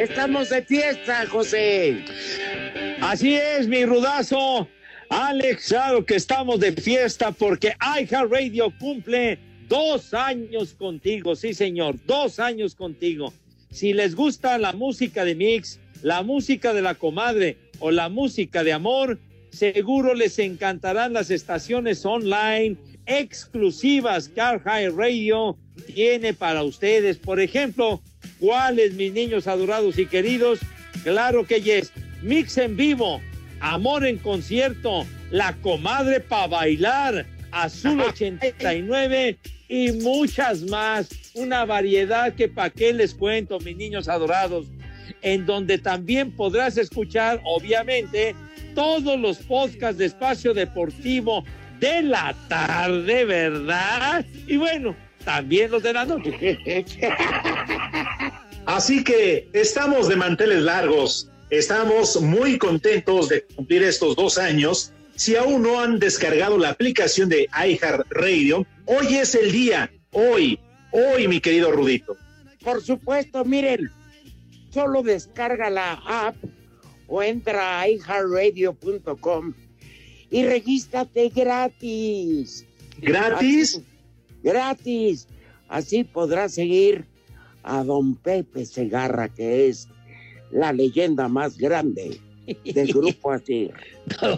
Estamos 0.00 0.50
de 0.50 0.62
fiesta, 0.62 1.24
José. 1.30 2.04
Así 3.00 3.34
es, 3.34 3.66
mi 3.66 3.84
rudazo. 3.86 4.68
Alex, 5.08 5.68
claro 5.68 6.04
que 6.04 6.16
estamos 6.16 6.60
de 6.60 6.72
fiesta 6.72 7.32
porque 7.32 7.74
iHeartRadio 7.80 8.72
cumple 8.78 9.38
dos 9.68 10.12
años 10.12 10.74
contigo, 10.74 11.34
sí 11.34 11.54
señor, 11.54 11.96
dos 12.06 12.38
años 12.38 12.74
contigo. 12.74 13.32
Si 13.70 13.94
les 13.94 14.14
gusta 14.14 14.58
la 14.58 14.72
música 14.72 15.24
de 15.24 15.34
Mix, 15.34 15.80
la 16.02 16.22
música 16.22 16.74
de 16.74 16.82
la 16.82 16.94
comadre 16.94 17.56
o 17.78 17.90
la 17.90 18.08
música 18.08 18.62
de 18.62 18.74
amor, 18.74 19.18
seguro 19.50 20.14
les 20.14 20.38
encantarán 20.38 21.14
las 21.14 21.30
estaciones 21.30 22.04
online 22.04 22.76
exclusivas 23.06 24.28
que 24.28 24.40
iHeartRadio 24.40 25.56
tiene 25.94 26.34
para 26.34 26.62
ustedes. 26.62 27.16
Por 27.16 27.40
ejemplo, 27.40 28.02
¿cuáles, 28.38 28.92
mis 28.92 29.12
niños 29.12 29.46
adorados 29.46 29.98
y 29.98 30.06
queridos? 30.06 30.60
Claro 31.02 31.46
que 31.46 31.62
yes. 31.62 31.92
Mix 32.22 32.58
en 32.58 32.76
vivo, 32.76 33.20
Amor 33.60 34.06
en 34.06 34.18
concierto, 34.18 35.06
La 35.30 35.54
comadre 35.56 36.20
para 36.20 36.46
bailar, 36.46 37.26
Azul 37.50 38.00
89 38.00 39.38
y 39.68 39.92
muchas 39.92 40.62
más. 40.62 41.08
Una 41.34 41.64
variedad 41.64 42.34
que 42.34 42.48
para 42.48 42.70
qué 42.70 42.92
les 42.92 43.14
cuento, 43.14 43.58
mis 43.60 43.76
niños 43.76 44.08
adorados, 44.08 44.66
en 45.22 45.46
donde 45.46 45.78
también 45.78 46.32
podrás 46.32 46.76
escuchar, 46.76 47.40
obviamente, 47.44 48.34
todos 48.74 49.18
los 49.18 49.38
podcasts 49.38 49.98
de 49.98 50.06
Espacio 50.06 50.54
Deportivo 50.54 51.44
de 51.78 52.02
la 52.02 52.34
tarde, 52.48 53.24
¿verdad? 53.24 54.24
Y 54.46 54.56
bueno, 54.56 54.94
también 55.24 55.70
los 55.70 55.82
de 55.82 55.92
la 55.92 56.04
noche. 56.04 56.58
Así 58.66 59.02
que 59.02 59.48
estamos 59.52 60.08
de 60.08 60.16
manteles 60.16 60.62
largos. 60.62 61.30
Estamos 61.50 62.20
muy 62.20 62.58
contentos 62.58 63.28
de 63.28 63.42
cumplir 63.42 63.82
estos 63.82 64.14
dos 64.16 64.38
años. 64.38 64.92
Si 65.16 65.36
aún 65.36 65.62
no 65.62 65.80
han 65.80 65.98
descargado 65.98 66.56
la 66.58 66.70
aplicación 66.70 67.28
de 67.28 67.48
iHeartRadio, 67.52 68.66
hoy 68.86 69.16
es 69.16 69.34
el 69.34 69.50
día. 69.52 69.90
Hoy, 70.12 70.58
hoy, 70.92 71.28
mi 71.28 71.40
querido 71.40 71.72
Rudito. 71.72 72.16
Por 72.62 72.82
supuesto, 72.82 73.44
miren, 73.44 73.90
solo 74.70 75.02
descarga 75.02 75.70
la 75.70 75.94
app 76.06 76.36
o 77.08 77.22
entra 77.22 77.80
a 77.80 77.88
iHeartRadio.com 77.88 79.54
y 80.30 80.44
regístrate 80.44 81.28
gratis. 81.30 82.64
¿Gratis? 82.98 83.74
Así- 83.76 83.84
gratis. 84.42 85.28
Así 85.68 86.04
podrás 86.04 86.54
seguir 86.54 87.06
a 87.62 87.82
don 87.84 88.14
Pepe 88.16 88.64
Segarra, 88.66 89.28
que 89.28 89.68
es 89.68 89.88
la 90.52 90.72
leyenda 90.72 91.28
más 91.28 91.56
grande 91.56 92.20
del 92.64 92.88
grupo 92.92 93.32
así. 93.32 93.70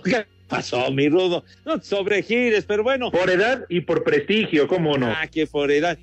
¿Qué 0.04 0.26
pasó, 0.48 0.90
mi 0.90 1.08
rudo? 1.08 1.44
No 1.64 1.78
te 1.78 1.86
sobregires, 1.86 2.64
pero 2.64 2.82
bueno. 2.82 3.10
Por 3.10 3.30
edad 3.30 3.64
y 3.68 3.80
por 3.80 4.04
prestigio, 4.04 4.68
¿cómo 4.68 4.96
no? 4.96 5.06
Ah, 5.08 5.26
que 5.26 5.46
por 5.46 5.70
edad. 5.70 5.98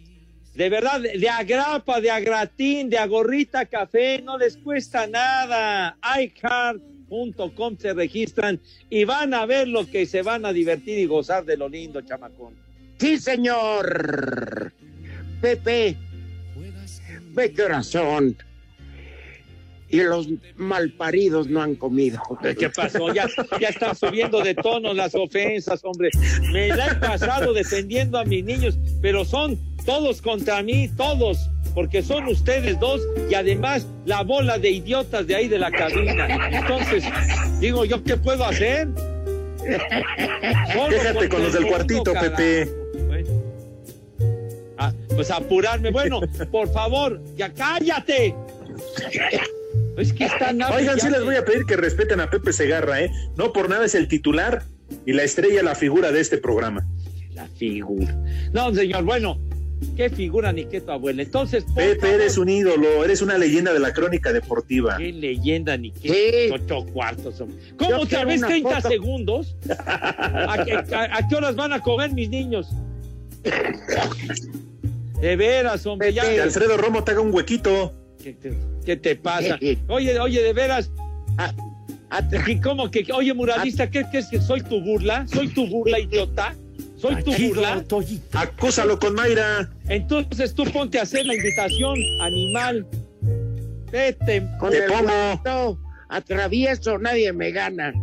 De 0.56 0.70
verdad, 0.70 1.00
de 1.00 1.30
agrapa, 1.30 2.02
de 2.02 2.12
agratín, 2.12 2.90
de 2.90 2.98
agorrita 2.98 3.66
café, 3.66 4.22
no 4.22 4.38
les 4.38 4.58
cuesta 4.58 5.08
nada. 5.08 5.98
iCard.com 6.22 7.78
se 7.78 7.94
registran 7.94 8.60
y 8.90 9.06
van 9.06 9.34
a 9.34 9.46
ver 9.46 9.68
lo 9.68 9.90
que 9.90 10.06
se 10.06 10.22
van 10.22 10.46
a 10.46 10.52
divertir 10.52 11.00
y 11.00 11.06
gozar 11.06 11.46
de 11.46 11.56
lo 11.56 11.70
lindo, 11.70 12.02
chamacón. 12.02 12.56
Sí, 12.98 13.18
señor. 13.18 14.74
Pepe, 15.40 15.96
ve 17.32 17.54
qué 17.54 17.62
horas 17.62 17.88
son. 17.88 18.36
Y 19.90 20.02
los 20.02 20.28
malparidos 20.56 21.48
no 21.48 21.62
han 21.62 21.76
comido. 21.76 22.22
¿Qué 22.42 22.70
pasó? 22.70 23.14
Ya, 23.14 23.28
ya 23.60 23.70
están 23.70 23.96
subiendo 23.96 24.42
de 24.42 24.54
tono 24.54 24.94
las 24.94 25.16
ofensas, 25.16 25.82
hombre. 25.84 26.10
Me 26.52 26.68
la 26.68 26.88
he 26.88 26.96
pasado 26.96 27.54
defendiendo 27.54 28.20
a 28.20 28.26
mis 28.26 28.44
niños, 28.44 28.78
pero 29.02 29.26
son 29.26 29.58
todos 29.86 30.22
contra 30.22 30.62
mí, 30.62 30.90
todos, 30.96 31.50
porque 31.74 32.04
son 32.04 32.28
ustedes 32.28 32.80
dos 32.80 33.02
y 33.30 33.34
además 33.34 33.88
la 34.06 34.22
bola 34.22 34.60
de 34.60 34.70
idiotas 34.70 35.26
de 35.26 35.36
ahí 35.36 35.48
de 35.48 35.58
la 35.58 35.72
cabina. 35.72 36.28
Entonces, 36.52 37.04
digo 37.60 37.86
yo, 37.86 38.04
¿qué 38.04 38.16
puedo 38.18 38.46
hacer? 38.46 38.88
Solo 40.74 40.90
Déjate 40.90 41.30
con 41.30 41.44
los 41.44 41.54
del 41.54 41.64
el 41.64 41.70
cuartito, 41.70 42.14
carajo. 42.14 42.36
Pepe. 42.36 42.70
Bueno. 43.08 43.30
Ah, 44.78 44.94
pues 45.16 45.30
apurarme. 45.32 45.92
Bueno, 45.92 46.22
por 46.52 46.72
favor, 46.72 47.22
ya 47.36 47.52
cállate. 47.54 48.36
Es 50.00 50.14
que 50.14 50.26
están 50.26 50.62
Oigan, 50.62 51.00
sí 51.00 51.10
les 51.10 51.24
voy 51.24 51.36
a 51.36 51.44
pedir 51.46 51.66
que 51.66 51.76
respeten 51.76 52.20
a 52.20 52.30
Pepe 52.30 52.54
Segarra, 52.54 53.02
¿eh? 53.02 53.12
No 53.36 53.52
por 53.54 53.70
nada 53.70 53.86
es 53.86 53.96
el 53.96 54.08
titular 54.08 54.64
y 55.06 55.14
la 55.14 55.24
estrella, 55.24 55.62
la 55.64 55.76
figura 55.76 56.12
de 56.12 56.22
este 56.22 56.38
programa. 56.38 56.86
La 57.34 57.48
figura. 57.48 58.16
No, 58.54 58.74
señor, 58.74 59.04
bueno, 59.04 59.40
qué 59.96 60.10
figura 60.10 60.52
ni 60.52 60.66
qué 60.66 60.82
tu 60.82 60.92
abuela. 60.92 61.22
Entonces, 61.22 61.64
Pepe, 61.76 62.00
favor, 62.00 62.16
eres 62.22 62.38
un 62.38 62.50
ídolo, 62.50 63.04
eres 63.04 63.22
una 63.22 63.38
leyenda 63.38 63.72
de 63.74 63.80
la 63.80 63.94
crónica 63.94 64.34
deportiva. 64.34 64.98
qué 64.98 65.12
leyenda 65.14 65.78
ni 65.78 65.92
qué 65.92 66.50
ocho 66.54 66.86
cuartos. 66.92 67.40
hombre. 67.42 67.58
¿Cómo 67.78 67.90
Yo 68.06 68.22
una 68.22 68.48
30 68.48 68.76
foto. 68.82 68.90
segundos? 68.90 69.56
¿A 69.70 70.64
qué, 70.66 70.74
a- 70.74 71.18
a 71.18 71.28
qué 71.28 71.36
horas 71.36 71.56
van 71.56 71.74
a 71.74 71.82
comer 71.82 72.12
mis 72.14 72.30
niños? 72.30 72.70
De 75.22 75.36
veras, 75.36 75.86
hombre, 75.86 76.14
ya. 76.14 76.24
Que 76.24 76.42
Alfredo 76.42 76.78
Romo 76.78 77.04
te 77.04 77.12
haga 77.12 77.22
un 77.22 77.34
huequito. 77.34 77.94
¿Qué 78.22 78.34
te, 78.34 78.52
qué 78.90 78.98
te 78.98 79.16
pasa? 79.16 79.60
Oye, 79.88 80.20
oye, 80.20 80.42
de 80.42 80.54
veras. 80.54 80.92
¿Y 82.48 82.60
cómo 82.60 82.90
que, 82.90 83.06
oye, 83.14 83.36
muralista, 83.36 83.88
¿qué, 83.88 84.04
qué 84.12 84.18
es 84.18 84.28
que 84.28 84.42
soy 84.42 84.62
tu 84.62 84.82
burla? 84.82 85.28
¿Soy 85.28 85.48
tu 85.50 85.68
burla, 85.68 86.00
idiota? 86.06 86.56
¿Soy 86.98 87.24
tu 87.24 87.32
burla? 87.32 87.86
Acúsalo 88.34 88.98
con 88.98 89.14
Mayra. 89.14 89.70
Entonces 89.88 90.56
tú 90.56 90.64
ponte 90.66 90.98
a 90.98 91.04
hacer 91.04 91.28
la 91.28 91.36
invitación, 91.36 92.00
animal. 92.22 92.88
Vete. 93.92 94.48
Con 94.60 94.74
el 94.74 94.84
atravieso, 96.10 96.98
nadie 96.98 97.32
me 97.32 97.52
gana. 97.52 97.94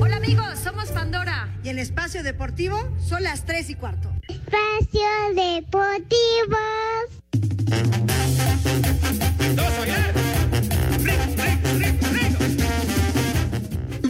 Hola 0.00 0.16
amigos, 0.16 0.58
somos 0.62 0.90
Pandora 0.92 1.48
y 1.64 1.70
en 1.70 1.80
Espacio 1.80 2.22
Deportivo 2.22 2.78
son 3.00 3.24
las 3.24 3.44
3 3.44 3.70
y 3.70 3.74
cuarto. 3.74 4.08
Espacio 4.28 5.00
Deportivo. 5.34 6.58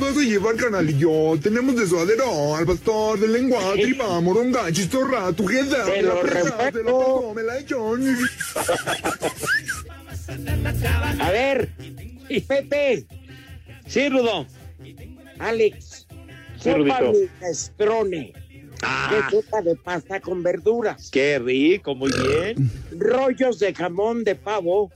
Vas 0.03 0.17
a 0.17 0.21
llevar, 0.21 0.57
canalillo? 0.57 1.39
Tenemos 1.41 1.77
de 1.77 1.87
suadero 1.87 2.57
al 2.57 2.67
pastor, 2.67 3.19
de 3.19 3.29
lengua, 3.29 3.73
tripa, 3.75 4.21
moronga, 4.21 4.71
chistorra, 4.73 5.33
tujeda. 5.33 5.85
Te 5.85 6.03
lo 6.03 6.23
respeto. 6.23 7.33
me 7.35 7.43
la 7.43 7.57
he 7.57 7.61
hecho. 7.61 7.95
A 11.21 11.31
ver, 11.31 11.71
Pepe. 12.47 13.07
Sí, 13.87 14.09
Rudo. 14.09 14.47
Alex. 15.39 16.07
Sí, 16.59 16.71
sopa 16.71 17.01
Rudito. 17.01 17.13
minestrone. 17.13 18.42
Ah. 18.83 19.29
Sopa 19.31 19.63
de 19.63 19.77
pasta 19.77 20.21
con 20.21 20.43
verduras. 20.43 21.11
Qué 21.11 21.39
rico, 21.39 21.95
muy 21.95 22.11
bien. 22.13 22.71
Rollos 22.99 23.59
de 23.59 23.73
jamón 23.75 24.25
de 24.25 24.35
pavo 24.35 24.91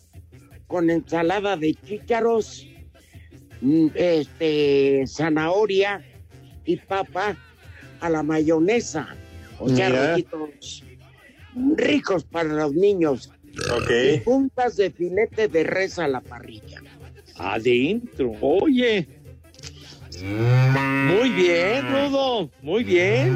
con 0.66 0.90
ensalada 0.90 1.56
de 1.56 1.74
chícharos, 1.74 2.66
mm, 3.60 3.86
este, 3.94 5.04
zanahoria 5.06 6.04
y 6.64 6.76
papa 6.76 7.36
a 8.00 8.10
la 8.10 8.22
mayonesa. 8.22 9.14
O 9.58 9.68
sea, 9.68 9.88
Mira. 9.88 10.10
rollitos 10.10 10.84
ricos 11.76 12.24
para 12.24 12.52
los 12.52 12.74
niños. 12.74 13.32
Ok. 13.72 13.90
Y 14.14 14.20
puntas 14.20 14.76
de 14.76 14.90
filete 14.90 15.48
de 15.48 15.64
res 15.64 15.98
a 15.98 16.08
la 16.08 16.20
parrilla. 16.20 16.82
Adentro. 17.36 18.32
Oye. 18.40 19.08
Muy 20.22 21.30
bien, 21.30 21.86
Rudo. 21.90 22.50
Muy 22.62 22.84
bien. 22.84 23.34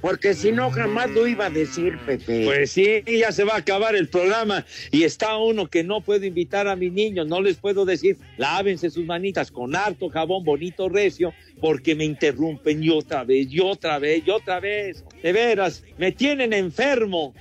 Porque 0.00 0.34
si 0.34 0.52
no, 0.52 0.70
jamás 0.70 1.10
lo 1.10 1.26
iba 1.26 1.46
a 1.46 1.50
decir, 1.50 1.98
Pepe. 2.06 2.44
Pues 2.44 2.70
sí, 2.70 3.02
ya 3.06 3.32
se 3.32 3.44
va 3.44 3.54
a 3.54 3.58
acabar 3.58 3.96
el 3.96 4.08
programa 4.08 4.64
y 4.92 5.02
está 5.02 5.36
uno 5.36 5.66
que 5.66 5.82
no 5.82 6.00
puedo 6.00 6.24
invitar 6.24 6.68
a 6.68 6.76
mis 6.76 6.92
niños, 6.92 7.26
no 7.26 7.40
les 7.40 7.56
puedo 7.56 7.84
decir, 7.84 8.16
lávense 8.36 8.90
sus 8.90 9.04
manitas 9.04 9.50
con 9.50 9.74
harto 9.74 10.08
jabón 10.08 10.44
bonito 10.44 10.88
recio, 10.88 11.32
porque 11.60 11.96
me 11.96 12.04
interrumpen 12.04 12.84
y 12.84 12.90
otra 12.90 13.24
vez, 13.24 13.48
y 13.50 13.58
otra 13.58 13.98
vez, 13.98 14.22
y 14.24 14.30
otra 14.30 14.60
vez. 14.60 15.02
De 15.22 15.32
veras, 15.32 15.82
me 15.98 16.12
tienen 16.12 16.52
enfermo. 16.52 17.34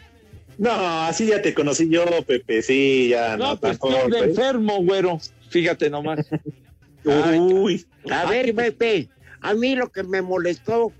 No, 0.57 0.71
así 1.03 1.27
ya 1.27 1.41
te 1.41 1.53
conocí 1.53 1.87
yo, 1.89 2.05
Pepe. 2.25 2.61
Sí, 2.61 3.09
ya. 3.09 3.37
No, 3.37 3.49
No, 3.49 3.59
pues 3.59 3.77
tampoco, 3.77 3.95
estoy 3.97 4.11
de 4.11 4.19
¿eh? 4.19 4.29
enfermo, 4.29 4.81
güero. 4.81 5.19
Fíjate 5.49 5.89
nomás. 5.89 6.25
Uy. 7.05 7.85
A 8.11 8.25
ver, 8.25 8.53
Pepe, 8.53 9.09
a 9.41 9.53
mí 9.53 9.75
lo 9.75 9.91
que 9.91 10.03
me 10.03 10.21
molestó 10.21 10.91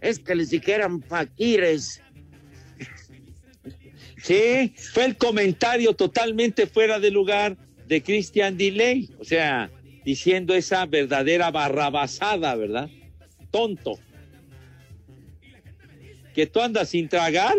es 0.00 0.18
que 0.18 0.34
les 0.34 0.50
dijeran 0.50 1.02
faquires. 1.02 2.02
Sí, 4.22 4.74
fue 4.92 5.06
el 5.06 5.16
comentario 5.16 5.94
totalmente 5.94 6.66
fuera 6.66 7.00
de 7.00 7.10
lugar 7.10 7.56
de 7.86 8.02
Christian 8.02 8.56
Delay, 8.56 9.10
o 9.18 9.24
sea, 9.24 9.70
diciendo 10.04 10.54
esa 10.54 10.86
verdadera 10.86 11.50
barrabasada, 11.50 12.54
¿verdad? 12.54 12.88
Tonto. 13.50 13.98
¿Que 16.34 16.46
tú 16.46 16.60
andas 16.60 16.90
sin 16.90 17.08
tragar? 17.08 17.56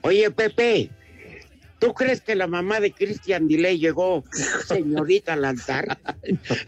Oye, 0.00 0.30
Pepe, 0.30 0.90
¿tú 1.78 1.94
crees 1.94 2.20
que 2.20 2.34
la 2.34 2.46
mamá 2.46 2.80
de 2.80 2.92
Christian 2.92 3.48
Delay 3.48 3.78
llegó 3.78 4.24
señorita 4.66 5.34
al 5.34 5.44
altar? 5.44 5.98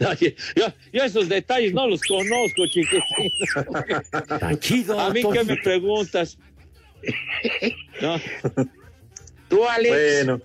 Oye, 0.09 0.35
yo, 0.55 0.65
yo 0.93 1.03
esos 1.03 1.29
detalles 1.29 1.73
no 1.73 1.87
los 1.87 2.01
conozco, 2.01 2.65
chiquitín. 2.67 3.31
chido. 4.59 4.99
A 4.99 5.11
mí 5.11 5.23
qué 5.31 5.43
me 5.43 5.57
preguntas. 5.57 6.37
No. 7.99 8.19
¿Tú, 9.49 9.65
Alex? 9.67 9.95
Bueno. 10.25 10.41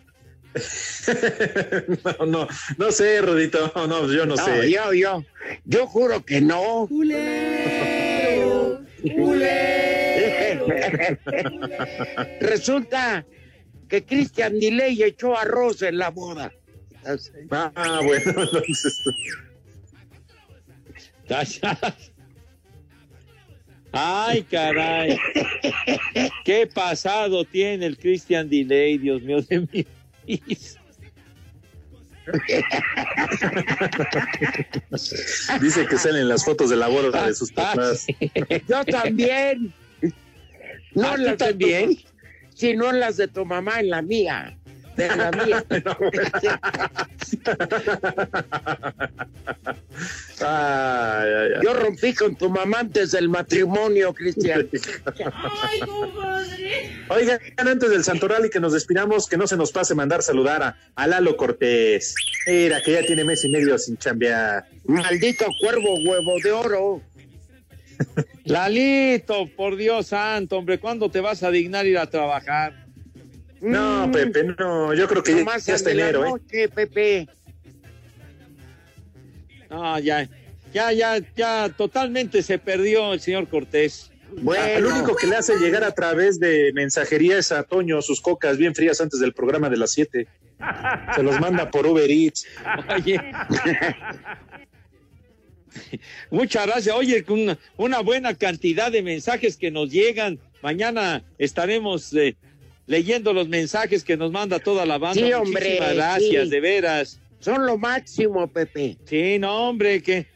no, 2.18 2.26
no, 2.26 2.48
no 2.78 2.92
sé, 2.92 3.20
Rodito. 3.20 3.72
No, 3.74 3.86
no, 3.86 4.12
yo 4.12 4.26
no, 4.26 4.36
No, 4.36 4.44
sé. 4.44 4.70
yo, 4.70 4.92
yo, 4.92 5.24
yo 5.64 5.86
juro 5.86 6.24
que 6.24 6.40
no. 6.40 6.88
Resulta 12.40 13.24
que 13.88 14.04
Christian 14.04 14.58
Delay 14.58 15.02
echó 15.02 15.36
arroz 15.38 15.82
en 15.82 15.98
la 15.98 16.10
boda. 16.10 16.52
Ah, 17.50 18.00
bueno, 18.02 18.24
entonces. 18.42 19.02
Ay, 23.92 24.42
caray. 24.42 25.18
¿Qué 26.44 26.66
pasado 26.66 27.44
tiene 27.44 27.86
el 27.86 27.96
Christian 27.96 28.48
Delay, 28.48 28.98
Dios 28.98 29.22
mío 29.22 29.40
de 29.42 29.58
vida? 29.60 29.88
Dice 35.60 35.86
que 35.86 35.98
salen 35.98 36.28
las 36.28 36.44
fotos 36.44 36.70
de 36.70 36.76
la 36.76 36.88
boda 36.88 37.26
de 37.26 37.34
sus 37.34 37.52
papás. 37.52 38.06
Yo 38.68 38.84
también. 38.84 39.72
No 40.94 41.08
¿Ah, 41.08 41.16
tu- 41.16 41.36
también? 41.36 41.98
Sí, 42.56 42.74
no 42.74 42.90
las 42.90 43.18
de 43.18 43.28
tu 43.28 43.44
mamá, 43.44 43.80
en 43.80 43.90
la 43.90 44.00
mía. 44.00 44.56
De 44.96 45.14
la 45.14 45.30
mía. 45.30 45.62
Ay, 50.40 51.30
ay, 51.30 51.52
ay. 51.56 51.62
Yo 51.62 51.74
rompí 51.74 52.14
con 52.14 52.36
tu 52.36 52.50
mamá 52.50 52.80
antes 52.80 53.12
del 53.12 53.28
matrimonio, 53.28 54.12
Cristian. 54.12 54.68
Oigan, 57.08 57.40
antes 57.56 57.90
del 57.90 58.04
Santoral 58.04 58.46
y 58.46 58.50
que 58.50 58.60
nos 58.60 58.72
despidamos, 58.72 59.28
que 59.28 59.36
no 59.36 59.46
se 59.46 59.56
nos 59.56 59.72
pase 59.72 59.94
mandar 59.94 60.22
saludar 60.22 60.62
a, 60.62 60.76
a 60.94 61.06
Lalo 61.06 61.36
Cortés. 61.36 62.14
Mira, 62.46 62.82
que 62.82 62.92
ya 62.92 63.02
tiene 63.02 63.24
mes 63.24 63.44
y 63.44 63.48
medio 63.48 63.78
sin 63.78 63.96
chambear. 63.96 64.66
Maldito 64.84 65.46
cuervo 65.60 65.98
huevo 66.04 66.34
de 66.42 66.52
oro. 66.52 67.02
Lalito, 68.44 69.48
por 69.56 69.76
Dios 69.76 70.08
santo, 70.08 70.58
hombre, 70.58 70.78
¿cuándo 70.78 71.10
te 71.10 71.20
vas 71.20 71.42
a 71.42 71.50
dignar 71.50 71.86
ir 71.86 71.98
a 71.98 72.08
trabajar? 72.08 72.86
No, 73.60 74.10
Pepe, 74.12 74.44
no, 74.44 74.94
yo 74.94 75.08
creo 75.08 75.22
que 75.22 75.44
ya, 75.44 75.74
está 75.74 75.90
la 75.90 76.02
enero, 76.02 76.24
¿eh? 76.24 76.30
noche, 76.30 76.68
Pepe. 76.68 77.28
No, 79.70 79.98
ya, 79.98 80.28
ya, 80.72 80.92
ya, 80.92 81.18
ya, 81.34 81.68
totalmente 81.70 82.42
se 82.42 82.58
perdió 82.58 83.12
el 83.12 83.20
señor 83.20 83.48
Cortés. 83.48 84.10
Al 84.36 84.84
único 84.84 85.16
que 85.16 85.26
le 85.26 85.36
hace 85.36 85.56
llegar 85.56 85.84
a 85.84 85.92
través 85.92 86.38
de 86.38 86.72
mensajería 86.74 87.38
es 87.38 87.52
a 87.52 87.62
Toño 87.62 88.02
sus 88.02 88.20
cocas 88.20 88.58
bien 88.58 88.74
frías 88.74 89.00
antes 89.00 89.20
del 89.20 89.32
programa 89.32 89.70
de 89.70 89.76
las 89.76 89.92
7. 89.92 90.26
Se 91.14 91.22
los 91.22 91.40
manda 91.40 91.70
por 91.70 91.86
Uber 91.86 92.10
Eats. 92.10 92.46
Oye. 92.94 93.20
Muchas 96.30 96.66
gracias. 96.66 96.94
Oye, 96.94 97.24
una, 97.28 97.58
una 97.76 98.00
buena 98.00 98.34
cantidad 98.34 98.90
de 98.90 99.02
mensajes 99.02 99.56
que 99.56 99.70
nos 99.70 99.90
llegan. 99.90 100.38
Mañana 100.62 101.24
estaremos 101.38 102.12
eh, 102.14 102.36
leyendo 102.86 103.32
los 103.32 103.48
mensajes 103.48 104.04
que 104.04 104.16
nos 104.16 104.32
manda 104.32 104.58
toda 104.58 104.86
la 104.86 104.98
banda. 104.98 105.26
Sí, 105.26 105.32
hombre, 105.32 105.64
Muchísimas 105.64 105.94
gracias, 105.94 106.44
sí. 106.44 106.50
de 106.50 106.60
veras. 106.60 107.20
Son 107.40 107.66
lo 107.66 107.78
máximo, 107.78 108.46
Pepe. 108.48 108.96
Sí, 109.04 109.38
no, 109.38 109.68
hombre, 109.68 110.02
que 110.02 110.26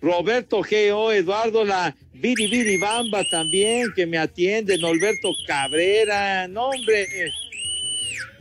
Roberto 0.00 0.60
G.O., 0.60 1.12
Eduardo 1.12 1.64
La 1.64 1.94
Viri 2.12 2.46
Viri 2.48 2.76
Bamba 2.76 3.24
también, 3.30 3.92
que 3.94 4.06
me 4.06 4.18
atiende, 4.18 4.78
Norberto 4.78 5.30
Cabrera, 5.46 6.48
no, 6.48 6.68
hombre. 6.68 7.06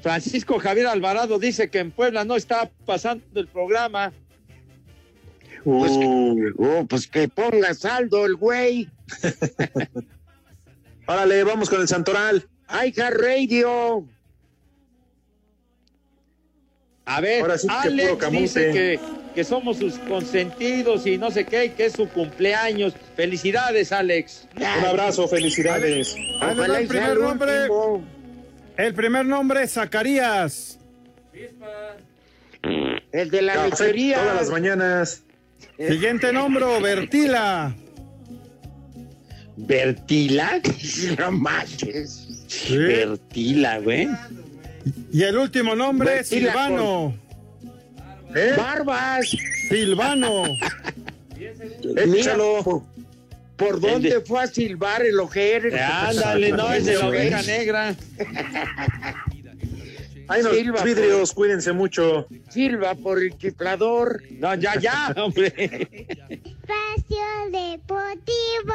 Francisco 0.02 0.60
Javier 0.60 0.88
Alvarado 0.88 1.40
dice 1.40 1.70
que 1.70 1.80
en 1.80 1.92
Puebla 1.92 2.26
no 2.26 2.36
está 2.36 2.70
pasando 2.86 3.24
el 3.36 3.48
programa. 3.48 4.12
Pues, 5.64 5.92
oh, 6.58 6.86
pues 6.90 7.08
que 7.08 7.28
ponga 7.30 7.74
saldo 7.74 8.26
el 8.26 8.36
güey. 8.36 8.90
Órale, 11.08 11.44
vamos 11.44 11.70
con 11.70 11.82
el 11.82 11.88
Santoral. 11.88 12.48
¡Ay, 12.68 12.94
Radio! 12.94 14.06
A 17.06 17.22
ver, 17.22 17.42
Ahora 17.42 17.58
sí 17.58 17.68
que 17.68 17.74
Alex 17.74 18.32
dice 18.32 18.72
que, 18.72 19.00
que 19.36 19.44
somos 19.44 19.78
sus 19.78 20.00
consentidos 20.00 21.06
y 21.06 21.18
no 21.18 21.32
sé 21.32 21.46
qué, 21.46 21.66
y 21.66 21.70
que 21.70 21.86
es 21.86 21.94
su 21.94 22.08
cumpleaños. 22.08 22.94
Felicidades, 23.16 23.92
Alex. 23.92 24.48
Un 24.56 24.64
abrazo, 24.64 25.28
felicidades. 25.28 26.16
El 26.16 26.88
primer 26.88 27.18
nombre. 27.20 27.68
El 28.78 28.94
primer 28.94 29.26
nombre, 29.26 29.68
Zacarías. 29.68 30.80
El 33.12 33.30
de 33.30 33.42
la 33.42 33.68
lechería. 33.68 34.20
Todas 34.20 34.36
las 34.36 34.50
mañanas. 34.50 35.24
Siguiente 35.78 36.32
nombre, 36.34 36.66
Bertila. 36.82 37.76
¿Bertila? 39.56 40.62
No 41.20 41.32
manches. 41.32 42.28
Sí. 42.48 42.78
Bertila, 42.78 43.80
güey. 43.80 44.08
Y 45.12 45.24
el 45.24 45.38
último 45.38 45.76
nombre, 45.76 46.16
Bertila 46.16 46.52
Silvano. 46.52 47.16
¡Barbas! 48.58 49.30
Silvano. 49.70 50.44
Mira, 52.08 52.36
por, 52.64 52.84
por 53.56 53.80
dónde 53.80 54.10
de- 54.10 54.22
fue 54.22 54.42
a 54.44 54.48
silbar 54.48 55.04
el 55.04 55.20
ojero? 55.20 55.70
Ándale, 55.80 56.52
no, 56.52 56.74
es 56.74 56.86
de 56.86 56.96
la 56.98 57.08
oveja 57.08 57.42
negra. 57.44 57.96
Ay, 60.28 60.44
no, 60.44 60.50
Silva, 60.52 60.74
los 60.76 60.84
vidrios, 60.84 61.34
cuídense 61.34 61.74
mucho. 61.74 62.28
Silva 62.50 62.96
por 62.96 63.22
el 63.22 63.38
chiflador. 63.38 64.24
No, 64.32 64.56
ya, 64.56 64.80
ya, 64.80 65.14
hombre. 65.18 65.48
Espacio 66.30 67.26
Deportivo. 67.52 68.74